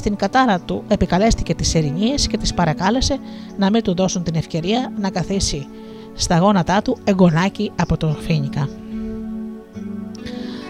Στην 0.06 0.18
κατάρα 0.18 0.60
του 0.60 0.84
επικαλέστηκε 0.88 1.56
τις 1.56 1.76
Ερηνίε 1.76 2.16
και 2.30 2.38
τις 2.38 2.54
παρακάλεσε 2.54 3.18
να 3.58 3.70
μην 3.70 3.84
του 3.84 3.96
δώσουν 3.96 4.24
την 4.24 4.36
ευκαιρία 4.36 4.92
να 5.00 5.10
καθίσει 5.10 5.68
στα 6.14 6.38
γόνατά 6.38 6.82
του 6.82 6.98
εγγονάκι 7.04 7.72
από 7.76 7.98
τον 7.98 8.16
Φίνικα. 8.16 8.70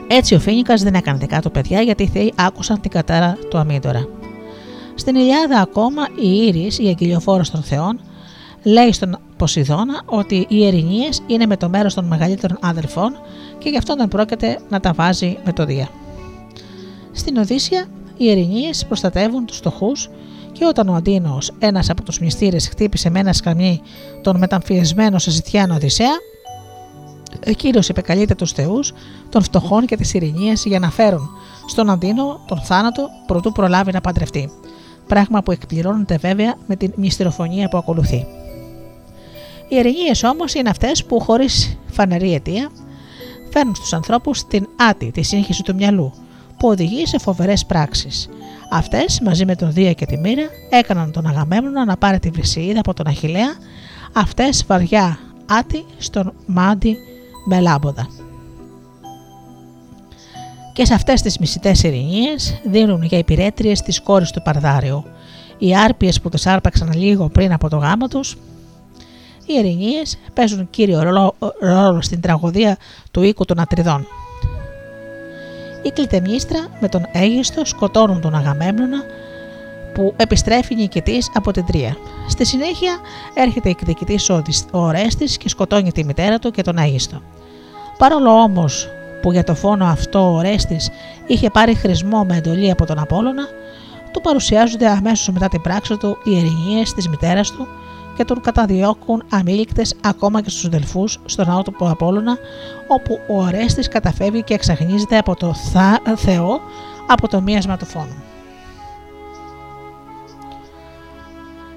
Έτσι 0.08 0.36
ο 0.36 0.40
Φίνικας 0.40 0.84
δεν 0.84 0.94
έκανε 0.94 1.18
δικά 1.18 1.42
του 1.42 1.52
παιδιά 1.52 1.82
γιατί 1.82 2.04
οι 2.04 2.08
θεοί 2.08 2.34
άκουσαν 2.36 2.82
την 2.82 2.92
κατάρα 2.92 3.38
του 3.50 3.58
Αμίντορα. 3.58 4.08
Στην 4.96 5.16
Ηλιάδα 5.16 5.60
ακόμα 5.60 6.08
η 6.22 6.46
Ήρης, 6.46 6.80
η 6.80 6.90
εγκυλιοφόρο 6.90 7.44
των 7.52 7.64
Θεών, 7.64 8.00
λέει 8.64 8.92
στον 8.92 9.20
Ποσειδώνα 9.38 10.02
ότι 10.06 10.46
οι 10.50 10.68
Ερηνίε 10.68 11.10
είναι 11.28 11.46
με 11.46 11.58
το 11.58 11.70
μέρος 11.70 11.94
των 11.94 12.06
μεγαλύτερων 12.06 12.58
αδελφών 12.62 13.16
και 13.58 13.70
γι' 13.70 13.78
αυτό 13.78 13.96
δεν 13.96 14.08
πρόκειται 14.08 14.60
να 14.70 14.80
τα 14.80 14.94
βάζει 14.94 15.38
με 15.46 15.54
το 15.54 15.66
Δία. 15.66 15.90
Στην 17.12 17.38
Οδύσσια, 17.38 17.86
οι 18.18 18.30
Ερηνίε 18.30 18.70
προστατεύουν 18.88 19.46
τους 19.46 19.58
φτωχούς 19.58 20.10
και 20.52 20.66
όταν 20.66 20.90
ο 20.90 20.94
Αντίνος, 20.94 21.52
ένας 21.60 21.90
από 21.90 22.04
τους 22.04 22.20
μυστήρες, 22.20 22.68
χτύπησε 22.68 23.10
με 23.10 23.20
ένα 23.20 23.34
σκαμνί 23.34 23.82
τον 24.22 24.38
μεταμφιεσμένο 24.38 25.20
σε 25.20 25.32
ζητιάνο 25.32 25.74
Οδυσσέα, 25.74 26.14
εκείνο 27.40 27.80
επεκαλείται 27.90 28.36
τους 28.36 28.52
θεούς 28.52 28.94
των 29.30 29.44
φτωχών 29.44 29.86
και 29.86 29.96
τη 29.96 30.10
ειρηνία 30.14 30.54
για 30.54 30.80
να 30.80 30.90
φέρουν 30.90 31.30
στον 31.68 31.90
Αντίνο 31.90 32.40
τον 32.48 32.62
θάνατο 32.62 33.10
προτού 33.26 33.52
προλάβει 33.52 33.92
να 33.92 34.02
παντρευτεί. 34.02 34.50
Πράγμα 35.08 35.44
που 35.44 35.52
εκπληρώνεται 35.52 36.18
βέβαια 36.18 36.56
με 36.68 36.76
την 36.76 36.94
μυστηροφωνία 36.96 37.70
που 37.70 37.78
ακολουθεί. 37.78 38.26
Οι 39.70 39.78
ερηνίε 39.78 40.12
όμως 40.32 40.54
είναι 40.54 40.70
αυτές 40.70 41.06
που 41.06 41.20
χωρίς 41.20 41.78
φανερή 41.92 42.34
αιτία 42.34 42.70
φέρνουν 43.52 43.76
στους 43.76 43.94
ανθρώπους 43.94 44.48
την 44.48 44.68
άτη, 44.76 45.12
τη 45.12 45.22
σύγχυση 45.22 45.64
του 45.64 45.76
μυαλού, 45.76 46.14
που 46.58 46.68
οδηγεί 46.68 47.06
σε 47.06 47.18
φοβερές 47.18 47.66
πράξεις. 47.66 48.30
Αυτές, 48.72 49.20
μαζί 49.24 49.46
με 49.46 49.56
τον 49.56 49.74
Δία 49.74 49.94
και 49.94 50.06
τη 50.06 50.18
Μοίρα, 50.18 50.44
έκαναν 50.70 51.12
τον 51.12 51.28
Αγαμέμνονα 51.28 51.86
να 51.86 51.98
πάρει 51.98 52.20
τη 52.20 52.30
βρυσίδα 52.30 52.80
από 52.80 52.94
τον 52.94 53.08
Αχηλέα, 53.08 53.56
αυτές 54.14 54.66
βαριά 54.68 55.20
άτη 55.46 55.86
στον 55.98 56.34
μάντι 56.46 56.98
με 57.46 57.60
λάμποδα. 57.60 58.08
Και 60.74 60.86
σε 60.86 60.94
αυτές 60.94 61.22
τις 61.22 61.38
μισητές 61.38 61.84
ειρηνίες 61.84 62.62
δίνουν 62.66 63.04
για 63.04 63.18
υπηρέτριες 63.18 63.82
τις 63.82 64.02
κόρες 64.02 64.32
του 64.32 64.42
Παρδάριου. 64.42 65.04
Οι 65.58 65.76
άρπιες 65.76 66.22
που 66.22 66.30
τους 66.30 66.46
άρπαξαν 66.46 66.94
λίγο 66.94 67.30
πριν 67.30 67.54
από 67.54 67.70
το 67.70 67.78
γάμο 67.78 68.08
τους 68.08 68.38
οι 69.46 69.58
Ερηνίε 69.58 70.02
παίζουν 70.34 70.70
κύριο 70.70 71.02
ρόλο 71.60 72.02
στην 72.02 72.22
τραγωδία 72.22 72.78
του 73.12 73.22
οίκου 73.22 73.46
των 73.46 73.60
Ατριδών. 73.60 74.08
Η 75.86 75.92
Κλητεμίστρα 75.92 76.68
με 76.80 76.88
τον 76.88 77.06
Αίγιστο 77.12 77.66
σκοτώνουν 77.66 78.22
τον 78.22 78.36
Αγαμέμνονα 78.36 79.04
που 79.94 80.14
επιστρέφει 80.18 80.76
νικητής 80.76 81.32
από 81.34 81.52
την 81.52 81.66
Τρία. 81.66 81.98
Στη 82.28 82.46
συνέχεια 82.46 82.98
έρχεται 83.34 83.70
η 83.70 83.72
εκδικητής 83.80 84.30
ο 84.30 84.42
Ορέστης 84.72 85.38
και 85.38 85.50
σκοτώνει 85.50 85.92
τη 85.92 86.04
μητέρα 86.04 86.40
του 86.40 86.52
και 86.52 86.62
τον 86.62 86.78
Αίγιστο. 86.78 87.22
Παρόλο 87.98 88.30
όμως 88.30 88.90
που 89.22 89.32
για 89.32 89.44
το 89.44 89.56
φόνο 89.56 89.86
αυτό 89.86 90.20
ο 90.20 90.36
Ορέστης 90.36 90.90
είχε 91.28 91.50
πάρει 91.50 91.76
χρησμό 91.76 92.24
με 92.24 92.38
εντολή 92.38 92.72
από 92.72 92.86
τον 92.86 93.00
Απόλλωνα, 93.00 93.48
του 94.12 94.22
παρουσιάζονται 94.22 94.88
αμέσως 94.88 95.30
μετά 95.30 95.48
την 95.48 95.62
πράξη 95.62 95.98
του 95.98 96.18
οι 96.24 96.38
ερηνίε 96.38 96.84
της 96.96 97.08
μητέρας 97.08 97.52
του 97.52 97.68
και 98.18 98.26
τον 98.26 98.42
καταδιώκουν 98.42 99.24
αμήλικτες 99.30 99.96
ακόμα 100.04 100.42
και 100.42 100.50
στους 100.50 100.70
δελφούς 100.70 101.20
στο 101.26 101.46
ναό 101.46 101.62
του 101.62 101.76
Απόλλωνα 101.80 102.38
όπου 102.88 103.20
ο 103.28 103.44
Ορέστης 103.44 103.88
καταφεύγει 103.88 104.44
και 104.44 104.54
εξαγνίζεται 104.54 105.18
από 105.18 105.36
το 105.36 105.54
Θεό 106.16 106.60
από 107.08 107.28
το 107.28 107.42
μίασμα 107.42 107.78
του 107.78 107.86
φόνου. 107.86 108.24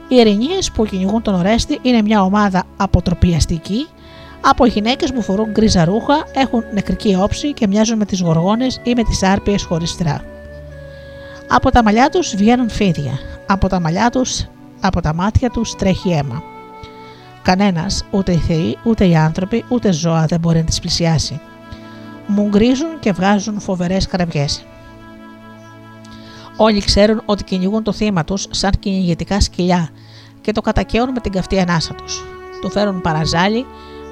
Οι 0.08 0.20
ερηνίες 0.20 0.70
που 0.70 0.84
κυνηγούν 0.84 1.22
τον 1.22 1.34
Ορέστη 1.34 1.78
είναι 1.82 2.02
μια 2.02 2.22
ομάδα 2.22 2.64
αποτροπιαστική 2.76 3.86
από 4.40 4.66
γυναίκες 4.66 5.12
που 5.12 5.22
φορούν 5.22 5.50
γκρίζα 5.50 5.84
ρούχα, 5.84 6.24
έχουν 6.34 6.64
νεκρική 6.72 7.16
όψη 7.20 7.52
και 7.52 7.66
μοιάζουν 7.66 7.96
με 7.96 8.04
τις 8.04 8.20
γοργόνες 8.20 8.80
ή 8.82 8.92
με 8.96 9.02
τις 9.02 9.22
άρπιες 9.22 9.62
χωρίς 9.62 9.96
Από 11.48 11.70
τα 11.70 11.82
μαλλιά 11.82 12.08
τους 12.08 12.36
βγαίνουν 12.36 12.70
φίδια. 12.70 13.18
Από 13.46 13.68
τα 13.68 13.80
μαλλιά 13.80 14.10
τους 14.10 14.46
από 14.80 15.00
τα 15.00 15.14
μάτια 15.14 15.50
τους 15.50 15.74
τρέχει 15.74 16.10
αίμα. 16.10 16.42
Κανένας, 17.42 18.04
ούτε 18.10 18.32
οι 18.32 18.36
θεοί, 18.36 18.78
ούτε 18.82 19.06
οι 19.06 19.16
άνθρωποι, 19.16 19.64
ούτε 19.68 19.92
ζώα 19.92 20.26
δεν 20.26 20.40
μπορεί 20.40 20.58
να 20.58 20.64
τις 20.64 20.80
πλησιάσει. 20.80 21.40
Μου 22.26 22.48
γκρίζουν 22.48 22.98
και 23.00 23.12
βγάζουν 23.12 23.60
φοβερές 23.60 24.06
κραυγέ. 24.06 24.44
Όλοι 26.56 26.80
ξέρουν 26.80 27.22
ότι 27.24 27.44
κυνηγούν 27.44 27.82
το 27.82 27.92
θύμα 27.92 28.24
τους 28.24 28.46
σαν 28.50 28.70
κυνηγητικά 28.80 29.40
σκυλιά 29.40 29.88
και 30.40 30.52
το 30.52 30.60
κατακαίουν 30.60 31.10
με 31.10 31.20
την 31.20 31.32
καυτή 31.32 31.60
ανάσα 31.60 31.94
τους. 31.94 32.24
Του 32.60 32.70
φέρουν 32.70 33.00
παραζάλι, 33.00 33.66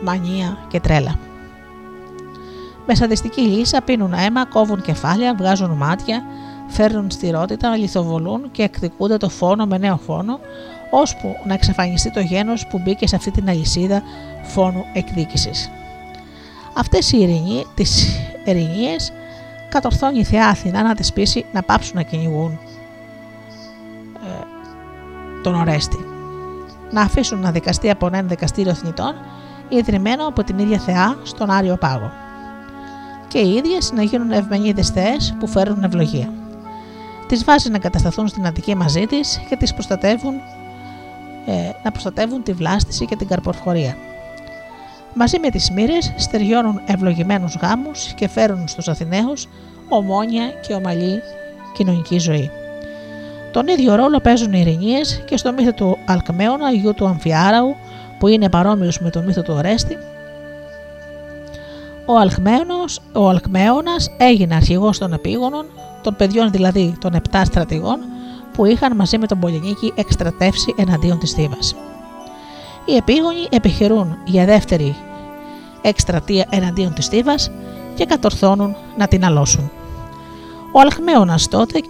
μανία 0.04 0.58
και 0.68 0.80
τρέλα. 0.80 1.18
Με 2.86 2.94
σαντιστική 2.94 3.40
λύσα 3.40 3.80
πίνουν 3.80 4.12
αίμα, 4.12 4.46
κόβουν 4.46 4.82
κεφάλια, 4.82 5.34
βγάζουν 5.34 5.70
μάτια, 5.70 6.22
φέρνουν 6.66 7.10
στηρότητα, 7.10 7.76
λιθοβολούν 7.76 8.50
και 8.50 8.62
εκδικούνται 8.62 9.16
το 9.16 9.28
φόνο 9.28 9.66
με 9.66 9.78
νέο 9.78 9.96
φόνο, 9.96 10.40
ώσπου 10.90 11.36
να 11.44 11.54
εξαφανιστεί 11.54 12.10
το 12.10 12.20
γένος 12.20 12.66
που 12.66 12.78
μπήκε 12.78 13.06
σε 13.06 13.16
αυτή 13.16 13.30
την 13.30 13.48
αλυσίδα 13.48 14.02
φόνου 14.42 14.84
εκδίκησης. 14.92 15.70
Αυτές 16.74 17.12
οι 17.12 17.18
ειρηνίε, 17.18 17.62
τις 17.74 18.18
ερηνίες 18.44 19.12
κατορθώνει 19.68 20.18
η 20.18 20.24
Θεά 20.24 20.48
Αθηνά 20.48 20.82
να 20.82 20.94
τις 20.94 21.12
πείσει 21.12 21.44
να 21.52 21.62
πάψουν 21.62 21.96
να 21.96 22.02
κυνηγούν 22.02 22.58
ε, 24.14 24.44
τον 25.42 25.54
Ορέστη. 25.54 26.04
Να 26.90 27.00
αφήσουν 27.00 27.40
να 27.40 27.50
δικαστεί 27.50 27.90
από 27.90 28.06
ένα 28.06 28.22
δικαστήριο 28.22 28.74
θνητών 28.74 29.14
ιδρυμένο 29.68 30.26
από 30.26 30.44
την 30.44 30.58
ίδια 30.58 30.78
Θεά 30.78 31.16
στον 31.22 31.50
Άριο 31.50 31.76
Πάγο. 31.76 32.10
Και 33.28 33.38
οι 33.38 33.54
ίδιες 33.54 33.92
να 33.92 34.02
γίνουν 34.02 34.32
ευμενίδες 34.32 34.88
θεές 34.88 35.36
που 35.38 35.46
φέρουν 35.46 35.84
ευλογία 35.84 36.28
τις 37.28 37.44
βάζει 37.44 37.70
να 37.70 37.78
κατασταθούν 37.78 38.28
στην 38.28 38.46
Αττική 38.46 38.74
μαζί 38.74 39.06
της 39.06 39.40
και 39.48 39.56
τις 39.56 39.72
προστατεύουν, 39.72 40.34
ε, 41.46 41.70
να 41.82 41.90
προστατεύουν 41.90 42.42
τη 42.42 42.52
βλάστηση 42.52 43.04
και 43.04 43.16
την 43.16 43.28
καρποφορία. 43.28 43.96
Μαζί 45.14 45.38
με 45.38 45.50
τις 45.50 45.70
μοίρες 45.70 46.12
στεριώνουν 46.16 46.80
ευλογημένους 46.86 47.56
γάμους 47.56 48.12
και 48.12 48.28
φέρουν 48.28 48.68
στους 48.68 48.88
Αθηναίους 48.88 49.48
ομόνια 49.88 50.46
και 50.66 50.74
ομαλή 50.74 51.20
κοινωνική 51.74 52.18
ζωή. 52.18 52.50
Τον 53.52 53.66
ίδιο 53.66 53.94
ρόλο 53.94 54.20
παίζουν 54.20 54.52
οι 54.52 54.58
Ειρηνίες 54.60 55.22
και 55.26 55.36
στο 55.36 55.52
μύθο 55.52 55.72
του 55.72 55.98
Αλκμαίωνα, 56.04 56.70
γιου 56.70 56.94
του 56.94 57.06
Αμφιάραου, 57.06 57.76
που 58.18 58.28
είναι 58.28 58.48
παρόμοιος 58.48 59.00
με 59.00 59.10
το 59.10 59.22
μύθο 59.22 59.42
του 59.42 59.54
Ορέστη, 59.56 59.96
ο, 62.08 62.18
Αλκμαίωνος, 62.18 63.00
ο 63.12 63.28
Αλκμαίωνας 63.28 64.10
έγινε 64.18 64.54
αρχηγός 64.54 64.98
των 64.98 65.12
επίγονων, 65.12 65.66
των 66.06 66.16
παιδιών 66.16 66.50
δηλαδή 66.50 66.96
των 67.00 67.14
επτά 67.14 67.44
στρατηγών, 67.44 67.98
που 68.52 68.64
είχαν 68.64 68.96
μαζί 68.96 69.18
με 69.18 69.26
τον 69.26 69.38
Πολυνίκη 69.38 69.92
εκστρατεύσει 69.94 70.74
εναντίον 70.76 71.18
της 71.18 71.32
Θήβας. 71.32 71.74
Οι 72.84 72.96
επίγονοι 72.96 73.46
επιχειρούν 73.50 74.16
για 74.24 74.44
δεύτερη 74.44 74.96
εκστρατεία 75.82 76.46
εναντίον 76.50 76.94
της 76.94 77.06
Θήβας 77.06 77.50
και 77.94 78.04
κατορθώνουν 78.04 78.76
να 78.98 79.08
την 79.08 79.24
αλώσουν. 79.24 79.70
Ο 80.72 80.80
Αλχμαίωνας 80.80 81.48
τότε 81.48 81.80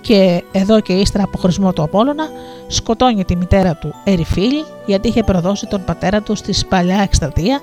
και 0.00 0.44
εδώ 0.52 0.80
και 0.80 0.92
ύστερα 0.92 1.24
από 1.24 1.38
χρησμό 1.38 1.72
του 1.72 1.82
Απόλλωνα 1.82 2.28
σκοτώνει 2.66 3.24
τη 3.24 3.36
μητέρα 3.36 3.74
του 3.74 3.94
Ερυφίλη 4.04 4.64
γιατί 4.86 5.08
είχε 5.08 5.22
προδώσει 5.22 5.66
τον 5.66 5.84
πατέρα 5.84 6.20
του 6.20 6.34
στη 6.34 6.54
παλιά 6.68 7.00
εκστρατεία 7.00 7.60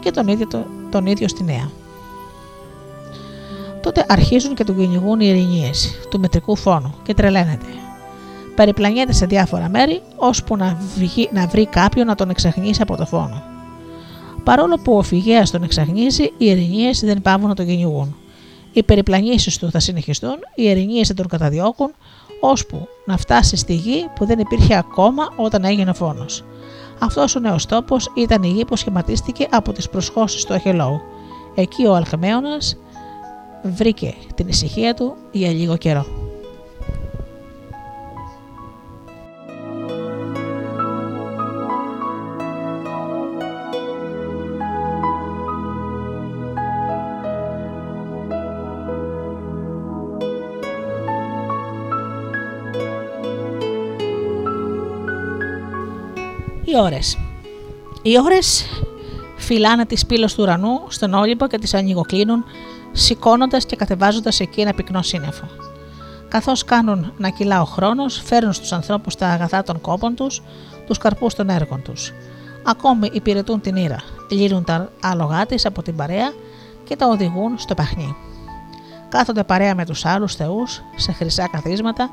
και 0.00 0.10
τον 0.10 0.28
ίδιο, 0.28 0.46
τον 0.90 1.06
ίδιο 1.06 1.28
στη 1.28 1.44
νέα. 1.44 1.70
Τότε 3.82 4.04
αρχίζουν 4.08 4.54
και 4.54 4.64
τον 4.64 4.76
κυνηγούν 4.76 5.20
οι 5.20 5.26
ειρηνίες 5.26 5.98
του 6.10 6.20
μετρικού 6.20 6.56
φόνου 6.56 6.94
και 7.02 7.14
τρελαίνεται. 7.14 7.66
Περιπλανιέται 8.54 9.12
σε 9.12 9.26
διάφορα 9.26 9.68
μέρη 9.68 10.02
ώσπου 10.16 10.56
να, 10.56 10.78
να 11.32 11.46
βρει 11.46 11.66
κάποιον 11.66 12.06
να 12.06 12.14
τον 12.14 12.30
εξαχνίσει 12.30 12.82
από 12.82 12.96
το 12.96 13.06
φόνο. 13.06 13.42
Παρόλο 14.44 14.76
που 14.84 14.96
ο 14.96 15.02
Φυγέας 15.02 15.50
τον 15.50 15.62
εξαχνίζει, 15.62 16.22
οι 16.22 16.46
ειρηνίες 16.46 17.00
δεν 17.00 17.22
πάβουν 17.22 17.48
να 17.48 17.54
τον 17.54 17.66
κυνηγούν. 17.66 18.16
Οι 18.72 18.82
περιπλανήσεις 18.82 19.58
του 19.58 19.70
θα 19.70 19.78
συνεχιστούν, 19.78 20.36
οι 20.54 20.62
ειρηνίες 20.62 21.08
θα 21.08 21.14
τον 21.14 21.26
καταδιώκουν, 21.26 21.90
ώσπου 22.40 22.88
να 23.06 23.16
φτάσει 23.16 23.56
στη 23.56 23.74
γη 23.74 24.06
που 24.14 24.26
δεν 24.26 24.38
υπήρχε 24.38 24.76
ακόμα 24.76 25.32
όταν 25.36 25.64
έγινε 25.64 25.90
ο 25.90 25.94
φόνος. 25.94 26.44
Αυτός 26.98 27.36
ο 27.36 27.40
νέος 27.40 27.66
τόπος 27.66 28.12
ήταν 28.14 28.42
η 28.42 28.48
γη 28.48 28.64
που 28.64 28.76
σχηματίστηκε 28.76 29.46
από 29.50 29.72
τις 29.72 29.88
προσχώσεις 29.88 30.44
του 30.44 30.54
Αχελόου. 30.54 31.00
Εκεί 31.54 31.86
ο 31.86 31.94
Αλχαμέωνα 31.94 32.58
βρήκε 33.62 34.14
την 34.34 34.48
ησυχία 34.48 34.94
του 34.94 35.16
για 35.30 35.50
λίγο 35.50 35.76
καιρό. 35.76 36.06
Οι 56.64 56.76
ώρες. 56.76 57.18
Οι 58.02 58.18
ώρες 58.18 58.66
φυλάνε 59.36 59.86
τις 59.86 60.06
πύλες 60.06 60.34
του 60.34 60.42
ουρανού 60.42 60.80
στον 60.88 61.14
Όλυμπο 61.14 61.46
και 61.46 61.58
τις 61.58 61.74
ανοιγοκλίνουν, 61.74 62.44
σηκώνοντας 63.00 63.66
και 63.66 63.76
κατεβάζοντας 63.76 64.40
εκεί 64.40 64.60
ένα 64.60 64.74
πυκνό 64.74 65.02
σύννεφο. 65.02 65.44
Καθώς 66.28 66.64
κάνουν 66.64 67.12
να 67.16 67.28
κυλά 67.28 67.60
ο 67.60 67.64
χρόνος, 67.64 68.22
φέρνουν 68.24 68.52
στους 68.52 68.72
ανθρώπους 68.72 69.14
τα 69.14 69.26
αγαθά 69.26 69.62
των 69.62 69.80
κόπων 69.80 70.14
τους, 70.14 70.42
τους 70.86 70.98
καρπούς 70.98 71.34
των 71.34 71.48
έργων 71.48 71.82
τους. 71.82 72.12
Ακόμη 72.64 73.10
υπηρετούν 73.12 73.60
την 73.60 73.76
ήρα, 73.76 73.96
λύνουν 74.30 74.64
τα 74.64 74.88
άλογά 75.02 75.46
της 75.46 75.66
από 75.66 75.82
την 75.82 75.96
παρέα 75.96 76.32
και 76.84 76.96
τα 76.96 77.06
οδηγούν 77.06 77.58
στο 77.58 77.74
παχνί. 77.74 78.16
Κάθονται 79.08 79.44
παρέα 79.44 79.74
με 79.74 79.84
τους 79.84 80.04
άλλους 80.04 80.34
θεούς 80.34 80.82
σε 80.96 81.12
χρυσά 81.12 81.48
καθίσματα 81.48 82.10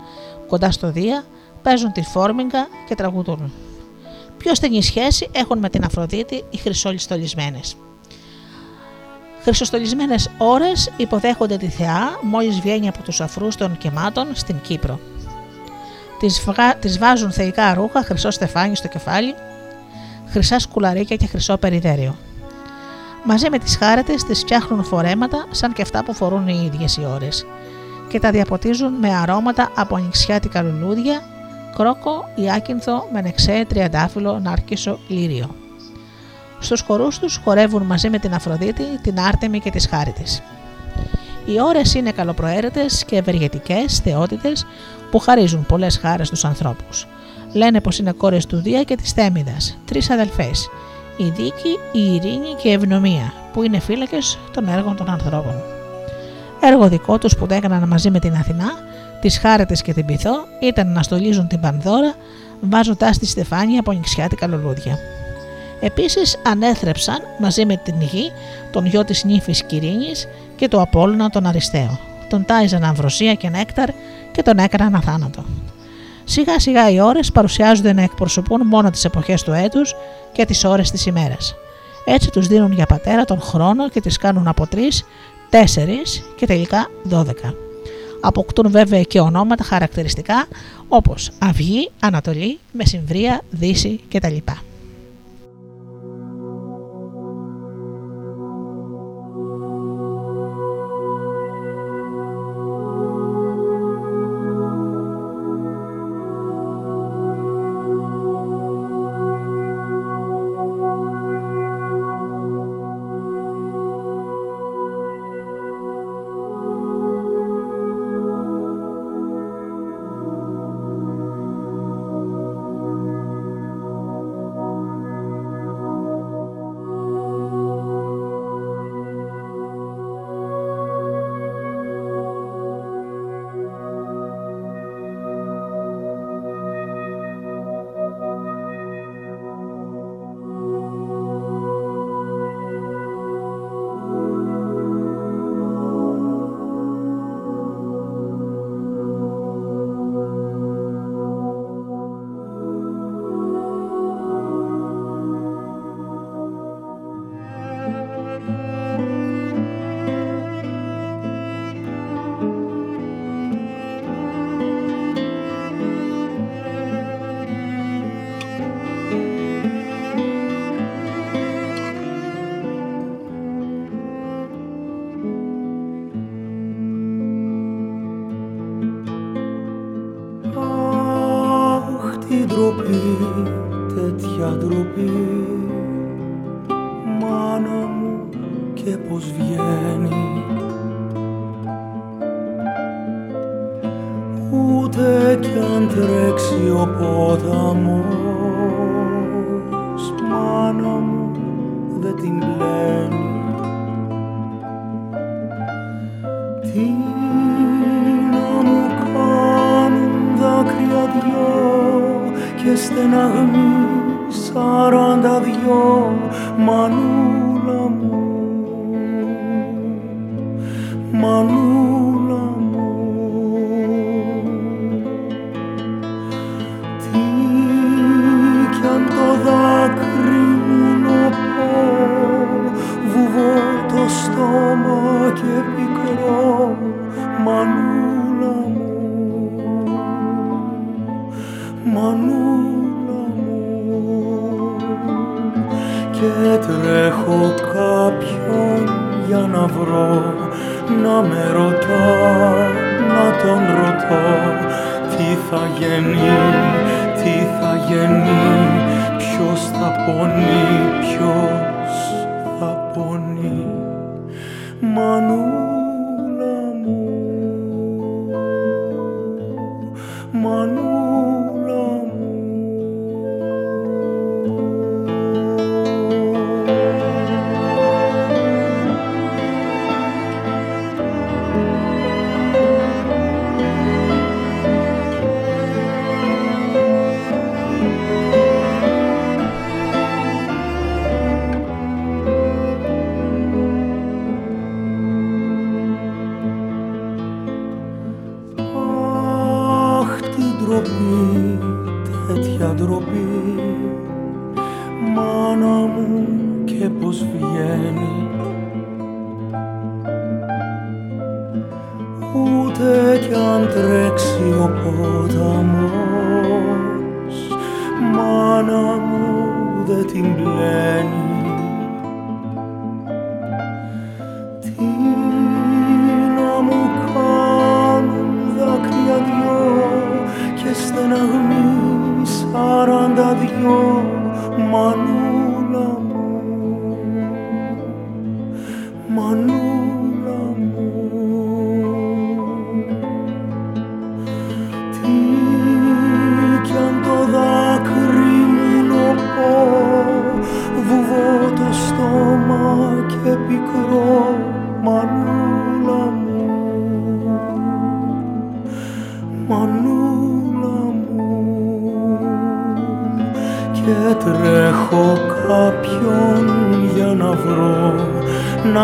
κοντά 0.48 0.72
στο 0.72 0.92
Δία, 0.92 1.24
παίζουν 1.62 1.92
τη 1.92 2.02
φόρμιγγα 2.02 2.68
και 2.88 2.96
τραγουδούν. 2.96 3.52
Πιο 4.38 4.56
στενή 4.56 4.84
σχέση 4.84 5.30
έχουν 5.32 5.60
με 5.60 5.70
την 5.70 5.84
Αφροδίτη 5.84 6.44
οι 6.50 6.58
χρυσολιστολισμένε. 6.58 7.60
Χρυσοστολισμένες 9.48 10.30
ώρες 10.38 10.92
υποδέχονται 10.98 11.58
τη 11.58 11.68
θεά 11.68 12.20
μόλις 12.22 12.60
βγαίνει 12.60 12.88
από 12.88 13.02
τους 13.04 13.22
αφρούς 13.22 13.56
των 13.56 13.78
κεμάτων 13.78 14.28
στην 14.34 14.62
Κύπρο. 14.62 15.00
Τη 16.80 16.88
βάζουν 17.00 17.32
θεϊκά 17.32 17.74
ρούχα, 17.74 18.04
χρυσό 18.04 18.32
στεφάνι 18.32 18.76
στο 18.76 18.88
κεφάλι, 18.88 19.34
χρυσά 20.28 20.60
σκουλαρίκια 20.60 21.16
και 21.16 21.28
χρυσό 21.28 21.58
περιδέριο. 21.58 22.16
Μαζί 23.24 23.50
με 23.50 23.58
τις 23.60 23.78
χάρετες 23.78 24.24
τις 24.24 24.40
φτιάχνουν 24.40 24.84
φορέματα 24.84 25.46
σαν 25.52 25.74
και 25.74 25.82
αυτά 25.82 26.04
που 26.04 26.14
φορούν 26.14 26.48
οι 26.48 26.72
ίδιες 26.74 26.98
οι 26.98 27.06
ώρες 27.06 27.46
και 28.10 28.20
τα 28.20 28.32
διαποτίζουν 28.32 28.94
με 28.94 29.16
αρώματα 29.16 29.72
από 29.76 29.96
ανοιξιάτικα 29.96 30.62
λουλούδια, 30.62 31.22
κρόκο, 31.76 32.30
ιάκυνθο, 32.36 33.08
μενεξέ, 33.14 33.66
τριαντάφυλλο, 33.68 34.40
νάρκισο, 34.40 35.00
λύριο. 35.08 35.67
Στους 36.60 36.82
χορούς 36.82 37.20
τους 37.20 37.40
χορεύουν 37.44 37.84
μαζί 37.84 38.10
με 38.10 38.20
την 38.20 38.34
Αφροδίτη, 38.34 38.84
την 39.02 39.20
Άρτεμη 39.20 39.60
και 39.60 39.70
τις 39.70 39.88
Χάριτες. 39.88 40.42
Οι 41.46 41.62
ώρες 41.62 41.94
είναι 41.94 42.12
καλοπροαίρετες 42.12 43.06
και 43.06 43.18
ευεργετικές 43.18 44.00
θεότητες 44.00 44.66
που 45.12 45.20
χαρίζουν 45.20 45.66
πολλές 45.66 45.98
χάρες 45.98 46.28
στους 46.28 46.46
ανθρώπους. 46.46 47.08
Λένε 47.54 47.82
πως 47.82 48.00
είναι 48.00 48.12
κόρες 48.12 48.46
του 48.46 48.62
Δία 48.62 48.84
και 48.84 48.96
της 48.96 49.12
Θέμιδας, 49.12 49.78
τρεις 49.86 50.10
αδελφές, 50.10 50.70
η 51.18 51.24
Δίκη, 51.24 51.80
η 51.92 52.14
Ειρήνη 52.14 52.54
και 52.62 52.70
η 52.70 52.72
Ευνομία, 52.72 53.34
που 53.54 53.64
είναι 53.64 53.80
φύλακες 53.80 54.38
των 54.54 54.68
έργων 54.68 54.96
των 54.96 55.10
ανθρώπων. 55.10 55.56
Έργο 56.62 56.88
δικό 56.88 57.18
τους 57.18 57.36
που 57.36 57.46
το 57.48 57.54
έκαναν 57.54 57.88
μαζί 57.88 58.10
με 58.10 58.20
την 58.20 58.34
Αθηνά 58.34 58.72
τη 59.22 59.30
Χάρετε 59.30 59.76
και 59.76 59.94
την 59.94 60.06
Πυθό 60.06 60.34
ήταν 60.62 60.92
να 60.92 61.04
στολίζουν 61.04 61.48
την 61.48 61.60
Πανδώρα 61.60 62.14
βάζοντάς 62.62 63.18
τη 63.18 63.26
στεφάνια 63.26 63.80
από 63.80 63.92
νηξιάτικα 63.92 64.48
λουλούδια. 64.48 64.98
Επίσης 65.80 66.38
ανέθρεψαν 66.46 67.20
μαζί 67.40 67.66
με 67.66 67.78
την 67.78 68.02
γη 68.02 68.32
τον 68.72 68.86
γιο 68.86 69.06
της 69.06 69.24
νύφης 69.24 69.64
Κυρίνης 69.64 70.28
και 70.56 70.68
το 70.68 70.82
Απόλλωνα 70.82 71.30
τον 71.30 71.46
Αριστέο. 71.46 72.00
Τον 72.30 72.46
τάιζαν 72.46 72.84
αμβροσία 72.84 73.34
και 73.34 73.50
νέκταρ 73.50 73.90
και 74.32 74.42
τον 74.42 74.58
έκαναν 74.58 74.96
αθάνατο. 74.96 75.44
Σιγά 76.24 76.60
σιγά 76.60 76.90
οι 76.90 77.02
ώρες 77.02 77.32
παρουσιάζονται 77.32 77.94
να 77.94 78.02
εκπροσωπούν 78.02 78.62
μόνο 78.68 78.90
τις 78.90 79.06
εποχές 79.06 79.44
του 79.44 79.52
έτους 79.52 79.96
και 80.32 80.46
τις 80.46 80.64
ώρες 80.64 80.92
της 80.92 81.06
ημέρας. 81.06 81.56
Έτσι 82.06 82.30
τους 82.32 82.48
δίνουν 82.48 82.72
για 82.72 82.86
πατέρα 82.86 83.26
τον 83.26 83.42
χρόνο 83.42 83.90
και 83.90 84.02
τις 84.02 84.18
κάνουν 84.18 84.48
από 84.48 84.68
τρεις, 84.68 85.04
τέσσερις 85.50 86.24
και 86.36 86.46
τελικά 86.46 86.90
δώδεκα 87.04 87.54
αποκτούν 88.20 88.72
βέβαια 88.72 89.02
και 89.02 89.20
ονόματα 89.20 89.64
χαρακτηριστικά 89.64 90.48
όπως 90.88 91.32
Αυγή, 91.40 91.90
Ανατολή, 92.00 92.60
Μεσημβρία, 92.72 93.42
Δύση 93.50 94.00
κτλ. 94.10 94.36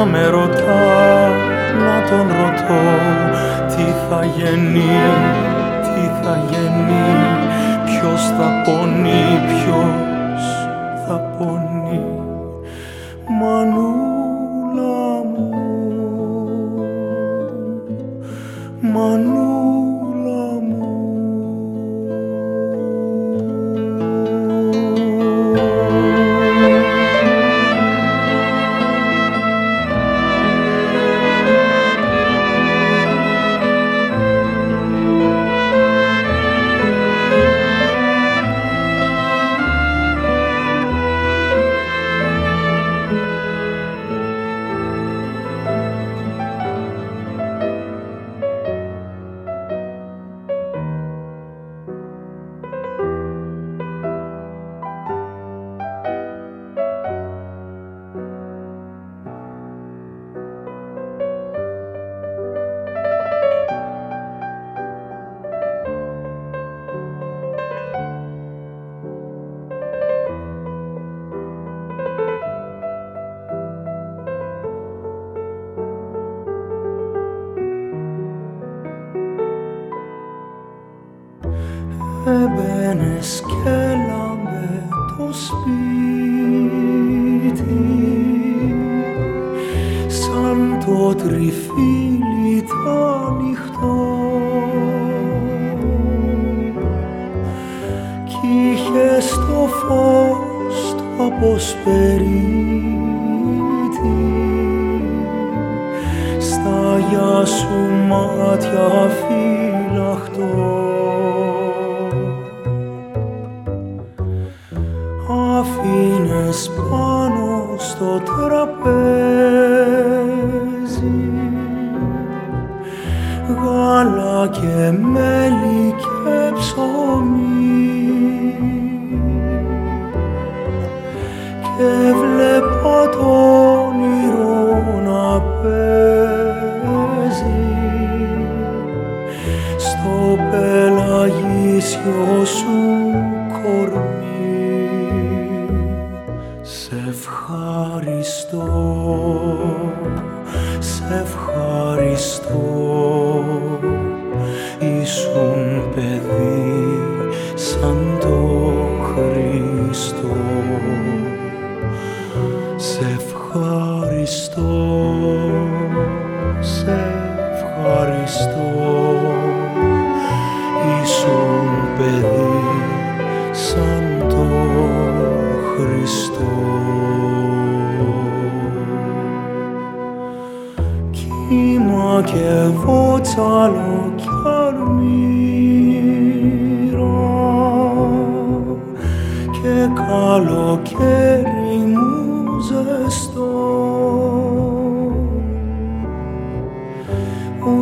να 0.03 0.09
με 0.09 0.27
ρωτά, 0.27 1.29
να 1.85 2.09
τον 2.09 2.27
ρωτώ 2.27 2.83
Τι 3.67 3.83
θα 4.09 4.25
γεννεί, 4.35 4.99
τι 5.81 6.09
θα 6.23 6.43
γεννεί, 6.49 7.13
ποιος 7.85 8.21
θα 8.21 8.61
πονεί, 8.65 9.41
ποιος 9.47 10.02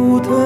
τώρα 0.01 0.37
να 0.37 0.40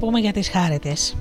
πούμε 0.00 0.18
για 0.18 0.32
τις 0.32 0.48
χάριτες. 0.48 1.16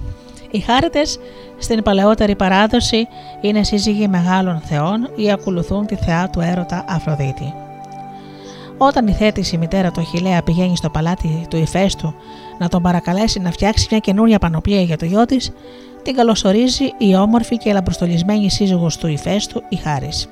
Οι 0.51 0.60
χάριτες 0.60 1.19
στην 1.57 1.84
παλαιότερη 1.84 2.35
παράδοση 2.35 3.07
είναι 3.41 3.64
σύζυγοι 3.64 4.07
μεγάλων 4.07 4.60
θεών 4.60 5.10
ή 5.15 5.31
ακολουθούν 5.31 5.85
τη 5.85 5.95
θεά 5.95 6.30
του 6.30 6.39
έρωτα 6.39 6.85
Αφροδίτη. 6.88 7.53
Όταν 8.77 9.07
η 9.07 9.11
θέτηση 9.11 9.57
μητέρα 9.57 9.91
του 9.91 9.99
Αχιλέα 9.99 10.43
πηγαίνει 10.43 10.77
στο 10.77 10.89
παλάτι 10.89 11.45
του 11.49 11.57
Ιφέστου 11.57 12.14
να 12.60 12.68
τον 12.68 12.81
παρακαλέσει 12.81 13.39
να 13.39 13.51
φτιάξει 13.51 13.88
μια 13.89 13.99
καινούρια 13.99 14.39
πανοπλία 14.39 14.81
για 14.81 14.97
το 14.97 15.06
γιο 15.06 15.26
της, 15.26 15.51
την 16.03 16.15
καλωσορίζει 16.15 16.85
η 16.97 17.15
όμορφη 17.15 17.57
και 17.57 17.73
λαμπροστολισμένη 17.73 18.49
σύζυγος 18.49 18.97
του 18.97 19.07
Ιφέστου, 19.07 19.64
η 19.69 19.76
Χάρης. 19.76 20.30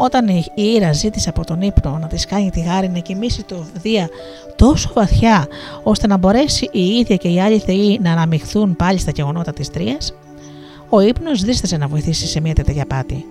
Όταν 0.00 0.28
η 0.28 0.44
Ήρα 0.54 0.92
ζήτησε 0.92 1.28
από 1.28 1.44
τον 1.44 1.60
ύπνο 1.60 1.98
να 2.00 2.06
της 2.06 2.26
κάνει 2.26 2.50
τη 2.50 2.60
γάρη 2.60 2.88
να 2.88 2.98
κοιμήσει 2.98 3.44
το 3.44 3.66
Δία 3.82 4.08
τόσο 4.56 4.90
βαθιά 4.94 5.46
ώστε 5.82 6.06
να 6.06 6.16
μπορέσει 6.16 6.68
η 6.72 6.86
ίδια 6.86 7.16
και 7.16 7.28
οι 7.28 7.40
άλλοι 7.40 7.58
θεοί 7.58 7.98
να 8.02 8.12
αναμειχθούν 8.12 8.76
πάλι 8.76 8.98
στα 8.98 9.10
γεγονότα 9.14 9.52
της 9.52 9.70
Τρίας, 9.70 10.14
ο 10.88 11.00
ύπνος 11.00 11.42
δίστασε 11.42 11.76
να 11.76 11.88
βοηθήσει 11.88 12.26
σε 12.26 12.40
μια 12.40 12.54
τέτοια 12.54 12.86
πάτη. 12.86 13.24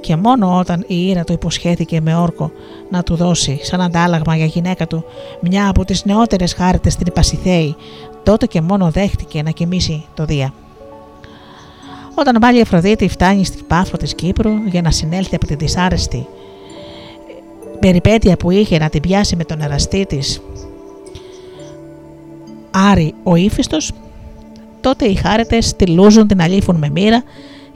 Και 0.00 0.16
μόνο 0.16 0.58
όταν 0.58 0.84
η 0.86 1.08
Ήρα 1.08 1.24
του 1.24 1.32
υποσχέθηκε 1.32 2.00
με 2.00 2.16
όρκο 2.16 2.50
να 2.90 3.02
του 3.02 3.14
δώσει 3.14 3.58
σαν 3.62 3.80
αντάλλαγμα 3.80 4.36
για 4.36 4.46
γυναίκα 4.46 4.86
του 4.86 5.04
μια 5.40 5.68
από 5.68 5.84
τις 5.84 6.04
νεότερες 6.04 6.54
χάριτες 6.54 6.92
στην 6.92 7.06
Υπασιθέη, 7.06 7.76
τότε 8.22 8.46
και 8.46 8.60
μόνο 8.60 8.90
δέχτηκε 8.90 9.42
να 9.42 9.50
κοιμήσει 9.50 10.04
το 10.14 10.24
Δία. 10.24 10.52
Όταν 12.14 12.36
πάλι 12.40 12.58
η 12.58 12.60
Αφροδίτη 12.60 13.08
φτάνει 13.08 13.44
στην 13.44 13.66
Πάφο 13.66 13.96
της 13.96 14.14
Κύπρου 14.14 14.52
για 14.66 14.82
να 14.82 14.90
συνέλθει 14.90 15.34
από 15.34 15.46
τη 15.46 15.54
δυσάρεστη 15.54 16.26
περιπέτεια 17.80 18.36
που 18.36 18.50
είχε 18.50 18.78
να 18.78 18.88
την 18.88 19.00
πιάσει 19.00 19.36
με 19.36 19.44
τον 19.44 19.60
εραστή 19.60 20.06
της 20.06 20.40
Άρη 22.70 23.14
ο 23.22 23.36
ύφιστος, 23.36 23.92
τότε 24.80 25.04
οι 25.04 25.14
χάρετες 25.14 25.76
τη 25.76 25.86
λούζουν, 25.86 26.26
την 26.26 26.40
αλήφουν 26.40 26.76
με 26.76 26.88
μοίρα 26.88 27.22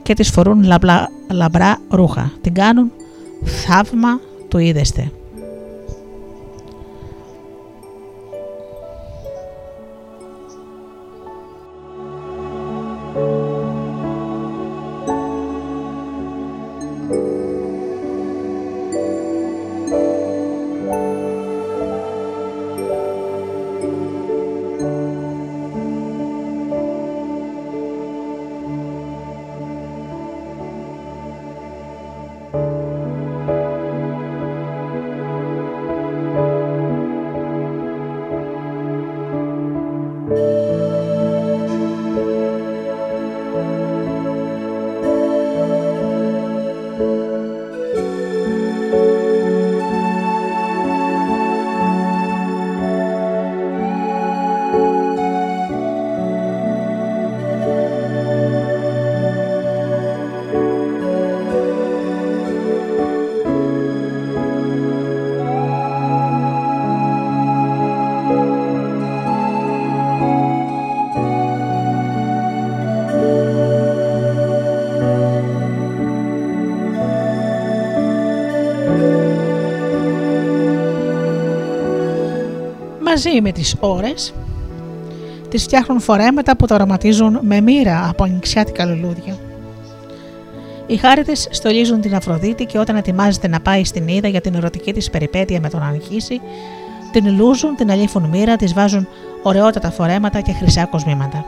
και 0.03 0.13
τις 0.13 0.29
φορούν 0.29 0.63
λαμπλά, 0.63 1.09
λαμπρά 1.31 1.79
ρούχα. 1.89 2.31
Την 2.41 2.53
κάνουν 2.53 2.91
θαύμα 3.43 4.19
του 4.47 4.57
είδεστε. 4.57 5.11
Μαζί 83.17 83.41
με 83.41 83.51
τις 83.51 83.75
ώρες 83.79 84.33
τις 85.49 85.63
φτιάχνουν 85.63 85.99
φορέματα 85.99 86.55
που 86.55 86.65
τα 86.65 86.75
οραματίζουν 86.75 87.39
με 87.41 87.61
μοίρα 87.61 88.09
από 88.09 88.23
ανοιξιάτικα 88.23 88.85
λουλούδια. 88.85 89.37
Οι 90.87 90.97
χάρητε 90.97 91.35
στολίζουν 91.35 92.01
την 92.01 92.15
Αφροδίτη 92.15 92.65
και 92.65 92.79
όταν 92.79 92.95
ετοιμάζεται 92.95 93.47
να 93.47 93.59
πάει 93.59 93.83
στην 93.83 94.07
Ήδα 94.07 94.27
για 94.27 94.41
την 94.41 94.55
ερωτική 94.55 94.93
της 94.93 95.09
περιπέτεια 95.09 95.59
με 95.59 95.69
τον 95.69 95.83
Ανχίση, 95.83 96.41
την 97.11 97.35
λούζουν, 97.37 97.75
την 97.75 97.91
αλήφουν 97.91 98.23
μοίρα, 98.23 98.55
τη 98.55 98.65
βάζουν 98.65 99.07
ωραιότατα 99.43 99.91
φορέματα 99.91 100.41
και 100.41 100.51
χρυσά 100.51 100.85
κοσμήματα. 100.85 101.45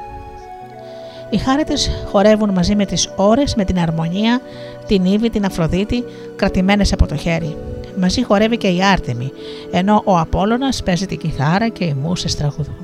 Οι 1.30 1.38
χάρητε 1.38 1.74
χορεύουν 2.12 2.50
μαζί 2.50 2.76
με 2.76 2.86
τις 2.86 3.10
ώρες, 3.16 3.56
με 3.56 3.66
την 3.66 3.80
αρμονία, 3.80 4.42
την 4.88 5.06
Ήβη, 5.06 5.30
την 5.30 5.46
Αφροδίτη, 5.46 6.04
κρατημένες 6.36 6.94
από 6.94 7.08
το 7.08 7.16
χέρι. 7.16 7.56
Μαζί 8.00 8.24
χορεύει 8.24 8.58
και 8.58 8.68
η 8.68 8.84
Άρτεμη, 8.84 9.32
ενώ 9.72 10.02
ο 10.06 10.18
Απόλλωνας 10.18 10.84
παίζει 10.84 11.06
την 11.06 11.18
κιθάρα 11.18 11.68
και 11.68 11.84
οι 11.84 11.94
μουσες 11.94 12.36
τραγουδούν. 12.36 12.76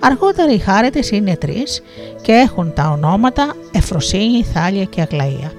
Αργότερα 0.00 0.52
οι 0.52 0.58
χάρετες 0.58 1.10
είναι 1.10 1.36
τρεις 1.36 1.82
και 2.22 2.32
έχουν 2.32 2.72
τα 2.74 2.90
ονόματα 2.90 3.54
Εφροσύνη, 3.72 4.42
Θάλια 4.42 4.84
και 4.84 5.00
Αγλαία. 5.00 5.52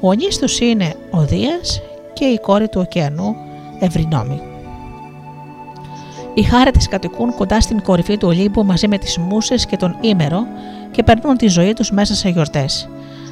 Γονείς 0.00 0.38
τους 0.38 0.60
είναι 0.60 0.94
ο 1.10 1.20
Δίας 1.20 1.82
και 2.12 2.24
η 2.24 2.38
κόρη 2.38 2.68
του 2.68 2.80
ωκεανού 2.80 3.36
Ευρυνόμη. 3.80 4.40
Οι 6.34 6.42
χάρετες 6.42 6.88
κατοικούν 6.88 7.34
κοντά 7.34 7.60
στην 7.60 7.82
κορυφή 7.82 8.16
του 8.16 8.28
Ολύμπου 8.28 8.64
μαζί 8.64 8.88
με 8.88 8.98
τις 8.98 9.18
μουσες 9.18 9.66
και 9.66 9.76
τον 9.76 9.96
Ήμερο 10.00 10.46
και 10.90 11.02
περνούν 11.02 11.36
τη 11.36 11.48
ζωή 11.48 11.72
τους 11.72 11.90
μέσα 11.90 12.14
σε 12.14 12.28
γιορτές. 12.28 12.88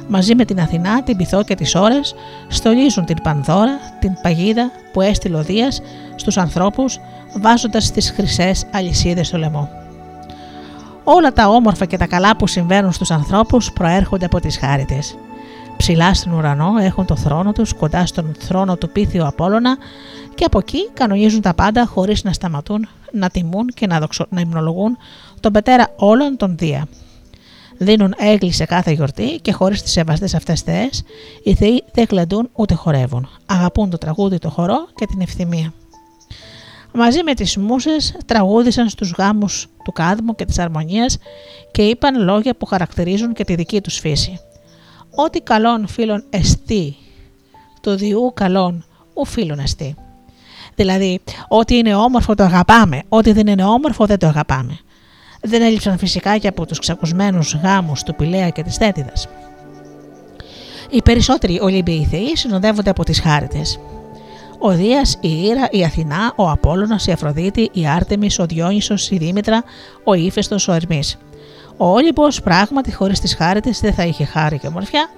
Μαζί 0.07 0.35
με 0.35 0.45
την 0.45 0.59
Αθηνά, 0.59 1.03
την 1.03 1.17
Πυθό 1.17 1.43
και 1.43 1.55
τις 1.55 1.75
ώρες 1.75 2.15
στολίζουν 2.47 3.05
την 3.05 3.21
Πανδώρα, 3.23 3.79
την 3.99 4.13
παγίδα 4.21 4.71
που 4.93 5.01
έστειλε 5.01 5.37
ο 5.37 5.43
Δίας 5.43 5.81
στους 6.15 6.37
ανθρώπους 6.37 6.99
βάζοντας 7.39 7.91
τις 7.91 8.11
χρυσές 8.11 8.65
αλυσίδες 8.71 9.27
στο 9.27 9.37
λαιμό. 9.37 9.69
Όλα 11.03 11.33
τα 11.33 11.47
όμορφα 11.47 11.85
και 11.85 11.97
τα 11.97 12.07
καλά 12.07 12.35
που 12.35 12.47
συμβαίνουν 12.47 12.91
στους 12.91 13.11
ανθρώπους 13.11 13.71
προέρχονται 13.71 14.25
από 14.25 14.39
τις 14.39 14.57
χάριτες. 14.57 15.15
Ψηλά 15.77 16.13
στον 16.13 16.33
ουρανό 16.33 16.73
έχουν 16.79 17.05
το 17.05 17.15
θρόνο 17.15 17.51
τους 17.51 17.73
κοντά 17.73 18.05
στον 18.05 18.35
θρόνο 18.39 18.75
του 18.75 18.89
Πίθιου 18.89 19.25
Απόλλωνα 19.25 19.77
και 20.35 20.45
από 20.45 20.57
εκεί 20.57 20.89
κανονίζουν 20.93 21.41
τα 21.41 21.53
πάντα 21.53 21.85
χωρίς 21.85 22.23
να 22.23 22.33
σταματούν, 22.33 22.87
να 23.11 23.29
τιμούν 23.29 23.67
και 23.67 23.87
να, 23.87 23.99
δοξο... 23.99 24.25
να 24.29 24.41
υμνολογούν 24.41 24.97
τον 25.39 25.51
πατέρα 25.51 25.87
όλων 25.95 26.37
των 26.37 26.57
Δία. 26.57 26.87
Δίνουν 27.83 28.13
έγκλη 28.17 28.51
σε 28.51 28.65
κάθε 28.65 28.91
γιορτή 28.91 29.39
και 29.41 29.51
χωρίς 29.51 29.81
τις 29.81 29.91
σεβαστές 29.91 30.33
αυτές 30.33 30.61
θεές, 30.61 31.03
οι 31.43 31.53
θεοί 31.53 31.83
δεν 31.93 32.07
κλαντούν 32.07 32.49
ούτε 32.53 32.73
χορεύουν. 32.73 33.29
Αγαπούν 33.45 33.89
το 33.89 33.97
τραγούδι, 33.97 34.37
το 34.37 34.49
χορό 34.49 34.87
και 34.95 35.05
την 35.05 35.21
ευθυμία. 35.21 35.73
Μαζί 36.93 37.23
με 37.23 37.33
τις 37.33 37.57
μουσες 37.57 38.15
τραγούδισαν 38.25 38.89
στους 38.89 39.11
γάμους 39.11 39.67
του 39.83 39.91
κάδμου 39.91 40.35
και 40.35 40.45
της 40.45 40.59
αρμονίας 40.59 41.17
και 41.71 41.81
είπαν 41.81 42.23
λόγια 42.23 42.55
που 42.55 42.65
χαρακτηρίζουν 42.65 43.33
και 43.33 43.43
τη 43.43 43.55
δική 43.55 43.81
τους 43.81 43.99
φύση. 43.99 44.39
Ό,τι 45.15 45.39
καλών 45.41 45.87
φίλων 45.87 46.23
εστί, 46.29 46.95
το 47.81 47.95
διού 47.95 48.31
καλών 48.33 48.85
ου 49.13 49.25
φίλων 49.25 49.59
εστί. 49.59 49.95
Δηλαδή, 50.75 51.19
ό,τι 51.47 51.77
είναι 51.77 51.95
όμορφο 51.95 52.35
το 52.35 52.43
αγαπάμε, 52.43 53.01
ό,τι 53.09 53.31
δεν 53.31 53.47
είναι 53.47 53.65
όμορφο 53.65 54.05
δεν 54.05 54.19
το 54.19 54.27
αγαπάμε. 54.27 54.79
Δεν 55.41 55.61
έλειψαν 55.61 55.97
φυσικά 55.97 56.37
και 56.37 56.47
από 56.47 56.65
τους 56.65 56.79
ξακουσμένους 56.79 57.55
γάμους 57.63 58.03
του 58.03 58.15
Πηλαία 58.15 58.49
και 58.49 58.63
της 58.63 58.75
Θέτιδας. 58.75 59.27
Οι 60.89 61.01
περισσότεροι 61.01 61.59
Ολύμπιοι 61.61 62.05
θεοί 62.05 62.35
συνοδεύονται 62.35 62.89
από 62.89 63.03
τις 63.03 63.19
χάριτες. 63.19 63.79
Ο 64.59 64.71
Δίας, 64.71 65.17
η 65.21 65.41
Ήρα, 65.41 65.67
η 65.71 65.83
Αθηνά, 65.83 66.33
ο 66.35 66.49
Απόλλωνας, 66.49 67.07
η 67.07 67.11
Αφροδίτη, 67.11 67.69
η 67.73 67.87
Άρτεμις, 67.87 68.39
ο 68.39 68.45
Διόνυσος, 68.45 69.11
η 69.11 69.17
Δήμητρα, 69.17 69.63
ο 70.03 70.13
Ήφαιστος, 70.13 70.67
ο 70.67 70.73
Ερμής. 70.73 71.17
Ο 71.77 71.85
Όλυμπος 71.85 72.41
πράγματι 72.41 72.93
χωρίς 72.93 73.19
τις 73.19 73.35
χάριτες 73.35 73.79
δεν 73.79 73.93
θα 73.93 74.03
είχε 74.03 74.25
χάρη 74.25 74.59
και 74.59 74.67
ομορφιά. 74.67 75.09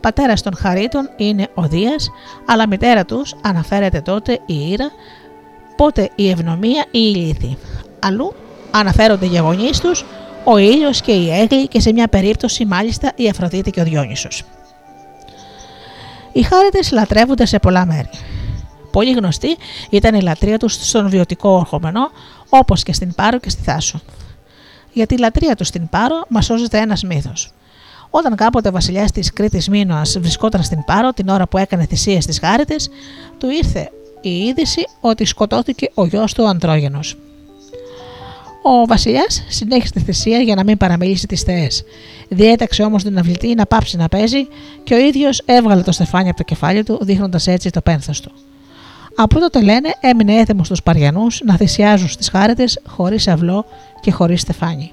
Πατέρας 0.00 0.42
των 0.42 0.56
χαρίτων 0.56 1.10
είναι 1.16 1.48
ο 1.54 1.62
Δίας, 1.62 2.10
αλλά 2.46 2.68
μητέρα 2.68 3.04
τους 3.04 3.34
αναφέρεται 3.42 4.00
τότε 4.00 4.32
η 4.46 4.70
Ήρα, 4.70 4.90
πότε 5.76 6.10
η 6.14 6.30
Ευνομία 6.30 6.84
ή 6.90 6.98
η 6.98 7.16
Λύθη. 7.16 7.56
Αλλού 7.98 8.34
αναφέρονται 8.72 9.26
οι 9.26 9.36
γονείς 9.36 9.80
τους, 9.80 10.04
ο 10.44 10.56
ήλιος 10.56 11.00
και 11.00 11.12
η 11.12 11.30
έγκλη 11.30 11.68
και 11.68 11.80
σε 11.80 11.92
μια 11.92 12.08
περίπτωση 12.08 12.64
μάλιστα 12.64 13.12
η 13.16 13.28
Αφροδίτη 13.28 13.70
και 13.70 13.80
ο 13.80 13.84
Διόνυσος. 13.84 14.42
Οι 16.32 16.42
χάριτες 16.42 16.90
λατρεύονται 16.90 17.46
σε 17.46 17.58
πολλά 17.58 17.86
μέρη. 17.86 18.08
Πολύ 18.92 19.12
γνωστή 19.12 19.56
ήταν 19.90 20.14
η 20.14 20.22
λατρεία 20.22 20.58
τους 20.58 20.72
στον 20.72 21.08
βιωτικό 21.08 21.48
ορχομενό, 21.50 22.10
όπως 22.48 22.82
και 22.82 22.92
στην 22.92 23.14
Πάρο 23.14 23.38
και 23.38 23.50
στη 23.50 23.62
Θάσο. 23.62 24.00
Για 24.92 25.06
τη 25.06 25.18
λατρεία 25.18 25.54
τους 25.56 25.66
στην 25.66 25.88
Πάρο 25.88 26.24
μας 26.28 26.44
σώζεται 26.44 26.78
ένας 26.78 27.02
μύθος. 27.02 27.52
Όταν 28.10 28.36
κάποτε 28.36 28.68
ο 28.68 28.72
βασιλιάς 28.72 29.10
της 29.10 29.32
Κρήτης 29.32 29.68
Μίνωα 29.68 30.02
βρισκόταν 30.18 30.62
στην 30.62 30.84
Πάρο 30.84 31.12
την 31.12 31.28
ώρα 31.28 31.46
που 31.46 31.58
έκανε 31.58 31.86
θυσίες 31.86 32.24
στι 32.24 32.46
Χάρητε, 32.46 32.76
του 33.38 33.50
ήρθε 33.50 33.90
η 34.20 34.30
είδηση 34.30 34.86
ότι 35.00 35.24
σκοτώθηκε 35.24 35.90
ο 35.94 36.06
γιος 36.06 36.32
του 36.32 36.48
Αντρόγενος. 36.48 37.16
Ο 38.62 38.86
βασιλιάς 38.86 39.44
συνέχισε 39.48 39.92
τη 39.92 40.00
θυσία 40.00 40.38
για 40.38 40.54
να 40.54 40.64
μην 40.64 40.76
παραμιλήσει 40.76 41.26
τις 41.26 41.42
θεές. 41.42 41.84
Διέταξε 42.28 42.82
όμως 42.82 43.02
την 43.02 43.18
αυλητή 43.18 43.54
να 43.54 43.66
πάψει 43.66 43.96
να 43.96 44.08
παίζει 44.08 44.46
και 44.82 44.94
ο 44.94 44.98
ίδιος 44.98 45.42
έβγαλε 45.44 45.82
το 45.82 45.92
στεφάνι 45.92 46.28
από 46.28 46.36
το 46.36 46.42
κεφάλι 46.42 46.82
του, 46.82 46.98
δείχνοντας 47.00 47.46
έτσι 47.46 47.70
το 47.70 47.80
πένθος 47.80 48.20
του. 48.20 48.32
Από 49.16 49.38
τότε 49.38 49.62
λένε 49.62 49.94
έμεινε 50.00 50.34
έθιμο 50.34 50.64
στους 50.64 50.82
Παριανούς 50.82 51.40
να 51.44 51.56
θυσιάζουν 51.56 52.08
στις 52.08 52.28
χάρετες 52.28 52.80
χωρίς 52.86 53.28
αυλό 53.28 53.64
και 54.00 54.10
χωρίς 54.10 54.40
στεφάνι. 54.40 54.92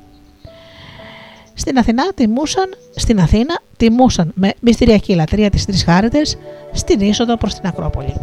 Στην 1.53 1.77
Αθηνά 1.77 2.13
τιμούσαν, 2.15 2.69
στην 2.95 3.19
Αθήνα 3.19 3.59
τιμούσαν 3.77 4.31
με 4.35 4.53
μυστηριακή 4.59 5.15
λατρεία 5.15 5.49
τις 5.49 5.65
τρεις 5.65 5.83
χάρετες 5.83 6.37
στην 6.71 6.99
είσοδο 6.99 7.37
προς 7.37 7.53
την 7.53 7.67
Ακρόπολη. 7.67 8.13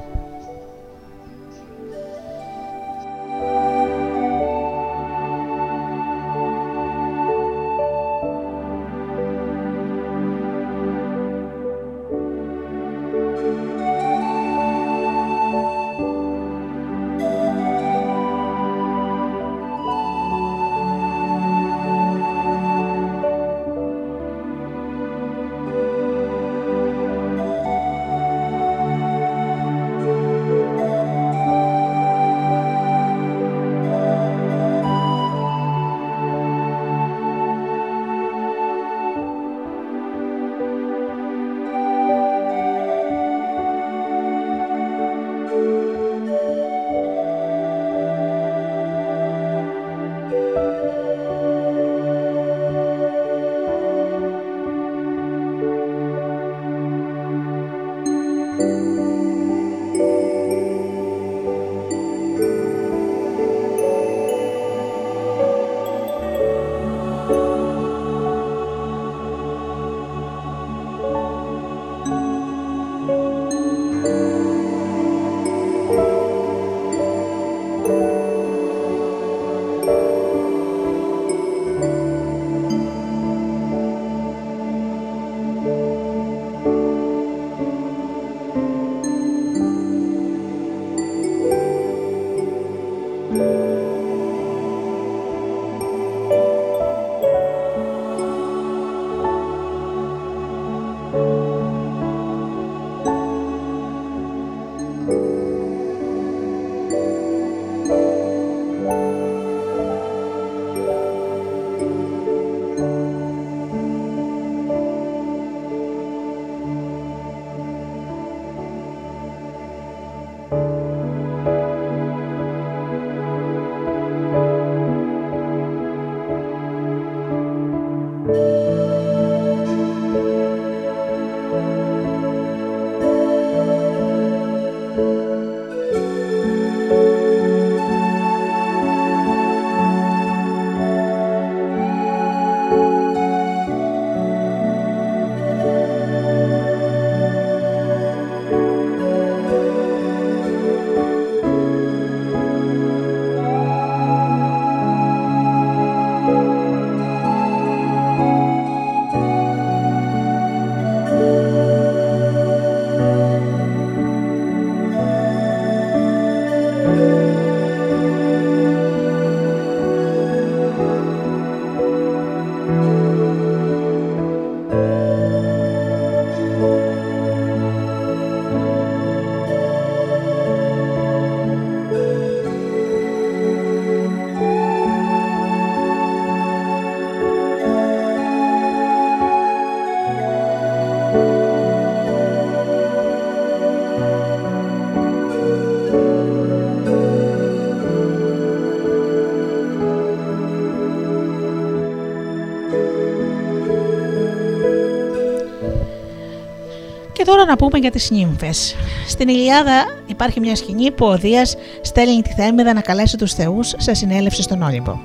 Τώρα 207.26 207.44
να 207.44 207.56
πούμε 207.56 207.78
για 207.78 207.90
τις 207.90 208.10
νύμφες. 208.10 208.76
Στην 209.08 209.28
Ηλιάδα 209.28 209.84
υπάρχει 210.06 210.40
μια 210.40 210.56
σκηνή 210.56 210.90
που 210.90 211.06
ο 211.06 211.16
Δίας 211.16 211.56
στέλνει 211.82 212.22
τη 212.22 212.32
Θέμηδα 212.32 212.72
να 212.72 212.80
καλέσει 212.80 213.16
τους 213.16 213.34
θεούς 213.34 213.74
σε 213.76 213.94
συνέλευση 213.94 214.42
στον 214.42 214.62
Όλυμπο. 214.62 214.98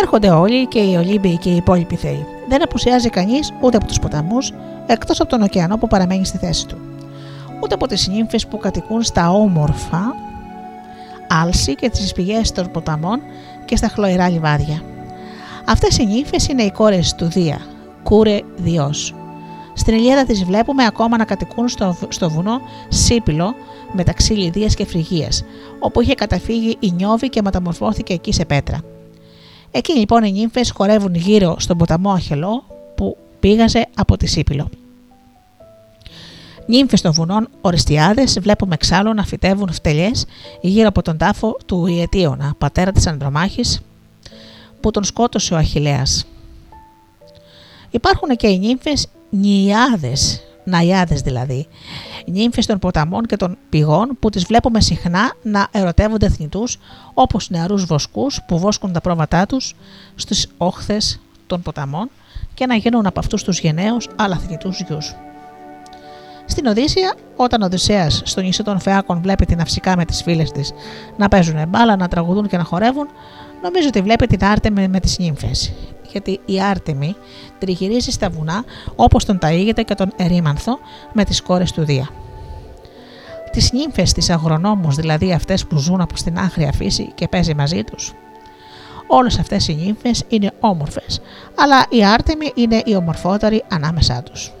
Έρχονται 0.00 0.30
όλοι 0.30 0.66
και 0.66 0.78
οι 0.78 0.96
Ολύμπιοι 0.96 1.38
και 1.38 1.50
οι 1.50 1.56
υπόλοιποι 1.56 1.96
θεοί. 1.96 2.26
Δεν 2.48 2.62
απουσιάζει 2.62 3.10
κανείς 3.10 3.52
ούτε 3.60 3.76
από 3.76 3.86
τους 3.86 3.98
ποταμούς, 3.98 4.52
εκτός 4.86 5.20
από 5.20 5.28
τον 5.28 5.42
ωκεανό 5.42 5.78
που 5.78 5.88
παραμένει 5.88 6.26
στη 6.26 6.38
θέση 6.38 6.66
του. 6.66 6.76
Ούτε 7.62 7.74
από 7.74 7.86
τις 7.86 8.08
νύμφες 8.08 8.46
που 8.46 8.58
κατοικούν 8.58 9.02
στα 9.02 9.30
όμορφα 9.30 10.14
άλση 11.28 11.74
και 11.74 11.90
τις 11.90 12.12
πηγές 12.12 12.52
των 12.52 12.70
ποταμών 12.70 13.20
και 13.64 13.76
στα 13.76 13.88
χλωερά 13.88 14.28
λιβάδια. 14.28 14.82
Αυτές 15.64 15.98
οι 15.98 16.06
νύμφες 16.06 16.48
είναι 16.48 16.62
οι 16.62 16.70
κόρες 16.70 17.14
του 17.14 17.24
Δία, 17.24 17.58
κούρε 18.02 18.38
Διός, 18.56 19.14
στην 19.74 19.94
Ηλιάδα 19.94 20.24
τις 20.24 20.44
βλέπουμε 20.44 20.84
ακόμα 20.84 21.16
να 21.16 21.24
κατοικούν 21.24 21.68
στο, 21.68 21.96
στο 22.08 22.30
βουνό 22.30 22.60
Σίπηλο 22.88 23.54
μεταξύ 23.92 24.32
Λιδίας 24.32 24.74
και 24.74 24.84
Φρυγίας, 24.86 25.44
όπου 25.78 26.00
είχε 26.00 26.14
καταφύγει 26.14 26.76
η 26.80 26.90
Νιώβη 26.90 27.28
και 27.28 27.42
μεταμορφώθηκε 27.42 28.12
εκεί 28.12 28.32
σε 28.32 28.44
πέτρα. 28.44 28.80
Εκεί 29.70 29.98
λοιπόν 29.98 30.24
οι 30.24 30.32
νύμφες 30.32 30.70
χορεύουν 30.70 31.14
γύρω 31.14 31.56
στον 31.58 31.78
ποταμό 31.78 32.10
Αχελό 32.10 32.64
που 32.94 33.16
πήγαζε 33.40 33.86
από 33.96 34.16
τη 34.16 34.26
Σίπηλο. 34.26 34.68
Νύμφες 36.66 37.00
των 37.00 37.12
βουνών 37.12 37.48
Οριστιάδες 37.60 38.38
βλέπουμε 38.40 38.74
εξάλλου 38.74 39.14
να 39.14 39.24
φυτεύουν 39.24 39.72
φτελιές 39.72 40.24
γύρω 40.60 40.88
από 40.88 41.02
τον 41.02 41.16
τάφο 41.16 41.56
του 41.66 41.86
Ιετίωνα, 41.86 42.54
πατέρα 42.58 42.92
της 42.92 43.06
Ανδρομάχης, 43.06 43.80
που 44.80 44.90
τον 44.90 45.04
σκότωσε 45.04 45.54
ο 45.54 45.56
Αχιλέας. 45.56 46.26
Υπάρχουν 47.90 48.36
και 48.36 48.48
οι 48.48 48.58
νύμφες 48.58 49.08
νιάδες, 49.40 50.40
ναϊάδες 50.64 51.20
δηλαδή, 51.20 51.66
νύμφες 52.26 52.66
των 52.66 52.78
ποταμών 52.78 53.22
και 53.26 53.36
των 53.36 53.56
πηγών 53.68 54.16
που 54.20 54.30
τις 54.30 54.44
βλέπουμε 54.44 54.80
συχνά 54.80 55.32
να 55.42 55.68
ερωτεύονται 55.70 56.28
θνητούς 56.28 56.78
όπως 57.14 57.50
νεαρούς 57.50 57.84
βοσκούς 57.84 58.40
που 58.46 58.58
βόσκουν 58.58 58.92
τα 58.92 59.00
πρόβατά 59.00 59.46
τους 59.46 59.74
στις 60.14 60.48
όχθες 60.56 61.20
των 61.46 61.62
ποταμών 61.62 62.10
και 62.54 62.66
να 62.66 62.74
γίνουν 62.74 63.06
από 63.06 63.20
αυτούς 63.20 63.42
τους 63.42 63.58
γενναίους 63.60 64.08
αλλά 64.16 64.36
θνητούς 64.36 64.80
γιους. 64.80 65.14
Στην 66.46 66.66
Οδύσσια, 66.66 67.14
όταν 67.36 67.62
ο 67.62 67.64
Οδυσσέας 67.64 68.22
στο 68.24 68.40
νησί 68.40 68.62
των 68.62 68.80
Φεάκων 68.80 69.20
βλέπει 69.22 69.46
την 69.46 69.60
Αυσικά 69.60 69.96
με 69.96 70.04
τις 70.04 70.22
φίλες 70.22 70.50
της 70.52 70.72
να 71.16 71.28
παίζουν 71.28 71.68
μπάλα, 71.68 71.96
να 71.96 72.08
τραγουδούν 72.08 72.48
και 72.48 72.56
να 72.56 72.64
χορεύουν, 72.64 73.06
νομίζω 73.62 73.88
ότι 73.88 74.02
βλέπει 74.02 74.26
την 74.26 74.44
Άρτεμι 74.44 74.88
με 74.88 75.00
τις 75.00 75.18
νύμφες 75.18 75.72
γιατί 76.14 76.40
η 76.44 76.62
Άρτεμη 76.62 77.16
τριγυρίζει 77.58 78.10
στα 78.10 78.30
βουνά 78.30 78.64
όπως 78.96 79.24
τον 79.24 79.38
Ταΐγεται 79.42 79.82
και 79.84 79.94
τον 79.94 80.12
Ερήμανθο 80.16 80.78
με 81.12 81.24
τις 81.24 81.42
κόρες 81.42 81.72
του 81.72 81.84
Δία. 81.84 82.08
Τις 83.52 83.72
νύμφες 83.72 84.12
της 84.12 84.30
αγρονόμους, 84.30 84.96
δηλαδή 84.96 85.32
αυτές 85.32 85.66
που 85.66 85.78
ζουν 85.78 86.00
από 86.00 86.16
στην 86.16 86.38
άγρια 86.38 86.72
φύση 86.72 87.12
και 87.14 87.28
παίζει 87.28 87.54
μαζί 87.54 87.84
τους. 87.84 88.12
Όλες 89.06 89.38
αυτές 89.38 89.68
οι 89.68 89.74
νύμφες 89.74 90.24
είναι 90.28 90.52
όμορφες, 90.60 91.20
αλλά 91.54 91.86
η 91.88 92.04
Άρτεμη 92.04 92.52
είναι 92.54 92.82
η 92.84 92.96
ομορφότερη 92.96 93.64
ανάμεσά 93.68 94.22
τους. 94.22 94.52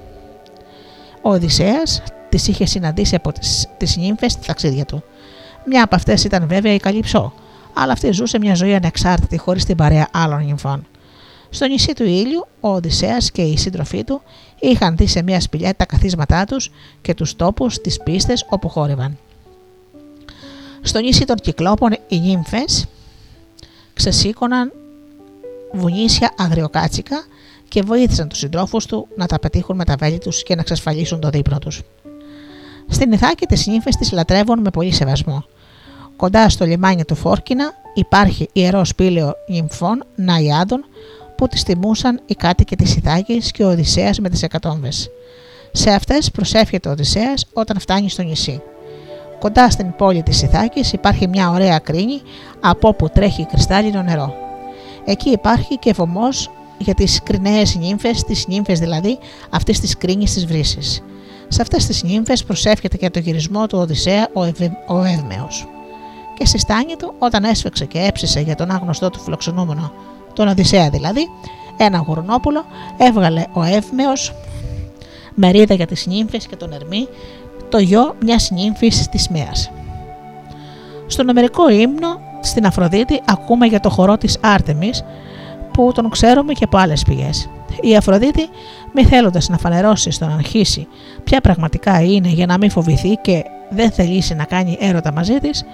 Ο 1.22 1.30
Οδυσσέας 1.30 2.02
τις 2.28 2.48
είχε 2.48 2.66
συναντήσει 2.66 3.14
από 3.14 3.32
τις, 3.32 3.68
τις 3.76 3.96
νύμφες 3.96 4.32
στη 4.32 4.46
ταξίδια 4.46 4.84
του. 4.84 5.02
Μια 5.66 5.84
από 5.84 5.94
αυτές 5.94 6.24
ήταν 6.24 6.46
βέβαια 6.48 6.74
η 6.74 6.78
Καλυψό, 6.78 7.32
αλλά 7.74 7.92
αυτή 7.92 8.12
ζούσε 8.12 8.38
μια 8.38 8.54
ζωή 8.54 8.74
ανεξάρτητη 8.74 9.38
χωρίς 9.38 9.64
την 9.64 9.76
παρέα 9.76 10.08
άλλων 10.12 10.44
νυμφών. 10.44 10.86
Στο 11.54 11.66
νησί 11.66 11.92
του 11.92 12.04
ήλιου, 12.04 12.46
ο 12.60 12.68
Οδυσσέας 12.68 13.30
και 13.30 13.42
οι 13.42 13.56
σύντροφοί 13.56 14.04
του 14.04 14.22
είχαν 14.60 14.96
δει 14.96 15.06
σε 15.06 15.22
μια 15.22 15.40
σπηλιά 15.40 15.74
τα 15.74 15.84
καθίσματά 15.86 16.44
τους 16.44 16.70
και 17.02 17.14
τους 17.14 17.36
τόπους, 17.36 17.80
τις 17.80 18.02
πίστες 18.02 18.46
όπου 18.48 18.68
χόρευαν. 18.68 19.18
Στο 20.82 20.98
νησί 20.98 21.24
των 21.24 21.36
Κυκλόπων 21.36 21.92
οι 22.08 22.18
νύμφες 22.18 22.86
ξεσήκωναν 23.94 24.72
βουνίσια 25.72 26.34
αγριοκάτσικα 26.36 27.24
και 27.68 27.82
βοήθησαν 27.82 28.28
τους 28.28 28.38
συντρόφους 28.38 28.86
του 28.86 29.08
να 29.16 29.26
τα 29.26 29.38
πετύχουν 29.38 29.76
με 29.76 29.84
τα 29.84 29.96
βέλη 29.98 30.18
τους 30.18 30.42
και 30.42 30.54
να 30.54 30.60
εξασφαλίσουν 30.60 31.20
το 31.20 31.28
δείπνο 31.28 31.58
τους. 31.58 31.82
Στην 32.88 33.12
Ιθάκη 33.12 33.46
τις 33.46 33.66
νύμφες 33.66 33.96
τις 33.96 34.12
λατρεύουν 34.12 34.60
με 34.60 34.70
πολύ 34.70 34.92
σεβασμό. 34.92 35.44
Κοντά 36.16 36.48
στο 36.48 36.64
λιμάνι 36.64 37.04
του 37.04 37.14
Φόρκινα 37.14 37.72
υπάρχει 37.94 38.48
ιερό 38.52 38.84
σπήλαιο 38.84 39.34
νυμφών 39.48 40.04
Ναϊάδων 40.14 40.84
που 41.36 41.48
τις 41.48 41.62
τιμούσαν 41.62 42.20
οι 42.26 42.34
κάτοικοι 42.34 42.76
της 42.76 42.96
Ιθάκης 42.96 43.50
και 43.50 43.64
ο 43.64 43.68
Οδυσσέας 43.70 44.18
με 44.18 44.28
τις 44.28 44.42
εκατόμβες. 44.42 45.10
Σε 45.72 45.90
αυτές 45.90 46.30
προσεύχεται 46.30 46.88
ο 46.88 46.92
Οδυσσέας 46.92 47.46
όταν 47.52 47.80
φτάνει 47.80 48.10
στο 48.10 48.22
νησί. 48.22 48.62
Κοντά 49.38 49.70
στην 49.70 49.96
πόλη 49.96 50.22
της 50.22 50.42
Ιθάκης 50.42 50.92
υπάρχει 50.92 51.28
μια 51.28 51.50
ωραία 51.50 51.78
κρίνη 51.78 52.20
από 52.60 52.88
όπου 52.88 53.08
τρέχει 53.08 53.46
κρυστάλλινο 53.46 54.02
νερό. 54.02 54.34
Εκεί 55.04 55.30
υπάρχει 55.30 55.78
και 55.78 55.92
βωμός 55.92 56.50
για 56.78 56.94
τις 56.94 57.22
κριναίες 57.22 57.76
νύμφες, 57.76 58.22
τις 58.22 58.46
νύμφες 58.46 58.78
δηλαδή 58.78 59.18
αυτής 59.50 59.80
της 59.80 59.96
κρίνης 59.96 60.32
της 60.32 60.46
βρύσης. 60.46 61.02
Σε 61.48 61.62
αυτές 61.62 61.86
τις 61.86 62.02
νύμφες 62.02 62.44
προσεύχεται 62.44 62.96
και 62.96 63.10
το 63.10 63.18
γυρισμό 63.18 63.66
του 63.66 63.78
Οδυσσέα 63.78 64.28
ο, 64.32 64.44
Ευ... 64.44 64.60
ο 64.86 65.04
Εύμεος. 65.04 65.68
Και 66.38 66.46
στη 66.46 66.58
στάνη 66.58 66.96
του, 66.96 67.14
όταν 67.18 67.44
έσφεξε 67.44 67.84
και 67.84 67.98
έψησε 67.98 68.40
για 68.40 68.54
τον 68.54 68.70
άγνωστό 68.70 69.10
του 69.10 69.20
φιλοξενούμενο 69.20 69.92
τον 70.34 70.48
Οδυσσέα 70.48 70.90
δηλαδή, 70.90 71.30
ένα 71.76 71.98
γουρνόπουλο, 71.98 72.64
έβγαλε 72.96 73.44
ο 73.52 73.62
Εύμεος 73.62 74.34
μερίδα 75.34 75.74
για 75.74 75.86
τις 75.86 76.06
νύμφες 76.06 76.46
και 76.46 76.56
τον 76.56 76.72
Ερμή, 76.72 77.08
το 77.68 77.78
γιο 77.78 78.14
μιας 78.20 78.50
νύμφης 78.50 79.08
της 79.08 79.28
Μέας. 79.28 79.70
Στον 81.06 81.28
Αμερικό 81.28 81.68
ύμνο 81.68 82.20
στην 82.40 82.66
Αφροδίτη 82.66 83.20
ακούμε 83.24 83.66
για 83.66 83.80
το 83.80 83.90
χορό 83.90 84.16
της 84.16 84.38
Άρτεμις 84.40 85.04
που 85.72 85.92
τον 85.94 86.10
ξέρουμε 86.10 86.52
και 86.52 86.64
από 86.64 86.78
άλλες 86.78 87.02
πηγές. 87.02 87.48
Η 87.80 87.96
Αφροδίτη, 87.96 88.48
μη 88.94 89.04
θέλοντας 89.04 89.48
να 89.48 89.58
φανερώσει 89.58 90.10
στον 90.10 90.32
Αρχίση 90.32 90.86
ποια 91.24 91.40
πραγματικά 91.40 92.00
είναι 92.00 92.28
για 92.28 92.46
να 92.46 92.58
μην 92.58 92.70
φοβηθεί 92.70 93.14
και 93.22 93.44
δεν 93.70 93.90
θελήσει 93.90 94.34
να 94.34 94.44
κάνει 94.44 94.76
έρωτα 94.80 95.12
μαζί 95.12 95.38
της, 95.38 95.64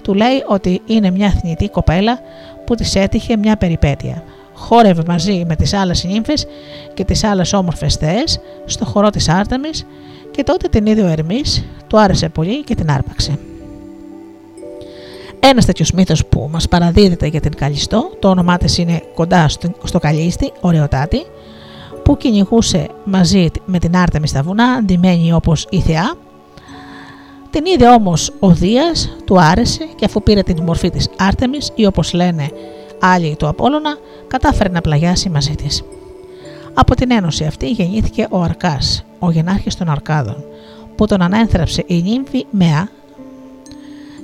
του 0.00 0.14
λέει 0.14 0.44
ότι 0.46 0.80
είναι 0.86 1.10
μια 1.10 1.30
θνητή 1.30 1.68
κοπέλα 1.68 2.20
που 2.66 2.74
της 2.74 2.94
έτυχε 2.94 3.36
μια 3.36 3.56
περιπέτεια. 3.56 4.22
Χόρευε 4.54 5.02
μαζί 5.06 5.44
με 5.48 5.56
τις 5.56 5.74
άλλες 5.74 6.04
νύμφες 6.04 6.46
και 6.94 7.04
τις 7.04 7.24
άλλες 7.24 7.52
όμορφες 7.52 7.94
θεές 7.94 8.40
στο 8.64 8.84
χορό 8.84 9.10
της 9.10 9.28
Άρτεμις 9.28 9.86
και 10.30 10.42
τότε 10.42 10.68
την 10.68 10.86
είδε 10.86 11.02
ο 11.02 11.06
Ερμής, 11.06 11.64
του 11.86 11.98
άρεσε 11.98 12.28
πολύ 12.28 12.64
και 12.64 12.74
την 12.74 12.90
άρπαξε. 12.90 13.38
Ένας 15.40 15.64
τέτοιος 15.64 15.92
μύθος 15.92 16.26
που 16.26 16.48
μας 16.52 16.68
παραδίδεται 16.68 17.26
για 17.26 17.40
την 17.40 17.54
Καλιστό, 17.54 18.10
το 18.18 18.28
όνομά 18.28 18.56
της 18.56 18.78
είναι 18.78 19.02
κοντά 19.14 19.48
στο, 19.48 19.70
στο 19.84 19.98
Καλίστη, 19.98 20.52
ωραιοτάτη, 20.60 21.26
που 22.02 22.16
κυνηγούσε 22.16 22.86
μαζί 23.04 23.50
με 23.64 23.78
την 23.78 23.96
Άρτεμι 23.96 24.28
στα 24.28 24.42
βουνά, 24.42 24.82
ντυμένη 24.82 25.32
όπως 25.32 25.66
η 25.70 25.80
Θεά. 25.80 26.14
Την 27.50 27.64
είδε 27.64 27.88
όμως 27.88 28.32
ο 28.38 28.50
Δίας, 28.50 29.16
του 29.24 29.40
άρεσε 29.40 29.88
και 29.96 30.04
αφού 30.04 30.22
πήρε 30.22 30.42
την 30.42 30.62
μορφή 30.62 30.90
της 30.90 31.08
Άρτεμις 31.18 31.70
ή 31.74 31.86
όπως 31.86 32.12
λένε 32.12 32.50
άλλοι 33.00 33.36
του 33.38 33.48
Απόλλωνα, 33.48 33.98
κατάφερε 34.26 34.68
να 34.68 34.80
πλαγιάσει 34.80 35.28
μαζί 35.28 35.54
της. 35.54 35.82
Από 36.74 36.94
την 36.94 37.10
ένωση 37.10 37.44
αυτή 37.44 37.70
γεννήθηκε 37.70 38.26
ο 38.30 38.40
Αρκάς, 38.40 39.04
ο 39.18 39.30
γενάρχης 39.30 39.74
των 39.74 39.88
Αρκάδων, 39.88 40.44
που 40.96 41.06
τον 41.06 41.22
ανέθραψε 41.22 41.84
η 41.86 42.02
νύμφη 42.02 42.46
Μεά 42.50 42.88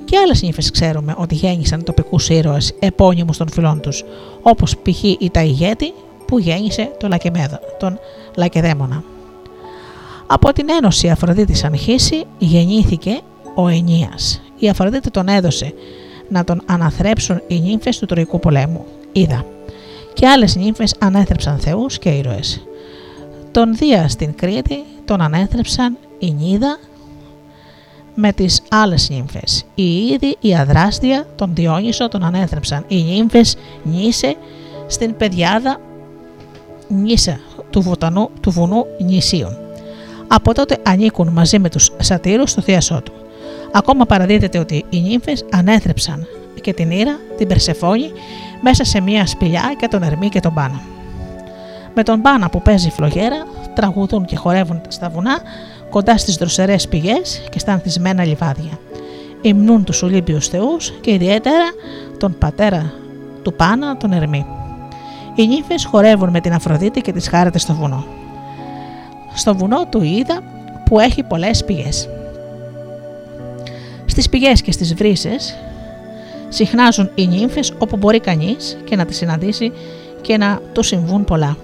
και 0.05 0.17
άλλες 0.17 0.41
νύφε 0.41 0.61
ξέρουμε 0.71 1.15
ότι 1.17 1.35
γέννησαν 1.35 1.83
τοπικούς 1.83 2.29
ήρωες 2.29 2.73
επώνυμους 2.79 3.37
των 3.37 3.49
φιλών 3.51 3.81
τους, 3.81 4.03
όπως 4.41 4.75
π.χ. 4.77 5.03
η 5.03 5.29
Ταϊγέτη 5.31 5.93
που 6.27 6.39
γέννησε 6.39 6.91
τον, 6.99 7.09
Λακεμέδο, 7.09 7.59
τον 7.79 7.99
Λακεδαίμονα. 8.35 9.03
Από 10.27 10.53
την 10.53 10.69
ένωση 10.69 11.09
Αφροδίτης 11.09 11.63
Ανχύση 11.63 12.23
γεννήθηκε 12.37 13.19
ο 13.55 13.67
Ενίας. 13.67 14.41
Η 14.57 14.69
Αφροδίτη 14.69 15.11
τον 15.11 15.27
έδωσε 15.27 15.73
να 16.29 16.43
τον 16.43 16.61
αναθρέψουν 16.65 17.41
οι 17.47 17.59
νύμφες 17.59 17.97
του 17.97 18.05
Τροϊκού 18.05 18.39
πολέμου. 18.39 18.85
Είδα. 19.11 19.45
Και 20.13 20.27
άλλες 20.27 20.55
νύμφες 20.55 20.95
ανέθρεψαν 20.99 21.57
θεούς 21.57 21.99
και 21.99 22.09
ήρωες. 22.09 22.61
Τον 23.51 23.75
Δία 23.75 24.07
στην 24.07 24.35
Κρήτη 24.35 24.83
τον 25.05 25.21
ανέθρεψαν 25.21 25.97
η 26.19 26.31
Νίδα 26.31 26.79
με 28.15 28.31
τις 28.31 28.61
άλλες 28.69 29.09
νύμφες. 29.09 29.65
Οι 29.75 29.95
Ήδη, 30.05 30.35
η 30.39 30.55
Αδράστια, 30.55 31.27
τον 31.35 31.49
Διόνυσο 31.53 32.07
τον 32.07 32.23
ανέθρεψαν. 32.23 32.85
Οι 32.87 33.03
νύμφες 33.03 33.55
Νίσε 33.83 34.35
στην 34.87 35.17
Παιδιάδα 35.17 35.81
Νίσα 36.87 37.39
του, 37.69 37.81
βοτανού, 37.81 38.29
του 38.41 38.51
βουνού 38.51 38.85
Νησίων. 38.99 39.66
Από 40.27 40.53
τότε 40.53 40.77
ανήκουν 40.83 41.27
μαζί 41.27 41.59
με 41.59 41.69
τους 41.69 41.91
σατήρους 41.97 42.51
στο 42.51 42.61
θείασό 42.61 43.01
του. 43.01 43.11
Ακόμα 43.71 44.05
παραδίδεται 44.05 44.59
ότι 44.59 44.85
οι 44.89 44.99
νύμφες 44.99 45.45
ανέθρεψαν 45.51 46.27
και 46.61 46.73
την 46.73 46.91
Ήρα, 46.91 47.19
την 47.37 47.47
Περσεφόνη, 47.47 48.11
μέσα 48.61 48.83
σε 48.83 49.01
μια 49.01 49.25
σπηλιά 49.25 49.75
και 49.79 49.87
τον 49.87 50.03
Ερμή 50.03 50.29
και 50.29 50.39
τον 50.39 50.53
Πάνα. 50.53 50.81
Με 51.93 52.03
τον 52.03 52.21
Πάνα 52.21 52.49
που 52.49 52.61
παίζει 52.61 52.89
φλογέρα, 52.89 53.35
τραγουδούν 53.75 54.25
και 54.25 54.35
χορεύουν 54.35 54.81
στα 54.87 55.09
βουνά, 55.09 55.39
κοντά 55.89 56.17
στις 56.17 56.35
δροσερές 56.35 56.87
πηγές 56.87 57.41
και 57.49 57.59
στα 57.59 57.73
ανθισμένα 57.73 58.25
λιβάδια. 58.25 58.79
Υμνούν 59.41 59.83
τους 59.83 60.03
Ολύμπιους 60.03 60.47
θεούς 60.47 60.93
και 61.01 61.11
ιδιαίτερα 61.11 61.65
τον 62.17 62.37
πατέρα 62.39 62.93
του 63.43 63.53
Πάνα, 63.53 63.97
τον 63.97 64.11
Ερμή. 64.11 64.45
Οι 65.35 65.47
νύφες 65.47 65.85
χορεύουν 65.85 66.29
με 66.29 66.39
την 66.39 66.53
Αφροδίτη 66.53 67.01
και 67.01 67.11
τις 67.11 67.27
χάρεται 67.27 67.59
στο 67.59 67.73
βουνό. 67.73 68.05
Στο 69.37 69.55
βουνό 69.55 69.85
του 69.85 70.03
είδα 70.03 70.43
που 70.85 70.99
έχει 70.99 71.23
πολλές 71.23 71.65
πηγές. 71.65 72.09
Στις 74.05 74.29
πηγές 74.29 74.61
και 74.61 74.71
στις 74.71 74.93
βρύσες 74.93 75.55
συχνάζουν 76.49 77.09
οι 77.15 77.27
νύμφες 77.27 77.73
όπου 77.77 77.97
μπορεί 77.97 78.19
κανείς 78.19 78.77
και 78.83 78.95
να 78.95 79.05
τις 79.05 79.17
συναντήσει 79.17 79.71
και 80.21 80.37
να 80.37 80.61
του 80.73 80.83
συμβούν 80.83 81.23
πολλά. 81.23 81.57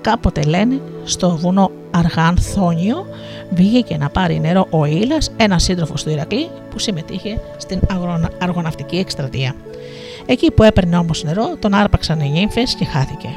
Κάποτε 0.00 0.42
λένε 0.42 0.80
στο 1.04 1.36
βουνό 1.36 1.70
Αργανθόνιο 1.90 3.06
βγήκε 3.50 3.96
να 3.96 4.08
πάρει 4.08 4.40
νερό 4.40 4.66
ο 4.70 4.84
Ήλας, 4.84 5.30
ένα 5.36 5.58
σύντροφος 5.58 6.02
του 6.02 6.10
Ηρακλή 6.10 6.48
που 6.70 6.78
συμμετείχε 6.78 7.40
στην 7.56 7.80
αργοναυτική 8.38 8.96
εκστρατεία. 8.96 9.54
Εκεί 10.26 10.50
που 10.50 10.62
έπαιρνε 10.62 10.96
όμως 10.96 11.24
νερό, 11.24 11.56
τον 11.58 11.74
άρπαξαν 11.74 12.20
οι 12.20 12.30
νύμφες 12.30 12.74
και 12.74 12.84
χάθηκε. 12.84 13.28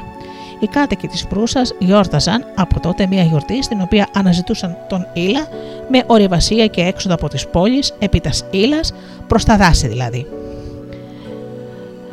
Οι 0.60 0.66
κάτοικοι 0.66 1.06
της 1.06 1.26
Προύσας 1.26 1.72
γιόρταζαν 1.78 2.44
από 2.54 2.80
τότε 2.80 3.06
μια 3.06 3.22
γιορτή 3.22 3.62
στην 3.62 3.80
οποία 3.80 4.08
αναζητούσαν 4.14 4.76
τον 4.88 5.06
Ήλα 5.12 5.46
με 5.90 6.02
ορειβασία 6.06 6.66
και 6.66 6.80
έξοδο 6.80 7.14
από 7.14 7.28
τις 7.28 7.46
πόλεις, 7.46 7.94
επί 7.98 8.20
τας 8.20 8.44
Ήλας, 8.50 8.92
προς 9.26 9.44
τα 9.44 9.56
δάση 9.56 9.88
δηλαδή. 9.88 10.26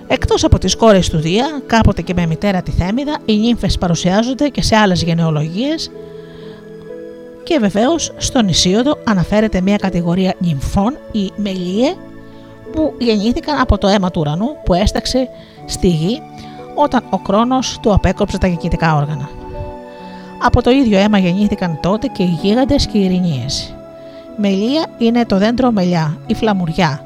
Εκτός 0.07 0.43
από 0.43 0.57
τις 0.57 0.75
κόρες 0.75 1.09
του 1.09 1.17
Δία, 1.17 1.61
κάποτε 1.65 2.01
και 2.01 2.13
με 2.13 2.25
μητέρα 2.25 2.61
τη 2.61 2.71
Θέμιδα, 2.71 3.17
οι 3.25 3.37
νύμφες 3.37 3.77
παρουσιάζονται 3.77 4.47
και 4.47 4.61
σε 4.61 4.75
άλλες 4.75 5.03
γενεολογίες 5.03 5.91
και 7.43 7.57
βεβαίως 7.59 8.13
στον 8.17 8.47
Ισίωδο 8.47 8.97
αναφέρεται 9.03 9.61
μια 9.61 9.75
κατηγορία 9.75 10.35
νυμφών, 10.39 10.97
οι 11.11 11.31
Μελίε, 11.35 11.93
που 12.71 12.93
γεννήθηκαν 12.97 13.59
από 13.59 13.77
το 13.77 13.87
αίμα 13.87 14.11
του 14.11 14.19
ουρανού 14.19 14.47
που 14.65 14.73
έσταξε 14.73 15.29
στη 15.65 15.87
γη 15.87 16.21
όταν 16.75 17.03
ο 17.09 17.17
Κρόνος 17.17 17.79
του 17.81 17.93
απέκοψε 17.93 18.37
τα 18.37 18.47
γεννητικά 18.47 18.95
όργανα. 18.95 19.29
Από 20.43 20.61
το 20.61 20.69
ίδιο 20.69 20.97
αίμα 20.97 21.17
γεννήθηκαν 21.17 21.79
τότε 21.81 22.07
και 22.07 22.23
οι 22.23 22.37
γίγαντες 22.41 22.87
και 22.87 22.97
οι 22.97 23.03
ειρηνίες. 23.03 23.75
Μελία 24.37 24.85
είναι 24.97 25.25
το 25.25 25.37
δέντρο 25.37 25.71
μελιά, 25.71 26.17
η 26.27 26.33
φλαμουριά, 26.33 27.01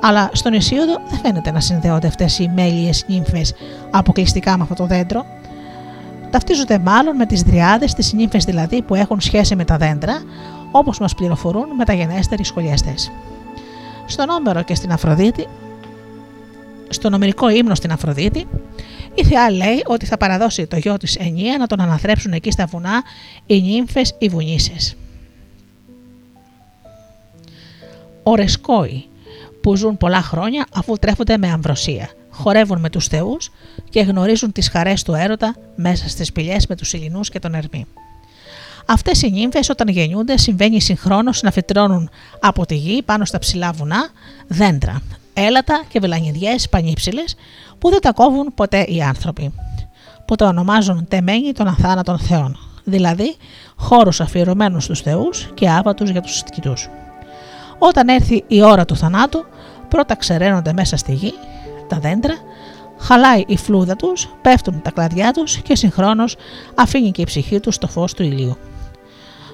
αλλά 0.00 0.30
στον 0.32 0.52
Ισίωδο 0.52 1.00
δεν 1.08 1.18
φαίνεται 1.18 1.50
να 1.50 1.60
συνδέονται 1.60 2.06
αυτές 2.06 2.38
οι 2.38 2.50
μέλιες 2.54 3.04
νύμφες 3.08 3.54
αποκλειστικά 3.90 4.56
με 4.56 4.62
αυτό 4.62 4.74
το 4.74 4.86
δέντρο. 4.86 5.24
Ταυτίζονται 6.30 6.78
μάλλον 6.78 7.16
με 7.16 7.26
τις 7.26 7.42
δριάδες, 7.42 7.94
τις 7.94 8.12
νύμφες 8.12 8.44
δηλαδή 8.44 8.82
που 8.82 8.94
έχουν 8.94 9.20
σχέση 9.20 9.56
με 9.56 9.64
τα 9.64 9.76
δέντρα, 9.76 10.22
όπως 10.70 10.98
μας 10.98 11.14
πληροφορούν 11.14 11.68
μεταγενέστεροι 11.76 12.44
σχολιαστές. 12.44 13.10
Στον 14.06 14.28
Όμερο 14.28 14.62
και 14.62 14.74
στην 14.74 14.92
Αφροδίτη, 14.92 15.46
στον 16.88 17.14
ομερικό 17.14 17.48
ύμνο 17.48 17.74
στην 17.74 17.92
Αφροδίτη, 17.92 18.46
η 19.20 19.24
Θεά 19.24 19.50
λέει 19.50 19.82
ότι 19.86 20.06
θα 20.06 20.16
παραδώσει 20.16 20.66
το 20.66 20.76
γιο 20.76 20.96
της 20.96 21.16
Ενία 21.16 21.58
να 21.58 21.66
τον 21.66 21.80
αναθρέψουν 21.80 22.32
εκεί 22.32 22.50
στα 22.50 22.66
βουνά 22.66 23.02
οι 23.46 23.60
νύμφες 23.60 24.14
οι 24.18 24.28
βουνίσες. 24.28 24.96
Ορεσκόοι 28.22 29.04
που 29.62 29.76
ζουν 29.76 29.96
πολλά 29.96 30.22
χρόνια 30.22 30.66
αφού 30.72 30.96
τρέφονται 30.96 31.38
με 31.38 31.50
αμβροσία, 31.50 32.10
χορεύουν 32.30 32.80
με 32.80 32.90
τους 32.90 33.06
θεούς 33.06 33.50
και 33.90 34.00
γνωρίζουν 34.00 34.52
τις 34.52 34.68
χαρές 34.68 35.02
του 35.02 35.14
έρωτα 35.14 35.54
μέσα 35.76 36.08
στις 36.08 36.26
σπηλιές 36.26 36.66
με 36.66 36.76
τους 36.76 36.92
Ιλινούς 36.92 37.28
και 37.28 37.38
τον 37.38 37.54
Ερμή. 37.54 37.86
Αυτές 38.86 39.22
οι 39.22 39.30
νύμφες 39.30 39.68
όταν 39.68 39.88
γεννιούνται 39.88 40.36
συμβαίνει 40.36 40.80
συγχρόνως 40.80 41.42
να 41.42 41.50
φυτρώνουν 41.50 42.10
από 42.40 42.66
τη 42.66 42.74
γη 42.74 43.02
πάνω 43.02 43.24
στα 43.24 43.38
ψηλά 43.38 43.72
βουνά 43.72 44.08
δέντρα, 44.48 45.02
έλατα 45.34 45.82
και 45.88 46.00
βελανιδιές 46.00 46.68
πανύψηλε 46.68 47.22
που 47.78 47.90
δεν 47.90 48.00
τα 48.00 48.12
κόβουν 48.12 48.54
ποτέ 48.54 48.82
οι 48.82 49.02
άνθρωποι, 49.02 49.52
που 50.24 50.36
τα 50.36 50.46
ονομάζουν 50.46 51.06
τεμένοι 51.08 51.52
των 51.52 51.66
αθάνατων 51.66 52.18
θεών, 52.18 52.56
δηλαδή 52.84 53.36
χώρους 53.76 54.20
αφιερωμένους 54.20 54.84
στους 54.84 55.00
θεούς 55.00 55.50
και 55.54 55.70
άβατους 55.70 56.10
για 56.10 56.20
τους 56.20 56.42
κοιτούς. 56.50 56.88
Όταν 57.78 58.08
έρθει 58.08 58.44
η 58.46 58.62
ώρα 58.62 58.84
του 58.84 58.96
θανάτου, 58.96 59.44
πρώτα 59.88 60.14
ξεραίνονται 60.14 60.72
μέσα 60.72 60.96
στη 60.96 61.12
γη 61.12 61.32
τα 61.88 61.98
δέντρα, 61.98 62.34
χαλάει 62.98 63.44
η 63.46 63.56
φλούδα 63.56 63.96
τους, 63.96 64.28
πέφτουν 64.42 64.82
τα 64.82 64.90
κλαδιά 64.90 65.32
τους 65.32 65.56
και 65.56 65.76
συγχρόνως 65.76 66.36
αφήνει 66.74 67.10
και 67.10 67.20
η 67.20 67.24
ψυχή 67.24 67.60
τους 67.60 67.78
το 67.78 67.86
φως 67.86 68.14
του 68.14 68.22
ηλίου. 68.22 68.56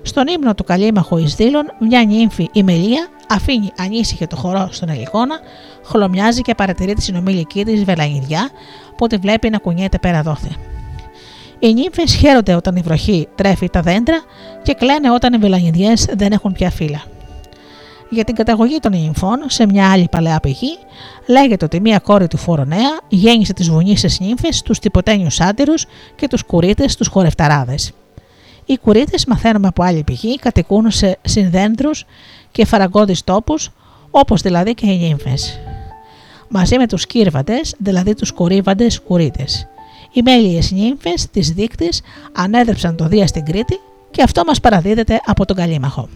Στον 0.07 0.27
ύμνο 0.27 0.55
του 0.55 0.65
Καλλίμαχου 0.65 1.17
Εις 1.17 1.33
Δήλον, 1.33 1.65
μια 1.79 2.05
νύμφη 2.05 2.49
η 2.53 2.63
Μελία 2.63 3.09
αφήνει 3.29 3.71
ανήσυχη 3.79 4.27
το 4.27 4.37
χορό 4.37 4.69
στον 4.71 4.89
Ελικόνα, 4.89 5.39
χλωμιάζει 5.85 6.41
και 6.41 6.55
παρατηρεί 6.55 6.95
τη 6.95 7.03
συνομήλική 7.03 7.65
της 7.65 7.85
Βελανιδιά 7.85 8.51
που 8.97 9.07
τη 9.07 9.17
βλέπει 9.17 9.51
να 9.51 9.59
κουνιέται 9.59 9.99
πέρα 9.99 10.23
δώθε. 10.23 10.49
Οι 11.59 11.73
νύμφες 11.73 12.15
χαίρονται 12.15 12.55
όταν 12.55 12.77
η 12.77 12.81
βροχή 12.81 13.29
τρέφει 13.35 13.69
τα 13.69 13.81
δέντρα 13.81 14.23
και 14.63 14.75
κλαίνε 14.75 15.11
όταν 15.11 15.33
οι 15.33 15.39
βελανιδιές 15.39 16.07
δεν 16.17 16.33
έχουν 16.33 16.53
πια 16.53 16.71
φύλλα. 16.71 17.03
Για 18.11 18.25
την 18.25 18.35
καταγωγή 18.35 18.79
των 18.79 18.93
νυμφών 18.93 19.39
σε 19.47 19.67
μια 19.67 19.91
άλλη 19.91 20.09
παλαιά 20.11 20.41
πηγή, 20.41 20.79
λέγεται 21.27 21.65
ότι 21.65 21.81
μία 21.81 21.99
κόρη 21.99 22.29
του 22.29 22.37
Φορωνέα 22.37 22.99
γέννησε 23.09 23.53
τις 23.53 23.71
βουνίσιες 23.71 24.21
νύμφες, 24.21 24.63
τους 24.63 24.79
τιποτένιους 24.79 25.41
Σάτυρου 25.41 25.75
και 26.17 26.29
τους 26.29 26.45
κουρίτες, 26.45 26.97
τους 26.97 27.09
χορευταράδες. 27.09 27.93
Οι 28.67 28.79
κουρίτες, 28.79 29.25
μαθαίνουμε 29.25 29.67
από 29.67 29.83
άλλη 29.83 30.03
πηγή, 30.03 30.37
κατοικούν 30.37 30.91
σε 30.91 31.19
συνδέντρους 31.23 32.05
και 32.53 32.65
φαραγκώδει 32.65 33.25
τόπους, 33.25 33.71
όπως 34.11 34.41
δηλαδή 34.41 34.75
και 34.75 34.87
οι 34.87 34.97
νύμφες. 34.97 35.61
Μαζί 36.49 36.77
με 36.77 36.87
τους 36.87 37.07
κύρβαντε, 37.07 37.61
δηλαδή 37.79 38.15
τους 38.15 38.33
κορύβαντες 38.33 39.01
κουρίτες. 39.01 39.67
Οι 40.13 40.23
μέλιες 40.23 40.71
νύμφες 40.71 41.27
της 41.31 41.51
δείκτης 41.51 42.01
ανέδρεψαν 42.33 42.97
το 42.97 43.07
Δία 43.09 43.27
στην 43.27 43.45
Κρήτη 43.45 43.81
και 44.11 44.23
αυτό 44.23 44.43
μας 44.47 44.61
παραδίδεται 44.61 45.21
από 45.25 45.45
τον 45.45 45.57
Καλίμαχο. 45.57 46.09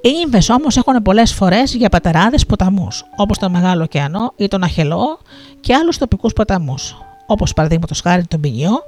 Οι 0.00 0.10
νύμφες 0.10 0.48
όμως 0.48 0.76
έχουν 0.76 1.02
πολλές 1.02 1.32
φορές 1.32 1.74
για 1.74 1.88
πατεράδες 1.88 2.46
ποταμούς, 2.46 3.04
όπως 3.16 3.38
τον 3.38 3.50
Μεγάλο 3.50 3.82
Ωκεανό 3.82 4.32
ή 4.36 4.48
τον 4.48 4.62
Αχελό 4.62 5.18
και 5.60 5.74
άλλους 5.74 5.98
τοπικούς 5.98 6.32
ποταμούς, 6.32 6.96
όπως 7.26 7.52
παραδείγματος 7.52 8.00
χάρη 8.00 8.26
τον 8.26 8.40
Πινιό, 8.40 8.82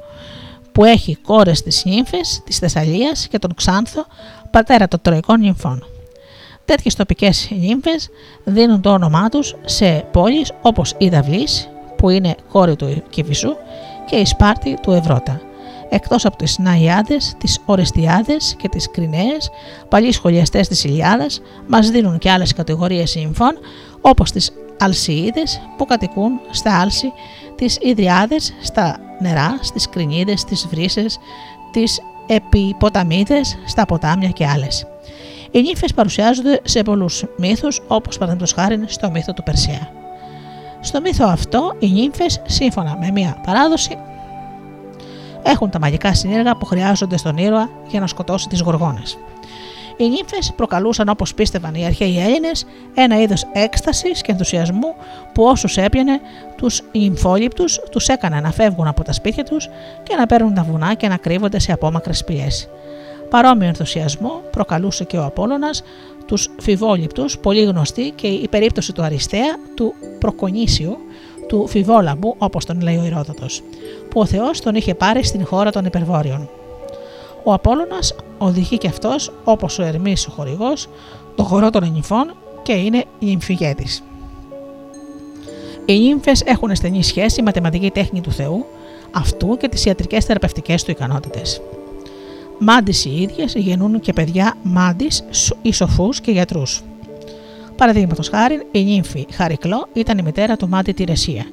που 0.80 0.86
έχει 0.86 1.16
κόρες 1.16 1.62
της 1.62 1.84
νύμφες 1.84 2.40
της 2.44 2.58
Θεσσαλίας 2.58 3.28
και 3.28 3.38
τον 3.38 3.54
Ξάνθο, 3.54 4.06
πατέρα 4.50 4.88
των 4.88 5.00
τροικών 5.02 5.40
νυμφών. 5.40 5.84
Τέτοιες 6.64 6.94
τοπικές 6.94 7.48
νύμφες 7.50 8.08
δίνουν 8.44 8.80
το 8.80 8.90
όνομά 8.90 9.28
τους 9.28 9.54
σε 9.64 10.04
πόλεις 10.12 10.52
όπως 10.62 10.94
η 10.98 11.08
Δαυλής, 11.08 11.68
που 11.96 12.08
είναι 12.08 12.34
κόρη 12.52 12.76
του 12.76 13.02
Κιβισού, 13.10 13.56
και 14.06 14.16
η 14.16 14.24
Σπάρτη 14.24 14.76
του 14.82 14.92
Ευρώτα. 14.92 15.40
Εκτός 15.88 16.24
από 16.24 16.36
τις 16.36 16.58
Ναϊάδες, 16.58 17.34
τις 17.38 17.58
Ορεστιάδες 17.64 18.54
και 18.58 18.68
τις 18.68 18.90
Κριναίες, 18.90 19.50
παλιοί 19.88 20.12
σχολιαστές 20.12 20.68
της 20.68 20.84
Ιλιάδας 20.84 21.40
μας 21.66 21.90
δίνουν 21.90 22.18
και 22.18 22.30
άλλες 22.30 22.52
κατηγορίες 22.52 23.14
νυμφών 23.16 23.58
όπως 24.00 24.30
τις 24.30 24.52
Αλσιίδες 24.78 25.60
που 25.76 25.84
κατοικούν 25.84 26.40
στα 26.50 26.80
Άλση, 26.80 27.12
τις 27.60 27.78
Ιδριάδες 27.80 28.54
στα 28.62 28.96
νερά, 29.18 29.58
στις 29.60 29.88
Κρινίδες, 29.88 30.44
τις 30.44 30.66
Βρύσες, 30.70 31.18
τις 31.70 32.00
Επιποταμίδες 32.26 33.58
στα 33.66 33.86
ποτάμια 33.86 34.28
και 34.28 34.46
άλλες. 34.46 34.86
Οι 35.50 35.60
νύφες 35.60 35.94
παρουσιάζονται 35.94 36.60
σε 36.64 36.82
πολλούς 36.82 37.24
μύθους 37.36 37.80
όπως 37.86 38.18
παραδείγματος 38.18 38.52
χάρη 38.52 38.84
στο 38.86 39.10
μύθο 39.10 39.32
του 39.32 39.42
Περσέα. 39.42 39.88
Στο 40.80 41.00
μύθο 41.00 41.26
αυτό 41.28 41.76
οι 41.78 41.86
νύμφες 41.86 42.42
σύμφωνα 42.46 42.96
με 43.00 43.10
μια 43.10 43.36
παράδοση 43.46 43.96
έχουν 45.42 45.70
τα 45.70 45.78
μαγικά 45.78 46.14
συνέργα 46.14 46.56
που 46.56 46.64
χρειάζονται 46.64 47.16
στον 47.16 47.36
ήρωα 47.36 47.68
για 47.88 48.00
να 48.00 48.06
σκοτώσει 48.06 48.48
τις 48.48 48.60
γοργόνες. 48.60 49.18
Οι 50.00 50.08
νύμφες 50.08 50.52
προκαλούσαν 50.56 51.08
όπως 51.08 51.34
πίστευαν 51.34 51.74
οι 51.74 51.84
αρχαίοι 51.84 52.18
Έλληνες 52.18 52.66
ένα 52.94 53.20
είδος 53.20 53.46
έκστασης 53.52 54.22
και 54.22 54.32
ενθουσιασμού 54.32 54.94
που 55.34 55.44
όσους 55.44 55.76
έπιανε 55.76 56.20
τους 56.56 56.82
νυμφόληπτου 56.92 57.64
τους 57.90 58.08
έκανε 58.08 58.40
να 58.40 58.50
φεύγουν 58.50 58.86
από 58.86 59.04
τα 59.04 59.12
σπίτια 59.12 59.44
τους 59.44 59.68
και 60.02 60.14
να 60.16 60.26
παίρνουν 60.26 60.54
τα 60.54 60.62
βουνά 60.62 60.94
και 60.94 61.08
να 61.08 61.16
κρύβονται 61.16 61.58
σε 61.58 61.72
απόμακρες 61.72 62.24
πηγέ. 62.24 62.46
Παρόμοιο 63.30 63.66
ενθουσιασμό 63.66 64.40
προκαλούσε 64.50 65.04
και 65.04 65.16
ο 65.16 65.24
Απόλλωνας 65.24 65.82
τους 66.26 66.48
φιβόληπτους, 66.60 67.38
πολύ 67.38 67.62
γνωστή 67.62 68.10
και 68.10 68.26
η 68.26 68.48
περίπτωση 68.48 68.92
του 68.92 69.02
Αριστέα, 69.02 69.58
του 69.74 69.94
Προκονήσιου, 70.18 70.96
του 71.48 71.66
Φιβόλαμπου, 71.68 72.34
όπως 72.38 72.64
τον 72.64 72.80
λέει 72.80 72.96
ο 72.96 73.04
Ηρόδοτος, 73.04 73.62
που 74.10 74.20
ο 74.20 74.26
Θεός 74.26 74.60
τον 74.60 74.74
είχε 74.74 74.94
πάρει 74.94 75.24
στην 75.24 75.46
χώρα 75.46 75.70
των 75.70 75.84
υπερβόρειων. 75.84 76.50
Ο 77.44 77.52
Απόλλωνας 77.52 78.14
οδηγεί 78.38 78.78
και 78.78 78.88
αυτός, 78.88 79.32
όπως 79.44 79.78
ο 79.78 79.82
Ερμής 79.82 80.26
ο 80.26 80.30
χορηγός, 80.30 80.88
το 81.34 81.42
χορό 81.42 81.70
των 81.70 81.92
νυμφών 81.92 82.34
και 82.62 82.72
είναι 82.72 83.04
νυμφηγέτης. 83.18 84.02
Οι 85.84 85.98
νύμφες 85.98 86.42
έχουν 86.42 86.74
στενή 86.74 87.02
σχέση 87.02 87.42
με 87.42 87.52
τη 87.52 87.60
μαθηματική 87.60 87.90
τέχνη 87.90 88.20
του 88.20 88.32
Θεού, 88.32 88.66
αυτού 89.10 89.56
και 89.56 89.68
τις 89.68 89.84
ιατρικές 89.84 90.24
θεραπευτικές 90.24 90.84
του 90.84 90.90
ικανότητες. 90.90 91.60
Μάντις 92.58 93.04
οι 93.04 93.22
ίδιες 93.22 93.54
γεννούν 93.54 94.00
και 94.00 94.12
παιδιά 94.12 94.54
μάντις 94.62 95.24
ή 95.62 95.72
σοφούς 95.72 96.20
και 96.20 96.30
γιατρούς. 96.30 96.82
Παραδείγματος 97.76 98.28
χάρη, 98.28 98.66
η 98.70 98.82
νύμφη 98.84 99.26
Χαρικλό 99.32 99.88
ήταν 99.92 100.18
η 100.18 100.22
μητέρα 100.22 100.56
του 100.56 100.68
Μάντι 100.68 100.92
Τηρεσία, 100.92 101.44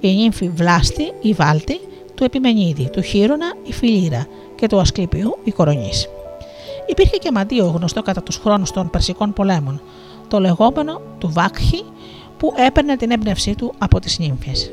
η 0.00 0.14
νύμφη 0.14 0.48
Βλάστη 0.48 1.12
ή 1.20 1.32
Βάλτη 1.32 1.80
του 2.14 2.24
Επιμενίδη, 2.24 2.90
του 2.90 3.02
Χείρονα 3.02 3.52
η 3.62 3.72
Φιλίρα 3.72 4.26
και 4.62 4.68
του 4.68 4.80
Ασκλήπιου 4.80 5.38
η 5.44 5.50
Κορονής. 5.50 6.08
Υπήρχε 6.86 7.16
και 7.16 7.32
μαντίο 7.32 7.66
γνωστό 7.66 8.02
κατά 8.02 8.22
τους 8.22 8.36
χρόνους 8.36 8.70
των 8.70 8.90
Περσικών 8.90 9.32
πολέμων, 9.32 9.82
το 10.28 10.40
λεγόμενο 10.40 11.00
του 11.18 11.30
Βάκχη 11.32 11.84
που 12.36 12.52
έπαιρνε 12.66 12.96
την 12.96 13.10
έμπνευσή 13.10 13.54
του 13.54 13.74
από 13.78 14.00
τις 14.00 14.18
νύμφες. 14.18 14.70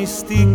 mística 0.00 0.49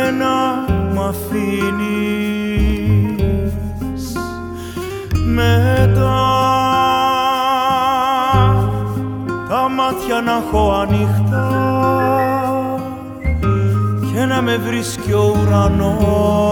εμένα 0.00 0.64
μ' 0.94 1.00
αφήνεις. 1.00 2.04
Μετά 5.34 6.28
τα 9.48 9.68
μάτια 9.68 10.20
να 10.20 10.32
έχω 10.46 10.72
ανοιχτά 10.72 11.48
και 14.12 14.24
να 14.24 14.42
με 14.42 14.56
βρίσκει 14.56 15.12
ο 15.12 15.36
ουρανός. 15.40 16.50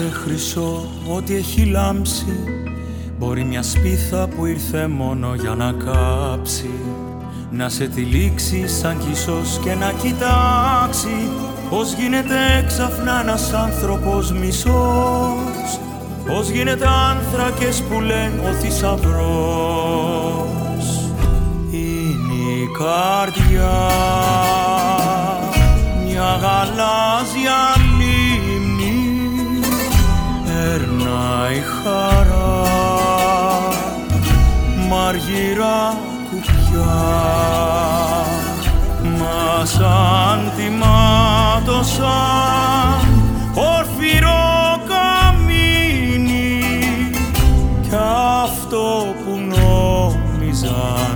Πάντοτε 0.00 0.16
χρυσό 0.16 0.88
ό,τι 1.16 1.34
έχει 1.34 1.64
λάμψει. 1.64 2.44
Μπορεί 3.18 3.44
μια 3.44 3.62
σπίθα 3.62 4.28
που 4.28 4.46
ήρθε 4.46 4.86
μόνο 4.86 5.34
για 5.34 5.54
να 5.54 5.72
κάψει. 5.72 6.70
Να 7.50 7.68
σε 7.68 7.86
τυλίξει 7.86 8.68
σαν 8.68 8.98
κισός 8.98 9.58
και 9.62 9.74
να 9.74 9.92
κοιτάξει. 9.92 11.28
Πώς 11.70 11.92
γίνεται 11.92 12.34
έξαφνα 12.58 13.20
ένας 13.20 13.52
άνθρωπος 13.52 14.32
μισός. 14.32 15.78
Πώς 16.26 16.48
γίνεται 16.48 16.86
άνθρακες 17.10 17.82
που 17.82 18.00
λένε 18.00 18.48
ο 18.48 18.52
θησαυρός 18.52 19.20
Είναι 21.70 22.34
η 22.62 22.68
καρδιά. 22.78 23.88
Μια 26.06 26.38
γαλάζια 26.40 27.79
Περνάει 31.50 31.68
χαρά. 31.82 32.62
Μαργυρά 34.88 35.96
κουπιά. 36.30 36.98
Μα 39.18 39.64
σαν 39.64 40.52
θυμάτωσαν 40.56 41.70
ορφυρό 43.54 44.80
καμίνι. 44.88 46.60
Κι 47.82 47.96
αυτό 48.44 49.14
που 49.24 49.32
νόμιζαν 49.38 51.12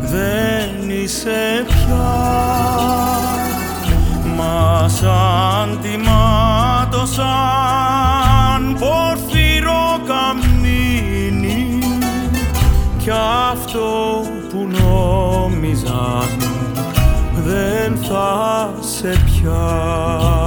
δεν 0.00 0.90
είσαι 0.90 1.64
πια. 1.66 2.14
Μα 4.36 4.88
σαν 4.88 5.78
θυμάτωσαν 8.76 8.78
πορφυρό 8.78 10.00
καμίνι 10.06 11.78
κι 12.98 13.10
αυτό 13.50 14.22
που 14.50 14.68
νόμιζαν 14.68 16.28
δεν 17.44 17.96
θα 17.96 18.70
σε 18.80 19.22
πια. 19.24 20.45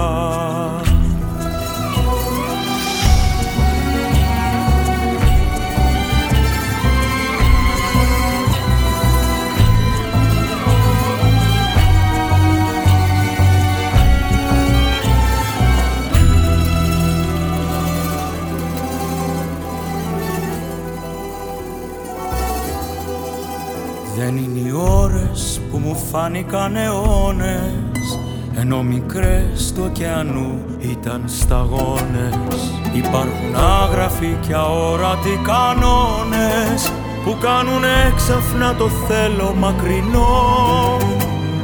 Φάνηκαν 26.12 26.76
αιώνες 26.76 28.20
ενώ 28.56 28.84
μικρές 28.84 29.74
του 29.76 29.84
ωκεανού 29.86 30.60
ήταν 30.80 31.24
σταγόνες. 31.26 32.74
Υπάρχουν 32.94 33.56
άγραφοι 33.82 34.38
και 34.48 34.54
αόρατοι 34.54 35.40
κανόνες 35.44 36.92
που 37.24 37.38
κάνουν 37.40 37.84
έξαφνα 38.08 38.76
το 38.76 38.90
θέλω 38.90 39.54
μακρινό. 39.58 40.98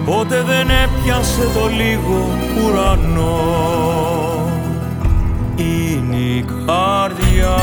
Πότε 0.05 0.41
δεν 0.41 0.67
έπιασε 0.69 1.41
το 1.41 1.67
λίγο 1.67 2.27
ουρανό. 2.65 3.39
Είναι 5.55 6.15
η 6.15 6.45
καρδιά 6.65 7.57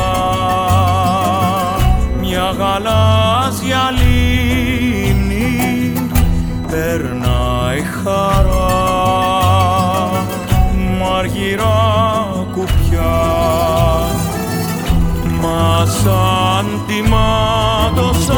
μια 2.21 2.55
γαλάζια 2.57 3.91
λίμνη 3.91 5.02
περνάει 6.83 7.81
χαρά. 7.81 8.71
Μαργυρά 10.99 11.81
κουπιά. 12.51 13.19
Μα 15.41 15.85
σαν 15.85 16.65
τιμάτωσαν 16.87 18.33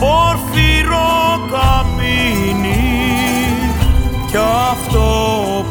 πορφυρό 0.00 1.14
καμίνι 1.52 2.94
κι 4.30 4.36
αυτό 4.70 5.08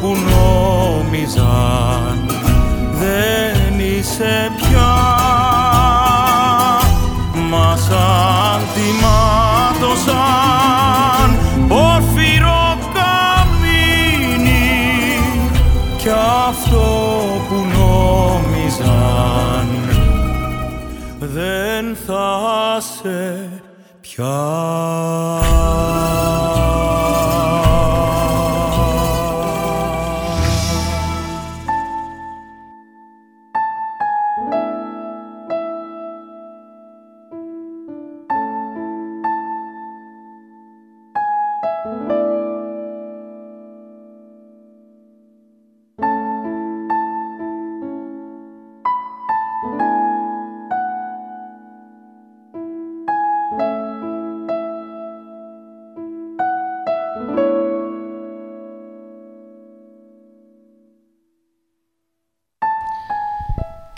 που 0.02 0.10
νόμιζαν 0.30 2.16
δεν 3.00 3.80
είσαι 3.80 4.52
πια 4.56 5.23
αυτό 16.54 16.86
που 17.48 17.56
νόμιζαν 17.78 19.68
δεν 21.20 21.96
θα 22.06 22.78
σε 22.80 23.50
πια. 24.02 25.63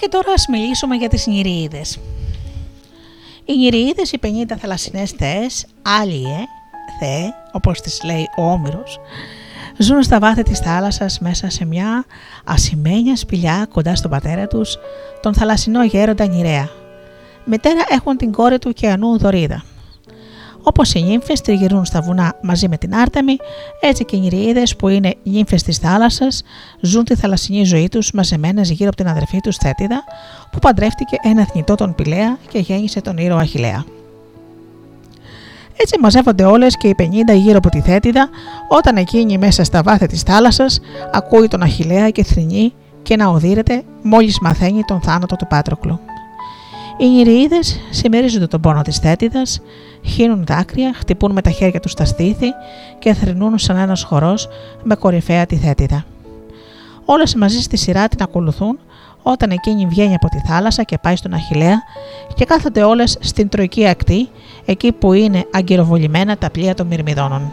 Και 0.06 0.12
τώρα 0.12 0.32
ας 0.34 0.48
μιλήσουμε 0.48 0.96
για 0.96 1.10
τις 1.10 1.28
νηριίδες. 1.28 2.00
Οι 3.46 3.58
νηριίδες, 3.58 4.12
οι 4.12 4.18
50 4.18 4.58
θαλασσινές 4.58 5.12
θεές, 5.12 5.66
άλιε, 5.82 6.38
θεέ, 7.00 7.34
όπως 7.52 7.82
τις 7.82 8.04
λέει 8.04 8.28
ο 8.38 8.52
Όμηρος, 8.52 9.00
ζουν 9.78 10.04
στα 10.04 10.20
βάθη 10.20 10.44
της 10.44 10.60
θάλασσας 10.60 11.20
μέσα 11.20 11.50
σε 11.50 11.66
μια 11.66 12.06
ασημένια 12.44 13.16
σπηλιά 13.16 13.68
κοντά 13.74 13.96
στον 13.96 14.12
πατέρα 14.12 14.48
τους, 14.48 14.78
τον 15.22 15.34
θαλασσινό 15.34 15.84
γέροντα 15.84 16.28
Νηρέα. 16.28 16.70
Μετέρα 17.46 17.84
έχουν 17.90 18.18
την 18.18 18.32
κόρη 18.32 18.60
του 18.60 18.74
και 18.74 18.90
ανού 18.90 19.18
Δωρίδα. 19.18 19.64
Όπως 20.68 20.94
οι 20.94 21.04
νύμφες 21.04 21.42
τριγυρούν 21.42 21.86
στα 21.86 22.02
βουνά 22.02 22.34
μαζί 22.42 22.68
με 22.68 22.78
την 22.78 22.96
Άρτεμη, 22.96 23.38
έτσι 23.80 24.06
και 24.06 24.16
οι 24.16 24.20
νηριίδες 24.20 24.76
που 24.76 24.88
είναι 24.88 25.14
νύμφες 25.24 25.64
της 25.64 25.78
θάλασσας 25.78 26.44
ζουν 26.82 27.04
τη 27.04 27.16
θαλασσινή 27.16 27.64
ζωή 27.64 27.90
τους 27.90 28.12
μαζεμένες 28.12 28.70
γύρω 28.72 28.88
από 28.88 28.98
την 28.98 29.08
αδερφή 29.08 29.40
τους 29.40 29.58
Θέτιδα, 29.58 30.04
που 30.52 30.60
παντρεύτηκε 30.60 31.16
ένα 31.22 31.46
θνητό 31.46 31.76
τον 31.76 31.96
Πηλαία 31.96 32.38
και 32.48 32.60
γέννησε 32.60 33.02
τον 33.02 33.18
ήρωα 33.18 33.40
Αχηλέα. 33.40 33.86
Έτσι 35.78 36.00
μαζεύονται 36.00 36.44
όλες 36.44 36.78
και 36.78 36.88
οι 36.88 36.96
50 36.98 37.36
γύρω 37.36 37.58
από 37.58 37.70
τη 37.70 37.82
Θέτιδα, 37.82 38.30
όταν 38.68 38.98
εκείνη 38.98 39.38
μέσα 39.38 39.64
στα 39.64 39.84
βάθη 39.84 40.06
της 40.06 40.22
θάλασσας 40.22 40.80
ακούει 41.12 41.48
τον 41.48 41.62
Αχηλέα 41.62 42.10
και 42.10 42.24
θρυνεί 42.24 42.74
και 43.02 43.16
να 43.16 43.28
οδύρεται 43.28 43.84
μόλις 44.02 44.40
μαθαίνει 44.40 44.84
τον 44.84 45.02
θάνατο 45.02 45.36
του 45.36 45.48
Πάτροκλου. 45.48 46.00
Οι 46.98 47.08
νηριίδες 47.08 47.80
συμμερίζονται 47.90 48.48
τον 48.48 48.62
πόνο 48.62 48.82
της 48.82 48.98
θέτιδας, 48.98 49.62
χύνουν 50.04 50.46
δάκρυα, 50.46 50.94
χτυπούν 50.96 51.32
με 51.32 51.42
τα 51.42 51.50
χέρια 51.50 51.80
τους 51.80 51.94
τα 51.94 52.06
στήθη 52.06 52.48
και 53.00 53.14
θρυνούν 53.14 53.58
σαν 53.58 53.78
ένας 53.78 54.04
χορός 54.04 54.48
με 54.84 54.96
κορυφαία 54.96 55.46
τη 55.46 55.56
θέτιδα. 55.56 56.06
Όλες 57.06 57.36
μαζί 57.36 57.62
στη 57.62 57.78
σειρά 57.78 58.08
την 58.08 58.22
ακολουθούν 58.22 58.80
όταν 59.24 59.50
εκείνη 59.52 59.86
βγαίνει 59.86 60.14
από 60.14 60.28
τη 60.30 60.38
θάλασσα 60.48 60.84
και 60.84 60.98
πάει 60.98 61.16
στον 61.16 61.34
Αχηλέα 61.34 61.82
και 62.36 62.46
κάθονται 62.46 62.84
όλες 62.84 63.18
στην 63.20 63.50
τροϊκή 63.50 63.88
ακτή, 63.88 64.30
εκεί 64.66 64.92
που 64.92 65.14
είναι 65.14 65.46
αγκυροβολημένα 65.54 66.38
τα 66.38 66.50
πλοία 66.50 66.74
των 66.74 66.88
Μυρμιδόνων. 66.88 67.52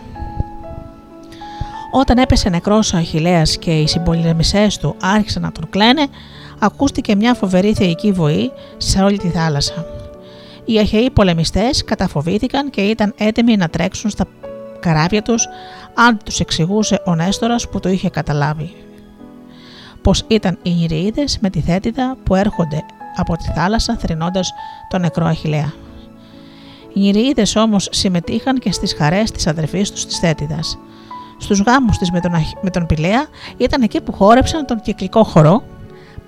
Όταν 1.93 2.19
έπεσε 2.19 2.49
νεκρός 2.49 2.93
ο 2.93 2.97
Αχηλέας 2.97 3.59
και 3.59 3.81
οι 3.81 3.87
συμπολεμισές 3.87 4.79
του 4.79 4.97
άρχισαν 5.01 5.43
να 5.43 5.53
τον 5.53 5.69
κλαίνε, 5.71 6.07
ακούστηκε 6.63 7.17
μια 7.17 7.35
φοβερή 7.35 7.75
θεϊκή 7.75 8.13
βοή 8.13 8.53
σε 8.77 9.03
όλη 9.03 9.19
τη 9.19 9.29
θάλασσα. 9.29 9.87
Οι 10.65 10.79
Αχαιοί 10.79 11.11
πολεμιστές 11.11 11.85
καταφοβήθηκαν 11.85 12.71
και 12.71 12.81
ήταν 12.81 13.15
έτοιμοι 13.17 13.57
να 13.57 13.69
τρέξουν 13.69 14.11
στα 14.11 14.25
καράβια 14.81 15.23
τους 15.23 15.47
αν 15.95 16.19
τους 16.25 16.41
εξηγούσε 16.41 17.03
ο 17.07 17.15
Νέστορας 17.15 17.69
που 17.69 17.81
το 17.81 17.89
είχε 17.89 18.09
καταλάβει. 18.09 18.75
πως 20.03 20.25
ήταν 20.27 20.59
οι 20.63 20.71
Νηριείδες 20.71 21.39
με 21.41 21.51
τη 21.51 21.61
θέτιδα 21.61 22.17
που 22.25 22.35
έρχονται 22.35 22.85
από 23.17 23.37
τη 23.37 23.45
θάλασσα 23.55 23.97
θρυνώντας 23.97 24.53
τον 24.89 25.01
νεκρό 25.01 25.27
Αχιλέα. 25.27 25.73
Οι 26.95 27.01
Νηριείδες 27.01 27.57
όμως 27.57 27.89
συμμετείχαν 27.91 28.59
και 28.59 28.73
στις 28.73 28.95
χαρές 28.95 29.31
της 29.31 29.47
αδερφής 29.47 29.91
τους 29.91 30.07
της 30.07 30.19
θέτιδας. 30.19 30.79
Στους 31.39 31.61
γάμους 31.61 31.99
της 31.99 32.11
με 32.11 32.21
τον, 32.21 32.33
με 32.61 32.71
τον 32.71 32.87
Πηλαία 32.87 33.27
ήταν 33.57 33.83
εκεί 33.83 34.01
που 34.01 34.13
χόρεψαν 34.13 34.67
τον 34.67 34.81
κυκλικό 34.81 35.25
χορό, 35.25 35.63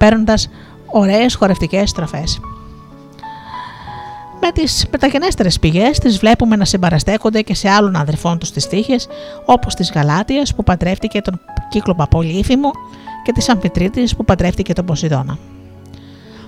παίρνοντας 0.04 0.48
ωραίες 0.86 1.34
χορευτικές 1.34 1.90
στροφές. 1.90 2.40
Με 4.40 4.52
τις 4.52 4.86
μεταγενέστερες 4.90 5.58
πηγές 5.58 5.98
τις 5.98 6.18
βλέπουμε 6.18 6.56
να 6.56 6.64
συμπαραστέκονται 6.64 7.42
και 7.42 7.54
σε 7.54 7.68
άλλων 7.68 7.96
αδερφών 7.96 8.38
τους 8.38 8.48
στι 8.48 8.68
τύχες, 8.68 9.08
όπως 9.44 9.74
της 9.74 9.92
Γαλάτεια 9.94 10.46
που 10.56 10.64
παντρεύτηκε 10.64 11.20
τον 11.20 11.40
κύκλοπα 11.68 12.06
Πολύφημο 12.06 12.70
και 13.24 13.32
της 13.32 13.48
Αμφιτρίτης 13.48 14.16
που 14.16 14.24
παντρεύτηκε 14.24 14.72
τον 14.72 14.84
Ποσειδώνα. 14.84 15.38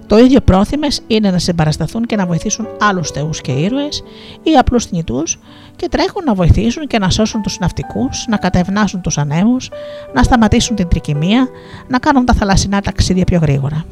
Το 0.07 0.19
ίδιο 0.19 0.41
πρόθυμες 0.41 1.01
είναι 1.07 1.31
να 1.31 1.39
συμπαρασταθούν 1.39 2.07
και 2.07 2.17
να 2.17 2.27
βοηθήσουν 2.27 2.67
άλλους 2.81 3.11
θεούς 3.11 3.41
και 3.41 3.53
ήρωες 3.53 4.03
ή 4.43 4.51
απλούς 4.51 4.85
θνητούς 4.85 5.39
και 5.77 5.89
τρέχουν 5.89 6.25
να 6.25 6.35
βοηθήσουν 6.35 6.87
και 6.87 6.99
να 6.99 7.11
σώσουν 7.11 7.43
τους 7.43 7.59
ναυτικούς, 7.59 8.25
να 8.29 8.37
κατευνάσουν 8.37 9.01
τους 9.01 9.19
ανέμους, 9.19 9.71
να 10.15 10.23
σταματήσουν 10.23 10.77
την 10.77 10.89
τρικυμία, 10.89 11.49
να 11.89 11.99
κάνουν 11.99 12.25
τα 12.25 12.35
θαλασσινά 12.35 12.81
ταξίδια 12.81 13.25
πιο 13.25 13.39
γρήγορα. 13.39 13.85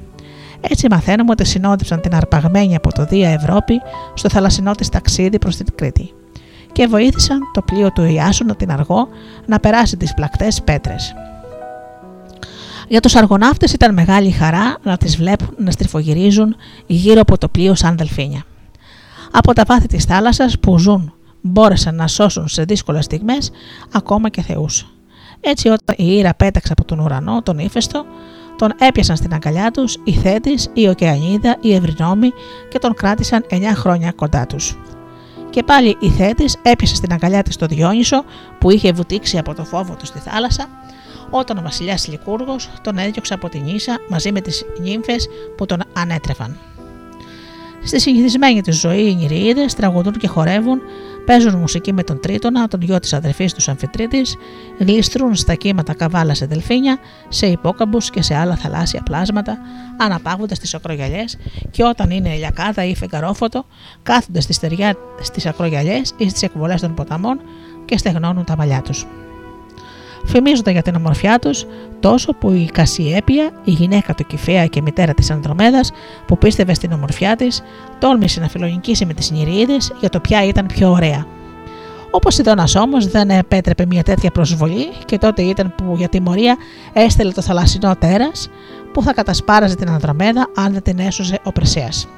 Έτσι 0.60 0.86
μαθαίνουμε 0.90 1.30
ότι 1.30 1.44
συνόδευσαν 1.44 2.00
την 2.00 2.14
αρπαγμένη 2.14 2.74
από 2.74 2.92
το 2.92 3.04
Δία 3.04 3.30
Ευρώπη 3.30 3.80
στο 4.14 4.28
θαλασσινό 4.28 4.72
της 4.72 4.88
ταξίδι 4.88 5.38
προς 5.38 5.56
την 5.56 5.66
Κρήτη 5.74 6.12
και 6.72 6.86
βοήθησαν 6.86 7.38
το 7.52 7.62
πλοίο 7.62 7.92
του 7.92 8.04
Ιάσου 8.04 8.44
την 8.44 8.70
Αργό 8.70 9.08
να 9.46 9.60
περάσει 9.60 9.96
τις 9.96 10.14
πλακτές 10.14 10.62
πέτρες. 10.62 11.14
Για 12.88 13.00
τους 13.00 13.14
αργοναύτες 13.14 13.72
ήταν 13.72 13.94
μεγάλη 13.94 14.30
χαρά 14.30 14.76
να 14.82 14.96
τις 14.96 15.16
βλέπουν 15.16 15.54
να 15.56 15.70
στριφογυρίζουν 15.70 16.56
γύρω 16.86 17.20
από 17.20 17.38
το 17.38 17.48
πλοίο 17.48 17.74
σαν 17.74 17.96
δελφίνια. 17.96 18.42
Από 19.30 19.52
τα 19.52 19.64
βάθη 19.66 19.86
της 19.86 20.04
θάλασσας 20.04 20.58
που 20.58 20.78
ζουν 20.78 21.14
μπόρεσαν 21.46 21.94
να 21.94 22.06
σώσουν 22.06 22.48
σε 22.48 22.62
δύσκολες 22.62 23.04
στιγμές 23.04 23.50
ακόμα 23.92 24.28
και 24.28 24.42
θεούς. 24.42 24.86
Έτσι 25.40 25.68
όταν 25.68 25.96
η 25.98 26.16
Ήρα 26.16 26.34
πέταξε 26.34 26.72
από 26.72 26.84
τον 26.84 26.98
ουρανό 26.98 27.42
τον 27.42 27.58
ύφεστο, 27.58 28.04
τον 28.58 28.72
έπιασαν 28.78 29.16
στην 29.16 29.34
αγκαλιά 29.34 29.70
τους 29.70 29.96
η 30.04 30.12
Θέτης, 30.12 30.68
η 30.72 30.88
Οκεανίδα, 30.88 31.56
η 31.60 31.74
Ευρυνόμη 31.74 32.30
και 32.68 32.78
τον 32.78 32.94
κράτησαν 32.94 33.46
9 33.50 33.74
χρόνια 33.74 34.12
κοντά 34.12 34.46
τους. 34.46 34.78
Και 35.50 35.62
πάλι 35.62 35.96
η 36.00 36.08
Θέτης 36.08 36.56
έπιασε 36.62 36.94
στην 36.94 37.12
αγκαλιά 37.12 37.42
της 37.42 37.56
τον 37.56 37.68
Διόνυσο 37.68 38.24
που 38.58 38.70
είχε 38.70 38.92
βουτήξει 38.92 39.38
από 39.38 39.54
το 39.54 39.64
φόβο 39.64 39.94
του 39.94 40.06
στη 40.06 40.18
θάλασσα 40.18 40.68
όταν 41.30 41.58
ο 41.58 41.60
βασιλιάς 41.62 42.08
Λικούργο 42.08 42.56
τον 42.82 42.98
έδιωξε 42.98 43.34
από 43.34 43.48
την 43.48 43.66
ίσα 43.66 44.00
μαζί 44.08 44.32
με 44.32 44.40
τις 44.40 44.64
νύμφες 44.80 45.28
που 45.56 45.66
τον 45.66 45.80
ανέτρεφαν. 45.92 46.58
Στη 47.86 48.00
συνηθισμένη 48.00 48.60
της 48.60 48.80
ζωή 48.80 49.10
οι 49.10 49.14
Νηριείδε 49.14 49.64
τραγουδούν 49.76 50.12
και 50.12 50.28
χορεύουν, 50.28 50.80
παίζουν 51.26 51.54
μουσική 51.54 51.92
με 51.92 52.02
τον 52.02 52.20
Τρίτονα, 52.20 52.68
τον 52.68 52.80
γιο 52.82 52.98
της 52.98 53.12
αδερφής 53.12 53.54
του 53.54 53.70
Αμφιτρίτη, 53.70 54.22
γλιστρούν 54.78 55.34
στα 55.34 55.54
κύματα 55.54 55.94
καβάλα 55.94 56.34
σε 56.34 56.46
δελφίνια, 56.46 56.98
σε 57.28 57.46
υπόκαμπους 57.46 58.10
και 58.10 58.22
σε 58.22 58.34
άλλα 58.34 58.56
θαλάσσια 58.56 59.02
πλάσματα, 59.02 59.58
αναπάγονται 59.96 60.54
στις 60.54 60.74
ακρογιαλιές 60.74 61.36
και 61.70 61.84
όταν 61.84 62.10
είναι 62.10 62.28
ελιακάδα 62.32 62.84
ή 62.84 62.96
φεγγαρόφωτο, 62.96 63.64
κάθονται 64.02 64.40
στη 64.40 64.52
στεριά 64.52 64.96
στις 65.20 65.46
ακρογιαλιές 65.46 66.12
ή 66.16 66.28
στις 66.28 66.42
εκβολές 66.42 66.80
των 66.80 66.94
ποταμών 66.94 67.40
και 67.84 67.98
στεγνώνουν 67.98 68.44
τα 68.44 68.56
μαλλιά 68.56 68.80
τους 68.82 69.06
φημίζονται 70.24 70.70
για 70.70 70.82
την 70.82 70.94
ομορφιά 70.94 71.38
τους, 71.38 71.66
τόσο 72.00 72.32
που 72.32 72.50
η 72.50 72.70
Κασιέπια, 72.72 73.50
η 73.64 73.70
γυναίκα 73.70 74.14
του 74.14 74.26
Κυφαία 74.26 74.66
και 74.66 74.82
μητέρα 74.82 75.14
της 75.14 75.30
Ανδρομέδας, 75.30 75.90
που 76.26 76.38
πίστευε 76.38 76.74
στην 76.74 76.92
ομορφιά 76.92 77.36
της, 77.36 77.62
τόλμησε 77.98 78.40
να 78.40 78.48
φιλονικήσει 78.48 79.06
με 79.06 79.14
τις 79.14 79.30
Νηρίδε 79.30 79.76
για 80.00 80.08
το 80.08 80.20
ποια 80.20 80.44
ήταν 80.44 80.66
πιο 80.66 80.90
ωραία. 80.90 81.26
Ο 82.10 82.18
Ποσειδώνα 82.18 82.68
όμως 82.80 83.06
δεν 83.06 83.30
επέτρεπε 83.30 83.86
μια 83.86 84.02
τέτοια 84.02 84.30
προσβολή 84.30 84.88
και 85.04 85.18
τότε 85.18 85.42
ήταν 85.42 85.74
που 85.76 85.94
για 85.96 86.08
τιμωρία 86.08 86.56
έστελε 86.92 87.32
το 87.32 87.42
θαλασσινό 87.42 87.96
τέρας 87.96 88.48
που 88.92 89.02
θα 89.02 89.12
κατασπάραζε 89.12 89.74
την 89.74 89.90
Ανδρομέδα 89.90 90.50
αν 90.56 90.72
δεν 90.72 90.82
την 90.82 90.98
έσωζε 90.98 91.38
ο 91.44 91.52
Πρεσέας. 91.52 92.08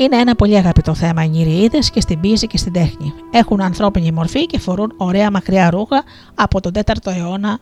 Είναι 0.00 0.16
ένα 0.16 0.34
πολύ 0.34 0.56
αγαπητό 0.56 0.94
θέμα 0.94 1.24
οι 1.24 1.28
νηριείδες 1.28 1.90
και 1.90 2.00
στην 2.00 2.20
ποίηση 2.20 2.46
και 2.46 2.58
στην 2.58 2.72
τέχνη. 2.72 3.12
Έχουν 3.30 3.60
ανθρώπινη 3.60 4.12
μορφή 4.12 4.46
και 4.46 4.58
φορούν 4.58 4.92
ωραία 4.96 5.30
μακριά 5.30 5.70
ρούχα 5.70 6.04
από 6.34 6.60
τον 6.60 6.72
4ο 6.84 7.12
αιώνα 7.16 7.58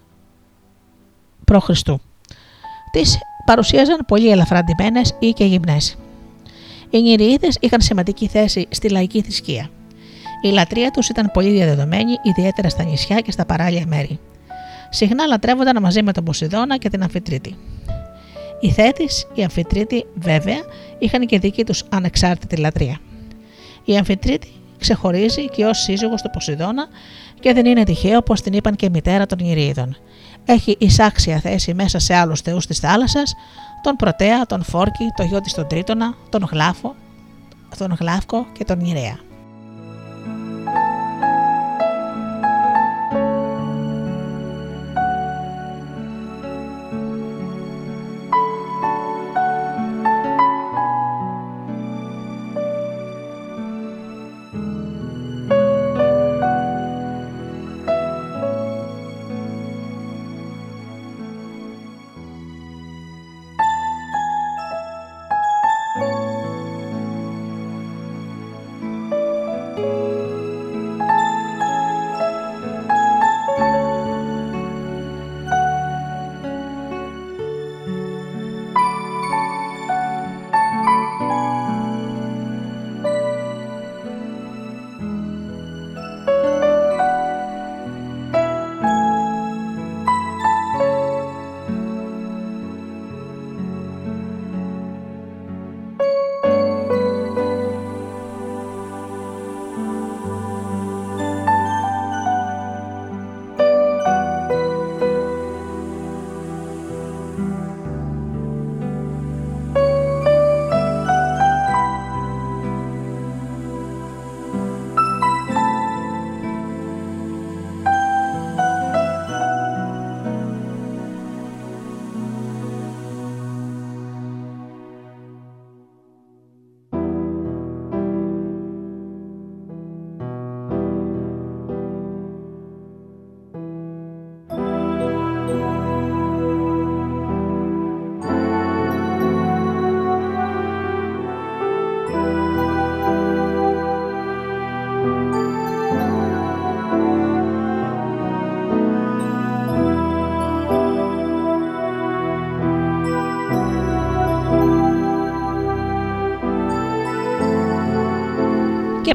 π.Χ. 1.44 1.70
Τις 2.90 3.18
παρουσίαζαν 3.44 4.04
πολύ 4.06 4.30
ελαφρά 4.30 4.64
ή 5.18 5.30
και 5.30 5.44
γυμνές. 5.44 5.96
Οι 6.90 7.00
νηριείδες 7.00 7.56
είχαν 7.60 7.80
σημαντική 7.80 8.26
θέση 8.26 8.66
στη 8.70 8.90
λαϊκή 8.90 9.22
θρησκεία. 9.22 9.70
Η 10.42 10.48
λατρεία 10.48 10.90
τους 10.90 11.08
ήταν 11.08 11.30
πολύ 11.32 11.50
διαδεδομένη, 11.50 12.12
ιδιαίτερα 12.22 12.68
στα 12.68 12.82
νησιά 12.82 13.20
και 13.20 13.30
στα 13.30 13.46
παράλια 13.46 13.84
μέρη. 13.86 14.18
Συχνά 14.90 15.26
λατρεύονταν 15.26 15.82
μαζί 15.82 16.02
με 16.02 16.12
τον 16.12 16.24
Ποσειδώνα 16.24 16.76
και 16.76 16.88
την 16.88 17.02
Αμφιτρίτη. 17.02 17.56
Οι 18.60 18.70
Θέτης, 18.70 19.26
η 19.34 19.42
Αμφιτρίτη 19.42 20.04
βέβαια, 20.14 20.60
είχαν 20.98 21.26
και 21.26 21.38
δική 21.38 21.64
τους 21.64 21.84
ανεξάρτητη 21.88 22.56
λατρεία. 22.56 22.98
Η 23.84 23.96
Αμφιτρίτη 23.96 24.52
ξεχωρίζει 24.78 25.44
και 25.44 25.64
ως 25.64 25.78
σύζυγος 25.78 26.22
του 26.22 26.30
Ποσειδώνα 26.30 26.86
και 27.40 27.52
δεν 27.52 27.66
είναι 27.66 27.84
τυχαίο 27.84 28.22
πως 28.22 28.40
την 28.40 28.52
είπαν 28.52 28.76
και 28.76 28.88
μητέρα 28.90 29.26
των 29.26 29.38
Ηρίδων. 29.38 29.96
Έχει 30.44 30.76
εισάξια 30.78 31.40
θέση 31.40 31.74
μέσα 31.74 31.98
σε 31.98 32.14
άλλους 32.14 32.40
θεούς 32.40 32.66
της 32.66 32.78
θάλασσας, 32.78 33.34
τον 33.82 33.96
Πρωτέα, 33.96 34.46
τον 34.46 34.62
Φόρκη, 34.62 35.04
το 35.16 35.22
γιο 35.22 35.40
της 35.40 35.52
τον 35.52 35.68
Τρίτονα, 35.68 36.14
τον 36.28 36.48
Γλάφο, 36.50 36.94
τον 37.78 37.96
Γλάφκο 38.00 38.46
και 38.52 38.64
τον 38.64 38.80
Ηρέα. 38.80 39.27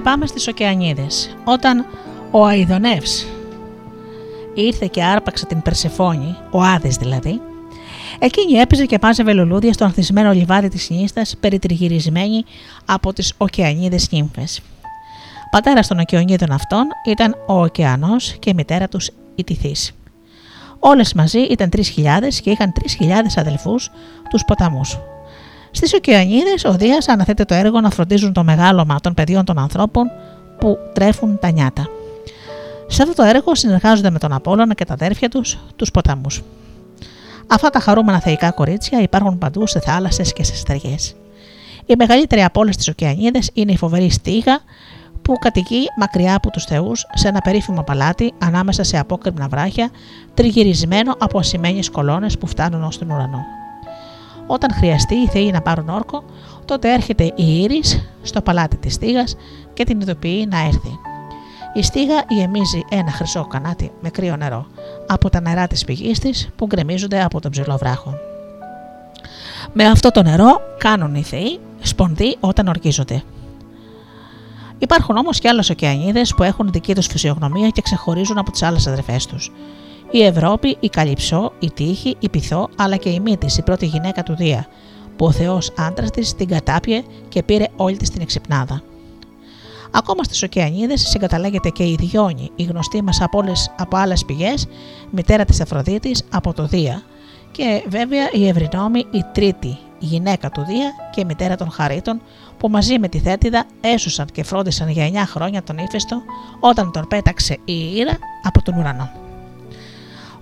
Πάμε 0.03 0.25
στις 0.25 0.47
Οκεανίδες. 0.47 1.35
Όταν 1.43 1.85
ο 2.31 2.47
Αιδονεύς 2.47 3.25
ήρθε 4.53 4.87
και 4.91 5.03
άρπαξε 5.03 5.45
την 5.45 5.61
Περσεφόνη, 5.61 6.35
ο 6.51 6.61
Άδης 6.61 6.95
δηλαδή, 6.95 7.41
εκείνη 8.19 8.53
έπαιζε 8.59 8.85
και 8.85 8.97
μάζευε 9.01 9.33
λουλούδια 9.33 9.73
στο 9.73 9.85
ανθισμένο 9.85 10.31
λιβάδι 10.31 10.67
της 10.67 10.89
νύστας, 10.89 11.35
περιτριγυρισμένη 11.39 12.45
από 12.85 13.13
τις 13.13 13.33
Οκεανίδες 13.37 14.11
νύμφες. 14.11 14.61
Πατέρας 15.51 15.87
των 15.87 15.99
Οκεανίδων 15.99 16.51
αυτών 16.51 16.87
ήταν 17.07 17.35
ο 17.47 17.61
Οκεανός 17.61 18.35
και 18.39 18.49
η 18.49 18.53
μητέρα 18.53 18.87
τους 18.87 19.09
η 19.35 19.43
Τυθής. 19.43 19.91
Όλες 20.79 21.13
μαζί 21.13 21.39
ήταν 21.39 21.69
3.000 21.69 22.41
και 22.41 22.49
είχαν 22.49 22.73
3.000 22.73 23.37
αδελφούς, 23.37 23.89
τους 24.29 24.43
ποταμούς. 24.45 24.99
Στις 25.75 25.93
Οκεανίδε, 25.93 26.53
ο 26.65 26.71
Δία 26.71 26.97
αναθέτει 27.07 27.45
το 27.45 27.53
έργο 27.53 27.81
να 27.81 27.89
φροντίζουν 27.89 28.33
το 28.33 28.43
μεγάλωμα 28.43 28.99
των 28.99 29.13
παιδιών 29.13 29.45
των 29.45 29.57
ανθρώπων 29.59 30.11
που 30.59 30.77
τρέφουν 30.93 31.39
τα 31.39 31.51
νιάτα. 31.51 31.87
Σε 32.87 33.01
αυτό 33.01 33.13
το 33.13 33.23
έργο 33.23 33.55
συνεργάζονται 33.55 34.09
με 34.09 34.19
τον 34.19 34.33
Απόλλωνα 34.33 34.73
και 34.73 34.85
τα 34.85 34.93
αδέρφια 34.93 35.29
τους, 35.29 35.57
τους 35.75 35.91
ποταμούς. 35.91 36.43
Αυτά 37.47 37.69
τα 37.69 37.79
χαρούμενα 37.79 38.19
θεϊκά 38.19 38.51
κορίτσια 38.51 39.01
υπάρχουν 39.01 39.37
παντού 39.37 39.67
σε 39.67 39.79
θάλασσες 39.79 40.33
και 40.33 40.43
σε 40.43 40.55
στεριές. 40.55 41.15
Η 41.85 41.93
μεγαλύτερη 41.97 42.43
από 42.43 42.59
όλες 42.59 42.77
τις 42.77 42.87
Οκεανίδε 42.87 43.39
είναι 43.53 43.71
η 43.71 43.77
φοβερή 43.77 44.09
Στίγα 44.09 44.59
που 45.21 45.33
κατοικεί 45.33 45.85
μακριά 45.99 46.35
από 46.35 46.49
τους 46.49 46.63
θεούς 46.63 47.05
σε 47.13 47.27
ένα 47.27 47.39
περίφημο 47.39 47.83
παλάτι 47.83 48.33
ανάμεσα 48.37 48.83
σε 48.83 48.97
απόκρημνα 48.97 49.47
βράχια, 49.47 49.89
τριγυρισμένο 50.33 51.15
από 51.19 51.39
ασημένιες 51.39 51.89
κολόνες 51.89 52.37
που 52.37 52.47
φτάνουν 52.47 52.83
ως 52.83 52.97
τον 52.97 53.09
ουρανό. 53.09 53.62
Όταν 54.47 54.73
χρειαστεί 54.73 55.15
οι 55.15 55.27
θεοί 55.27 55.51
να 55.51 55.61
πάρουν 55.61 55.89
όρκο, 55.89 56.23
τότε 56.65 56.93
έρχεται 56.93 57.23
η 57.23 57.61
Ήρης 57.61 58.09
στο 58.21 58.41
παλάτι 58.41 58.77
της 58.77 58.93
στίγας 58.93 59.35
και 59.73 59.83
την 59.83 60.01
ειδοποιεί 60.01 60.47
να 60.51 60.59
έρθει. 60.59 60.99
Η 61.73 61.83
στίγα 61.83 62.23
γεμίζει 62.27 62.85
ένα 62.89 63.11
χρυσό 63.11 63.47
κανάτι 63.47 63.91
με 64.01 64.09
κρύο 64.09 64.35
νερό 64.35 64.65
από 65.07 65.29
τα 65.29 65.41
νερά 65.41 65.67
της 65.67 65.83
πηγής 65.83 66.19
της 66.19 66.49
που 66.55 66.65
γκρεμίζονται 66.65 67.23
από 67.23 67.39
τον 67.39 67.51
ψηλό 67.51 67.77
βράχο. 67.77 68.13
Με 69.73 69.85
αυτό 69.85 70.11
το 70.11 70.23
νερό 70.23 70.61
κάνουν 70.77 71.15
οι 71.15 71.23
θεοί 71.23 71.59
σπονδί 71.81 72.37
όταν 72.39 72.67
ορκίζονται. 72.67 73.23
Υπάρχουν 74.77 75.17
όμως 75.17 75.39
και 75.39 75.47
άλλες 75.47 75.69
ωκεανίδες 75.69 76.33
που 76.33 76.43
έχουν 76.43 76.71
δική 76.71 76.95
τους 76.95 77.07
φυσιογνωμία 77.07 77.69
και 77.69 77.81
ξεχωρίζουν 77.81 78.37
από 78.37 78.51
τις 78.51 78.63
άλλες 78.63 78.87
αδερφές 78.87 79.25
τους 79.25 79.51
η 80.15 80.23
Ευρώπη, 80.23 80.77
η 80.79 80.87
Καλυψό, 80.87 81.51
η 81.59 81.71
Τύχη, 81.71 82.15
η 82.19 82.29
Πυθό, 82.29 82.69
αλλά 82.77 82.95
και 82.95 83.09
η 83.09 83.19
Μύτη, 83.19 83.47
η 83.57 83.61
πρώτη 83.61 83.85
γυναίκα 83.85 84.23
του 84.23 84.35
Δία, 84.35 84.67
που 85.15 85.25
ο 85.25 85.31
Θεός 85.31 85.71
άντρας 85.77 86.09
της 86.11 86.35
την 86.35 86.47
κατάπιε 86.47 87.03
και 87.29 87.43
πήρε 87.43 87.65
όλη 87.75 87.97
της 87.97 88.09
την 88.09 88.21
εξυπνάδα. 88.21 88.81
Ακόμα 89.91 90.23
στις 90.23 90.43
Οκεανίδε 90.43 90.97
συγκαταλέγεται 90.97 91.69
και 91.69 91.83
η 91.83 91.95
Διόνη, 91.99 92.51
η 92.55 92.63
γνωστή 92.63 93.01
μας 93.03 93.21
από, 93.21 93.43
από 93.77 93.97
άλλες 93.97 94.25
πηγές, 94.25 94.67
μητέρα 95.09 95.45
της 95.45 95.61
Αφροδίτης 95.61 96.23
από 96.31 96.53
το 96.53 96.65
Δία, 96.65 97.03
και 97.51 97.83
βέβαια 97.87 98.29
η 98.31 98.47
Ευρυνόμη, 98.47 98.99
η 99.11 99.23
τρίτη 99.33 99.77
γυναίκα 99.99 100.49
του 100.49 100.63
Δία 100.67 100.91
και 101.11 101.25
μητέρα 101.25 101.55
των 101.55 101.71
Χαρίτων, 101.71 102.21
που 102.57 102.69
μαζί 102.69 102.99
με 102.99 103.07
τη 103.07 103.19
Θέτιδα 103.19 103.65
έσουσαν 103.81 104.27
και 104.33 104.43
φρόντισαν 104.43 104.89
για 104.89 105.09
9 105.09 105.15
χρόνια 105.25 105.63
τον 105.63 105.77
ύφεστο 105.77 106.21
όταν 106.59 106.91
τον 106.91 107.07
πέταξε 107.07 107.57
η 107.65 107.95
Ήρα 107.95 108.17
από 108.43 108.61
τον 108.61 108.77
ουρανό. 108.77 109.22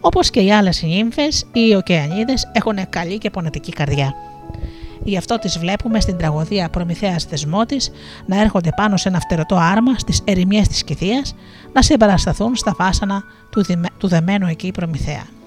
Όπως 0.01 0.29
και 0.29 0.39
οι 0.39 0.51
άλλες 0.51 0.83
νύμφες, 0.83 1.45
οι 1.53 1.75
ωκεανίδες 1.75 2.51
έχουν 2.53 2.89
καλή 2.89 3.17
και 3.17 3.29
πονετική 3.29 3.71
καρδιά. 3.71 4.13
Γι' 5.03 5.17
αυτό 5.17 5.39
τις 5.39 5.59
βλέπουμε 5.59 5.99
στην 5.99 6.17
τραγωδία 6.17 6.69
Προμηθέας 6.69 7.23
Θεσμότης 7.23 7.91
να 8.25 8.41
έρχονται 8.41 8.69
πάνω 8.75 8.97
σε 8.97 9.09
ένα 9.09 9.19
φτερωτό 9.19 9.55
άρμα 9.55 9.97
στις 9.97 10.21
ερημιές 10.23 10.67
της 10.67 10.83
Κηθίας 10.83 11.35
να 11.73 11.81
συμπαρασταθούν 11.81 12.55
στα 12.55 12.73
φάσανα 12.73 13.23
του, 13.49 13.63
του 13.97 14.07
δεμένου 14.07 14.47
εκεί 14.47 14.71
Προμηθέα. 14.71 15.40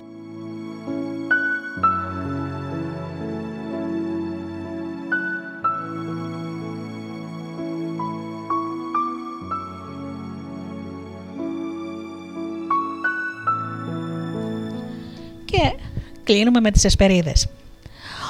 Και 15.57 15.75
κλείνουμε 16.25 16.61
με 16.61 16.71
τις 16.71 16.85
εσπερίδες. 16.85 17.47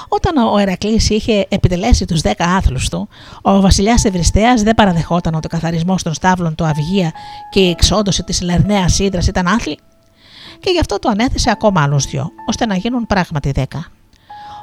Όταν 0.08 0.36
ο 0.36 0.58
Ερακλής 0.58 1.10
είχε 1.10 1.46
επιτελέσει 1.48 2.04
τους 2.04 2.20
10 2.20 2.32
άθλους 2.38 2.88
του, 2.88 3.08
ο 3.42 3.60
βασιλιάς 3.60 4.04
Ευριστέα 4.04 4.54
δεν 4.54 4.74
παραδεχόταν 4.74 5.34
ότι 5.34 5.46
ο 5.46 5.48
καθαρισμός 5.48 6.02
των 6.02 6.14
στάβλων 6.14 6.54
του 6.54 6.64
Αυγία 6.64 7.12
και 7.50 7.60
η 7.60 7.70
εξόντωση 7.70 8.22
της 8.22 8.40
Λερναίας 8.40 8.98
Ήδρας 8.98 9.26
ήταν 9.26 9.46
άθλη, 9.46 9.78
και 10.60 10.70
γι' 10.70 10.78
αυτό 10.80 10.98
του 10.98 11.08
ανέθεσε 11.08 11.50
ακόμα 11.50 11.82
άλλους 11.82 12.04
δυο, 12.04 12.30
ώστε 12.48 12.66
να 12.66 12.76
γίνουν 12.76 13.06
πράγματι 13.06 13.52
10. 13.56 13.62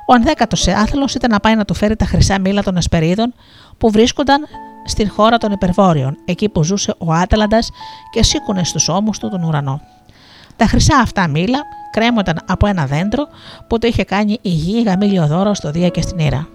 Ο 0.08 0.14
ανδέκατος 0.14 0.68
άθλος 0.68 1.16
ήταν 1.16 1.30
να 1.32 1.40
πάει 1.40 1.56
να 1.56 1.66
του 1.66 1.74
φέρει 1.74 1.96
τα 1.96 2.06
χρυσά 2.06 2.40
μήλα 2.40 2.64
των 2.64 2.78
Εσπερίδων 2.78 3.34
που 3.78 3.92
βρίσκονταν 3.92 4.48
στην 4.86 5.10
χώρα 5.10 5.38
των 5.38 5.52
Υπερβόρειων, 5.52 6.18
εκεί 6.26 6.50
που 6.50 6.64
ζούσε 6.64 6.96
ο 6.98 7.14
Άταλαντας 7.14 7.70
και 8.12 8.24
σήκωνε 8.24 8.64
στους 8.64 8.90
ώμους 8.90 9.20
του 9.20 9.30
τον 9.30 9.44
ουρανό. 9.44 9.82
Τα 10.62 10.68
χρυσά 10.68 10.98
αυτά 10.98 11.28
μήλα 11.28 11.60
κρέμονταν 11.92 12.40
από 12.48 12.68
ένα 12.68 12.86
δέντρο 12.86 13.28
που 13.68 13.78
το 13.78 13.88
είχε 13.88 14.04
κάνει 14.04 14.38
η 14.42 14.50
γη 14.50 14.84
γαμήλιο 14.84 15.28
δώρο 15.28 15.54
στο 15.54 15.72
Δία 15.72 15.90
και 15.90 16.02
στην 16.02 16.20
Ήρα. 16.20 16.48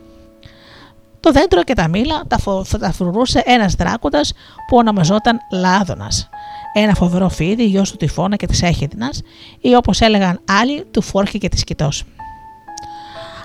Το 1.20 1.31
δέντρο 1.31 1.62
και 1.62 1.74
τα 1.74 1.89
μήλα 1.89 2.23
τα, 2.28 2.39
φο... 2.39 2.65
τα 2.78 2.93
φρουρούσε 2.93 3.43
ένας 3.45 3.74
δράκοντας 3.74 4.33
που 4.69 4.77
ονομαζόταν 4.77 5.39
Λάδωνας, 5.53 6.28
ένα 6.73 6.95
φοβερό 6.95 7.28
φίδι 7.28 7.65
γιος 7.65 7.91
του 7.91 7.97
Τυφώνα 7.97 8.37
και 8.37 8.47
της 8.47 8.62
Έχιδνας 8.62 9.23
ή 9.61 9.74
όπως 9.74 10.01
έλεγαν 10.01 10.41
άλλοι 10.61 10.85
του 10.91 11.03
Φόρχη 11.03 11.39
και 11.39 11.49
της 11.49 11.65
Κιτός. 11.65 12.05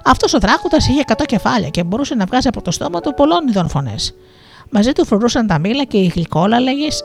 Αυτός 0.04 0.34
ο 0.34 0.40
δράκοντας 0.40 0.88
είχε 0.88 1.04
100 1.08 1.26
κεφάλια 1.26 1.70
και 1.70 1.84
μπορούσε 1.84 2.16
να 2.16 2.26
βγάζει 2.26 2.48
από 2.48 2.62
το 2.62 2.72
στόμα 2.72 3.00
του 3.00 3.14
πολλών 3.14 3.48
ειδών 3.48 3.70
φωνές. 3.70 4.14
Μαζί 4.70 4.92
του 4.92 5.06
φρουρούσαν 5.06 5.48
τα 5.48 5.60
μήλα 5.60 5.84
και 5.84 5.98
οι 5.98 6.12
γλυκόλαλεγες 6.16 7.04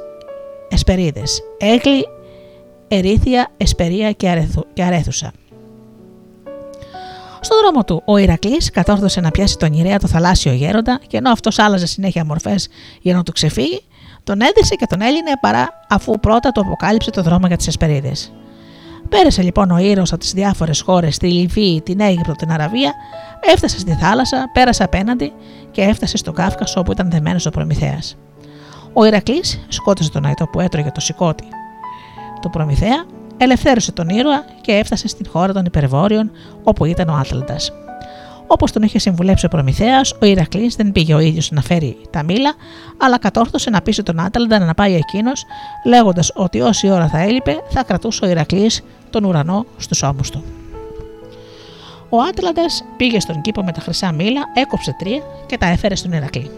εσπερίδες. 0.69 1.41
Έγλι 1.59 2.07
Ερήθια, 2.89 3.49
Εσπερία 3.57 4.13
και, 4.13 4.29
αρεθου, 4.29 4.63
και 4.73 4.83
Αρέθουσα. 4.83 5.33
Στον 7.41 7.59
δρόμο 7.63 7.85
του, 7.85 8.03
ο 8.07 8.17
Ηρακλής 8.17 8.71
κατόρθωσε 8.71 9.21
να 9.21 9.31
πιάσει 9.31 9.59
τον 9.59 9.73
Ιρέα 9.73 9.99
το 9.99 10.07
θαλάσσιο 10.07 10.53
γέροντα 10.53 11.01
και 11.07 11.17
ενώ 11.17 11.31
αυτός 11.31 11.59
άλλαζε 11.59 11.87
συνέχεια 11.87 12.25
μορφές 12.25 12.69
για 13.01 13.15
να 13.15 13.23
του 13.23 13.33
ξεφύγει, 13.33 13.83
τον 14.25 14.41
έδισε 14.41 14.75
και 14.75 14.87
τον 14.87 15.01
έλυνε 15.01 15.31
παρά 15.41 15.69
αφού 15.89 16.21
πρώτα 16.21 16.53
του 16.53 16.61
αποκάλυψε 16.61 17.11
το 17.11 17.23
δρόμο 17.23 17.47
για 17.47 17.57
τις 17.57 17.67
Εσπερίδες. 17.67 18.33
Πέρασε 19.09 19.43
λοιπόν 19.43 19.71
ο 19.71 19.79
ήρωα 19.79 20.05
από 20.11 20.19
τις 20.19 20.33
διάφορες 20.33 20.81
χώρες, 20.81 21.19
τη 21.19 21.27
Λιβύη, 21.27 21.81
την 21.81 22.01
Αίγυπτο, 22.01 22.33
την 22.33 22.51
Αραβία, 22.51 22.93
έφτασε 23.53 23.79
στη 23.79 23.93
θάλασσα, 24.01 24.51
πέρασε 24.53 24.83
απέναντι 24.83 25.33
και 25.71 25.83
έφτασε 25.83 26.17
στον 26.17 26.35
Κάφκασο 26.35 26.81
όπου 26.81 26.93
ήταν 26.93 27.11
δεμένος 27.11 27.47
ο 27.47 27.51
Προμηθέας. 27.51 28.17
Ο 28.93 29.05
Ηρακλής 29.05 29.67
σκότωσε 29.69 30.11
τον 30.11 30.25
Αϊτό 30.25 30.47
που 30.47 30.61
έτρωγε 30.61 30.91
το 30.91 31.01
σηκώτη 31.01 31.45
του 32.47 32.53
Προμηθέα, 32.59 33.05
ελευθέρωσε 33.37 33.93
τον 33.93 34.09
ήρωα 34.09 34.45
και 34.61 34.73
έφτασε 34.73 35.09
στην 35.09 35.27
χώρα 35.29 35.53
των 35.53 35.65
υπερβόρειων 35.65 36.31
όπου 36.63 36.85
ήταν 36.85 37.09
ο 37.09 37.15
Άτλαντα. 37.15 37.57
Όπως 38.47 38.73
τον 38.73 38.83
είχε 38.83 38.99
συμβουλέψει 38.99 39.47
ο 39.47 39.49
Προμηθέας, 39.49 40.15
ο 40.23 40.27
Ηρακλής 40.27 40.77
δεν 40.77 40.93
πήγε 40.93 41.15
ο 41.15 41.19
ίδιος 41.19 41.51
να 41.51 41.61
φέρει 41.63 41.97
τα 42.11 42.23
μήλα, 42.23 42.55
αλλά 42.99 43.19
κατόρθωσε 43.19 43.71
να 43.71 43.83
πείσει 43.83 44.03
τον 44.03 44.21
Άτλαντα 44.21 44.59
να 44.59 44.75
πάει 44.75 44.95
εκείνος, 44.95 45.45
λέγοντας 45.85 46.33
ότι 46.35 46.61
όση 46.61 46.91
ώρα 46.91 47.09
θα 47.09 47.19
έλειπε 47.19 47.63
θα 47.69 47.83
κρατούσε 47.83 48.25
ο 48.25 48.29
Ηρακλής 48.29 48.83
τον 49.11 49.25
ουρανό 49.25 49.65
στους 49.77 50.03
ώμους 50.03 50.31
του. 50.31 50.45
Ο 52.09 52.21
Άτλαντας 52.21 52.85
πήγε 52.97 53.21
στον 53.21 53.41
κήπο 53.41 53.63
με 53.63 53.73
τα 53.73 53.81
χρυσά 53.81 54.13
μήλα, 54.13 54.41
έκοψε 54.55 54.97
τρία 54.99 55.23
και 55.47 55.59
τα 55.59 55.67
έφερε 55.67 55.95
στον 55.95 56.13
Ηρακλή. 56.13 56.51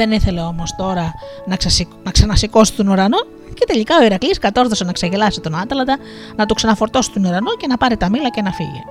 Δεν 0.00 0.12
ήθελε 0.12 0.40
όμως 0.40 0.74
τώρα 0.76 1.14
να, 1.46 1.56
να 2.02 2.10
ξανασηκώσει 2.10 2.72
τον 2.72 2.88
ουρανό 2.88 3.18
και 3.54 3.64
τελικά 3.66 3.96
ο 4.00 4.04
Ηρακλής 4.04 4.38
κατόρθωσε 4.38 4.84
να 4.84 4.92
ξεγελάσει 4.92 5.40
τον 5.40 5.54
Άταλαντα, 5.54 5.98
να 6.36 6.46
του 6.46 6.54
ξαναφορτώσει 6.54 7.10
τον 7.10 7.24
ουρανό 7.24 7.56
και 7.56 7.66
να 7.66 7.76
πάρει 7.76 7.96
τα 7.96 8.10
μήλα 8.10 8.30
και 8.30 8.42
να 8.42 8.52
φύγει. 8.52 8.82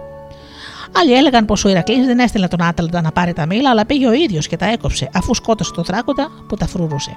Άλλοι 0.91 1.13
έλεγαν 1.13 1.45
πως 1.45 1.65
ο 1.65 1.69
Ηρακλής 1.69 2.05
δεν 2.05 2.19
έστειλε 2.19 2.47
τον 2.47 2.61
Άταλαντα 2.61 3.01
να 3.01 3.11
πάρει 3.11 3.33
τα 3.33 3.45
μήλα, 3.45 3.69
αλλά 3.69 3.85
πήγε 3.85 4.07
ο 4.07 4.11
ίδιος 4.11 4.47
και 4.47 4.57
τα 4.57 4.65
έκοψε, 4.65 5.09
αφού 5.13 5.33
σκότωσε 5.33 5.71
τον 5.71 5.83
Δράκοντα 5.83 6.31
που 6.47 6.55
τα 6.55 6.67
φρουρούσε. 6.67 7.11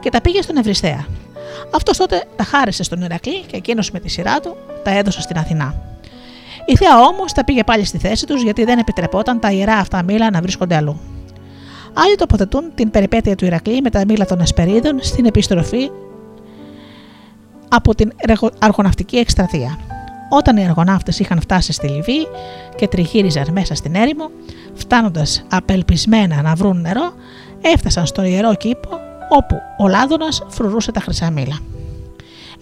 Και 0.00 0.10
τα 0.10 0.20
πήγε 0.20 0.42
στον 0.42 0.56
Ευριστέα. 0.56 1.06
Αυτός 1.74 1.96
τότε 1.96 2.24
τα 2.36 2.44
χάρισε 2.44 2.82
στον 2.82 3.02
Ηρακλή 3.02 3.40
και 3.40 3.56
εκείνος 3.56 3.90
με 3.90 4.00
τη 4.00 4.08
σειρά 4.08 4.40
του 4.40 4.56
τα 4.84 4.90
έδωσε 4.90 5.20
στην 5.20 5.38
Αθηνά. 5.38 5.74
Η 6.66 6.76
θεία 6.76 7.00
όμως 7.00 7.32
τα 7.32 7.44
πήγε 7.44 7.64
πάλι 7.64 7.84
στη 7.84 7.98
θέση 7.98 8.26
τους 8.26 8.42
γιατί 8.42 8.64
δεν 8.64 8.78
επιτρεπόταν 8.78 9.40
τα 9.40 9.50
ιερά 9.52 9.74
αυτά 9.74 10.02
μήλα 10.02 10.30
να 10.30 10.40
βρίσκονται 10.40 10.76
αλλού. 10.76 11.00
Άλλοι 11.94 12.14
τοποθετούν 12.16 12.70
την 12.74 12.90
περιπέτεια 12.90 13.34
του 13.34 13.44
Ηρακλή 13.44 13.80
με 13.80 13.90
τα 13.90 14.04
μήλα 14.08 14.24
των 14.24 14.40
Ασπερίδων 14.40 14.98
στην 15.00 15.26
επιστροφή 15.26 15.90
από 17.68 17.94
την 17.94 18.12
αργοναυτική 18.58 19.16
εκστρατεία. 19.16 19.78
Όταν 20.28 20.56
οι 20.56 20.64
αργοναύτες 20.64 21.18
είχαν 21.18 21.40
φτάσει 21.40 21.72
στη 21.72 21.88
Λιβύη 21.88 22.26
και 22.76 22.88
τριγύριζαν 22.88 23.46
μέσα 23.52 23.74
στην 23.74 23.94
έρημο, 23.94 24.30
φτάνοντας 24.74 25.44
απελπισμένα 25.50 26.42
να 26.42 26.54
βρουν 26.54 26.80
νερό, 26.80 27.12
έφτασαν 27.60 28.06
στον 28.06 28.24
ιερό 28.24 28.54
κήπο 28.54 28.88
όπου 29.28 29.56
ο 29.78 29.88
Λάδωνας 29.88 30.42
φρουρούσε 30.48 30.92
τα 30.92 31.00
χρυσά 31.00 31.30
μήλα. 31.30 31.58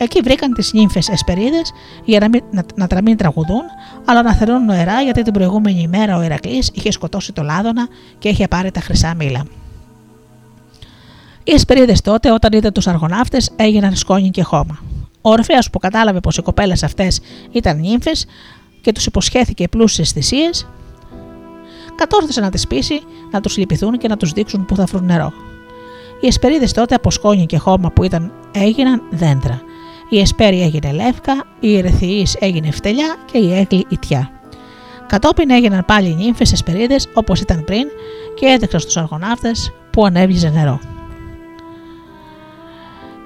Εκεί 0.01 0.21
βρήκαν 0.21 0.53
τις 0.53 0.73
νύμφες 0.73 1.09
Εσπερίδες 1.09 1.73
για 2.05 2.21
να, 2.21 2.29
μην, 2.29 2.43
να, 2.51 2.87
να, 2.95 3.03
μην 3.03 3.17
τραγουδούν, 3.17 3.63
αλλά 4.05 4.23
να 4.23 4.35
θερούν 4.35 4.65
νοερά 4.65 5.03
γιατί 5.03 5.23
την 5.23 5.33
προηγούμενη 5.33 5.81
ημέρα 5.81 6.17
ο 6.17 6.23
Ηρακλής 6.23 6.71
είχε 6.75 6.91
σκοτώσει 6.91 7.33
το 7.33 7.43
Λάδωνα 7.43 7.89
και 8.19 8.29
είχε 8.29 8.49
πάρει 8.49 8.71
τα 8.71 8.81
χρυσά 8.81 9.15
μήλα. 9.15 9.45
Οι 11.45 11.53
Εσπερίδες 11.53 12.01
τότε, 12.01 12.33
όταν 12.33 12.53
είδαν 12.53 12.73
τους 12.73 12.87
αργοναύτες, 12.87 13.51
έγιναν 13.57 13.97
σκόνη 13.97 14.31
και 14.31 14.43
χώμα. 14.43 14.79
Ο 15.21 15.31
Ορφαίο 15.31 15.59
που 15.73 15.79
κατάλαβε 15.79 16.21
πως 16.21 16.37
οι 16.37 16.43
κοπέλες 16.43 16.83
αυτές 16.83 17.21
ήταν 17.51 17.79
νύμφες 17.79 18.27
και 18.81 18.93
τους 18.93 19.07
υποσχέθηκε 19.07 19.69
πλούσιες 19.69 20.11
θυσίες, 20.11 20.67
κατόρθωσε 21.95 22.41
να 22.41 22.51
τις 22.51 22.67
πείσει 22.67 23.01
να 23.31 23.41
τους 23.41 23.57
λυπηθούν 23.57 23.99
και 23.99 24.09
να 24.09 24.17
τους 24.17 24.33
δείξουν 24.33 24.65
που 24.65 24.77
θα 24.77 24.85
βρουν 24.85 25.05
νερό. 25.05 25.33
Οι 26.21 26.27
Εσπερίδες 26.27 26.73
τότε 26.73 26.95
από 26.95 27.11
σκόνη 27.11 27.47
και 27.47 27.59
χώμα 27.59 27.91
που 27.91 28.05
ήταν 28.05 28.33
έγιναν 28.53 29.03
δέντρα. 29.11 29.63
Η 30.09 30.21
Εσπέρη 30.21 30.63
έγινε 30.63 30.93
λεύκα, 30.93 31.45
η 31.61 31.77
Ερεθιής 31.77 32.37
έγινε 32.39 32.71
φτελιά 32.71 33.17
και 33.33 33.39
η 33.39 33.55
Έγκλη 33.55 33.87
ιτιά. 33.89 34.31
Κατόπιν 35.07 35.51
έγιναν 35.51 35.85
πάλι 35.85 36.09
οι 36.09 36.15
νύμφες 36.15 36.53
Εσπερίδες 36.53 37.09
όπως 37.15 37.41
ήταν 37.41 37.65
πριν 37.65 37.87
και 38.35 38.47
έδειξαν 38.47 38.81
στους 38.81 38.97
αργοναύτες 38.97 39.73
που 39.91 40.05
ανέβγιζε 40.05 40.49
νερό. 40.49 40.81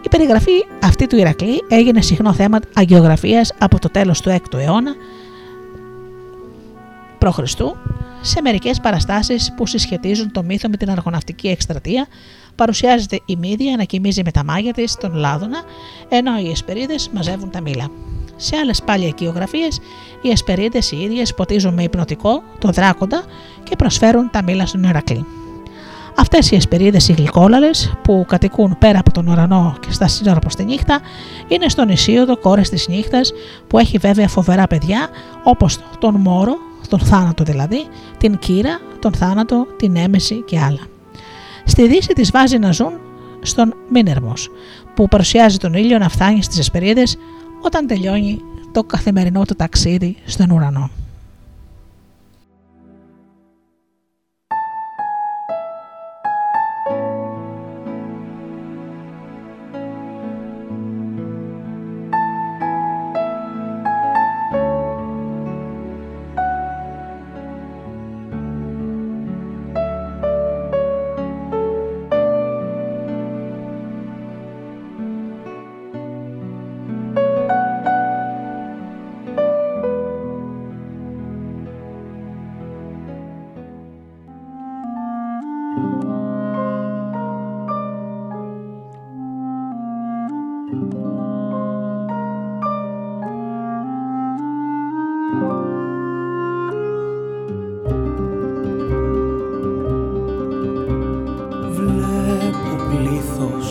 Η 0.04 0.08
περιγραφή 0.08 0.64
αυτή 0.82 1.06
του 1.06 1.16
Ηρακλή 1.16 1.64
έγινε 1.68 2.00
συχνό 2.00 2.32
θέμα 2.32 2.58
αγιογραφίας 2.74 3.52
από 3.58 3.78
το 3.78 3.88
τέλος 3.88 4.20
του 4.20 4.30
6ου 4.30 4.58
αιώνα 4.58 4.94
π.Χ. 7.18 7.38
σε 8.20 8.40
μερικές 8.42 8.80
παραστάσεις 8.80 9.52
που 9.56 9.66
συσχετίζουν 9.66 10.32
το 10.32 10.42
μύθο 10.42 10.68
με 10.68 10.76
την 10.76 10.90
αργοναυτική 10.90 11.48
εκστρατεία 11.48 12.06
παρουσιάζεται 12.54 13.20
η 13.24 13.36
Μύδια 13.36 13.76
να 13.76 13.84
κοιμίζει 13.84 14.22
με 14.24 14.30
τα 14.30 14.44
μάγια 14.44 14.72
της 14.72 14.96
τον 14.96 15.14
Λάδωνα 15.14 15.62
ενώ 16.08 16.38
οι 16.38 16.50
Εσπερίδες 16.50 17.10
μαζεύουν 17.14 17.50
τα 17.50 17.60
μήλα. 17.60 17.90
Σε 18.36 18.56
άλλες 18.56 18.82
πάλι 18.82 19.06
οικειογραφίε, 19.06 19.68
οι 20.22 20.30
Εσπερίδες 20.30 20.90
οι 20.92 20.96
ίδιες 20.96 21.34
ποτίζουν 21.34 21.74
με 21.74 21.82
υπνοτικό 21.82 22.42
το 22.58 22.68
δράκοντα 22.70 23.24
και 23.62 23.76
προσφέρουν 23.76 24.30
τα 24.30 24.42
μήλα 24.42 24.66
στον 24.66 24.82
Ηρακλή. 24.82 25.26
Αυτές 26.16 26.50
οι 26.50 26.56
εσπερίδες 26.56 27.08
οι 27.08 27.12
γλυκόλαλες 27.12 27.92
που 28.02 28.24
κατοικούν 28.28 28.76
πέρα 28.78 28.98
από 28.98 29.12
τον 29.12 29.26
ουρανό 29.26 29.76
και 29.80 29.92
στα 29.92 30.08
σύνορα 30.08 30.38
προς 30.38 30.54
τη 30.54 30.64
νύχτα 30.64 31.00
είναι 31.48 31.68
στον 31.68 31.88
Ισίωδο 31.88 32.36
κόρες 32.36 32.68
της 32.68 32.88
νύχτας 32.88 33.32
που 33.66 33.78
έχει 33.78 33.98
βέβαια 33.98 34.28
φοβερά 34.28 34.66
παιδιά 34.66 35.08
όπως 35.42 35.78
τον 35.98 36.14
Μόρο, 36.14 36.54
τον 36.88 36.98
θάνατο 36.98 37.44
δηλαδή, 37.44 37.86
την 38.18 38.38
Κύρα, 38.38 38.80
τον 38.98 39.12
θάνατο, 39.12 39.66
την 39.76 39.96
έμεση 39.96 40.42
και 40.42 40.58
άλλα. 40.58 40.91
Στη 41.64 41.88
δύση 41.88 42.12
τις 42.12 42.30
βάζει 42.30 42.58
να 42.58 42.72
ζουν 42.72 42.92
στον 43.42 43.74
Μίνερμος 43.88 44.50
που 44.94 45.08
παρουσιάζει 45.08 45.56
τον 45.56 45.74
ήλιο 45.74 45.98
να 45.98 46.08
φτάνει 46.08 46.42
στις 46.42 46.58
εσπερίδες 46.58 47.16
όταν 47.60 47.86
τελειώνει 47.86 48.40
το 48.72 48.84
καθημερινό 48.84 49.44
του 49.44 49.54
ταξίδι 49.54 50.16
στον 50.24 50.50
ουρανό. 50.50 50.90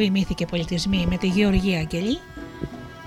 εκπομπή 0.00 0.18
Μύθοι 0.18 0.34
και 0.34 0.46
Πολιτισμοί 0.46 1.06
με 1.10 1.16
τη 1.16 1.26
Γεωργία 1.26 1.78
Αγγελή 1.78 2.18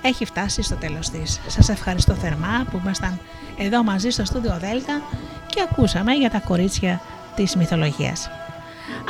έχει 0.02 0.26
φτάσει 0.26 0.61
στο 0.61 0.76
τέλος 0.76 1.10
της. 1.10 1.40
Σας 1.48 1.70
ευχαριστώ 1.70 2.14
θερμά 2.14 2.65
που 2.72 2.80
ήμασταν 2.84 3.20
εδώ 3.57 3.84
μαζί 3.84 4.10
στο 4.10 4.26
στούντιο 4.26 4.57
Δέλτα 4.60 5.02
και 5.48 5.61
ακούσαμε 5.72 6.14
για 6.14 6.30
τα 6.30 6.40
κορίτσια 6.40 7.02
της 7.36 7.56
μυθολογίας. 7.56 8.30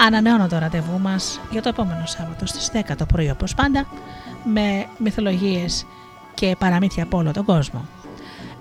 Ανανεώνω 0.05 0.47
το 0.47 0.57
ραντεβού 0.57 0.99
μας 0.99 1.39
για 1.51 1.61
το 1.61 1.69
επόμενο 1.69 2.05
Σάββατο 2.05 2.45
στις 2.45 2.69
10 2.73 2.95
το 2.97 3.05
πρωί 3.05 3.29
όπως 3.29 3.53
πάντα 3.53 3.85
με 4.43 4.85
μυθολογίες 4.97 5.85
και 6.33 6.55
παραμύθια 6.59 7.03
από 7.03 7.17
όλο 7.17 7.31
τον 7.31 7.45
κόσμο. 7.45 7.85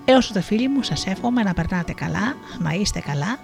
Έως 0.05 0.27
τότε 0.27 0.41
φίλοι 0.41 0.67
μου 0.67 0.83
σας 0.83 1.05
εύχομαι 1.05 1.43
να 1.43 1.53
περνάτε 1.53 1.93
καλά, 1.93 2.35
να 2.59 2.71
είστε 2.71 2.99
καλά 2.99 3.37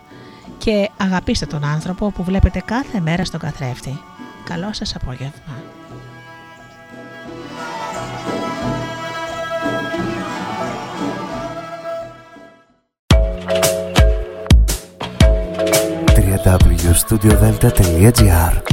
και 0.58 0.90
αγαπήστε 0.98 1.46
τον 1.46 1.64
άνθρωπο 1.64 2.12
που 2.12 2.24
βλέπετε 2.24 2.62
κάθε 2.66 3.00
μέρα 3.00 3.26
στον 3.26 3.40
καθρέφτη. 3.40 4.00
Καλό 4.44 4.74
σας 4.74 4.96
απόγευμα. 4.96 5.49
studio 17.22 18.69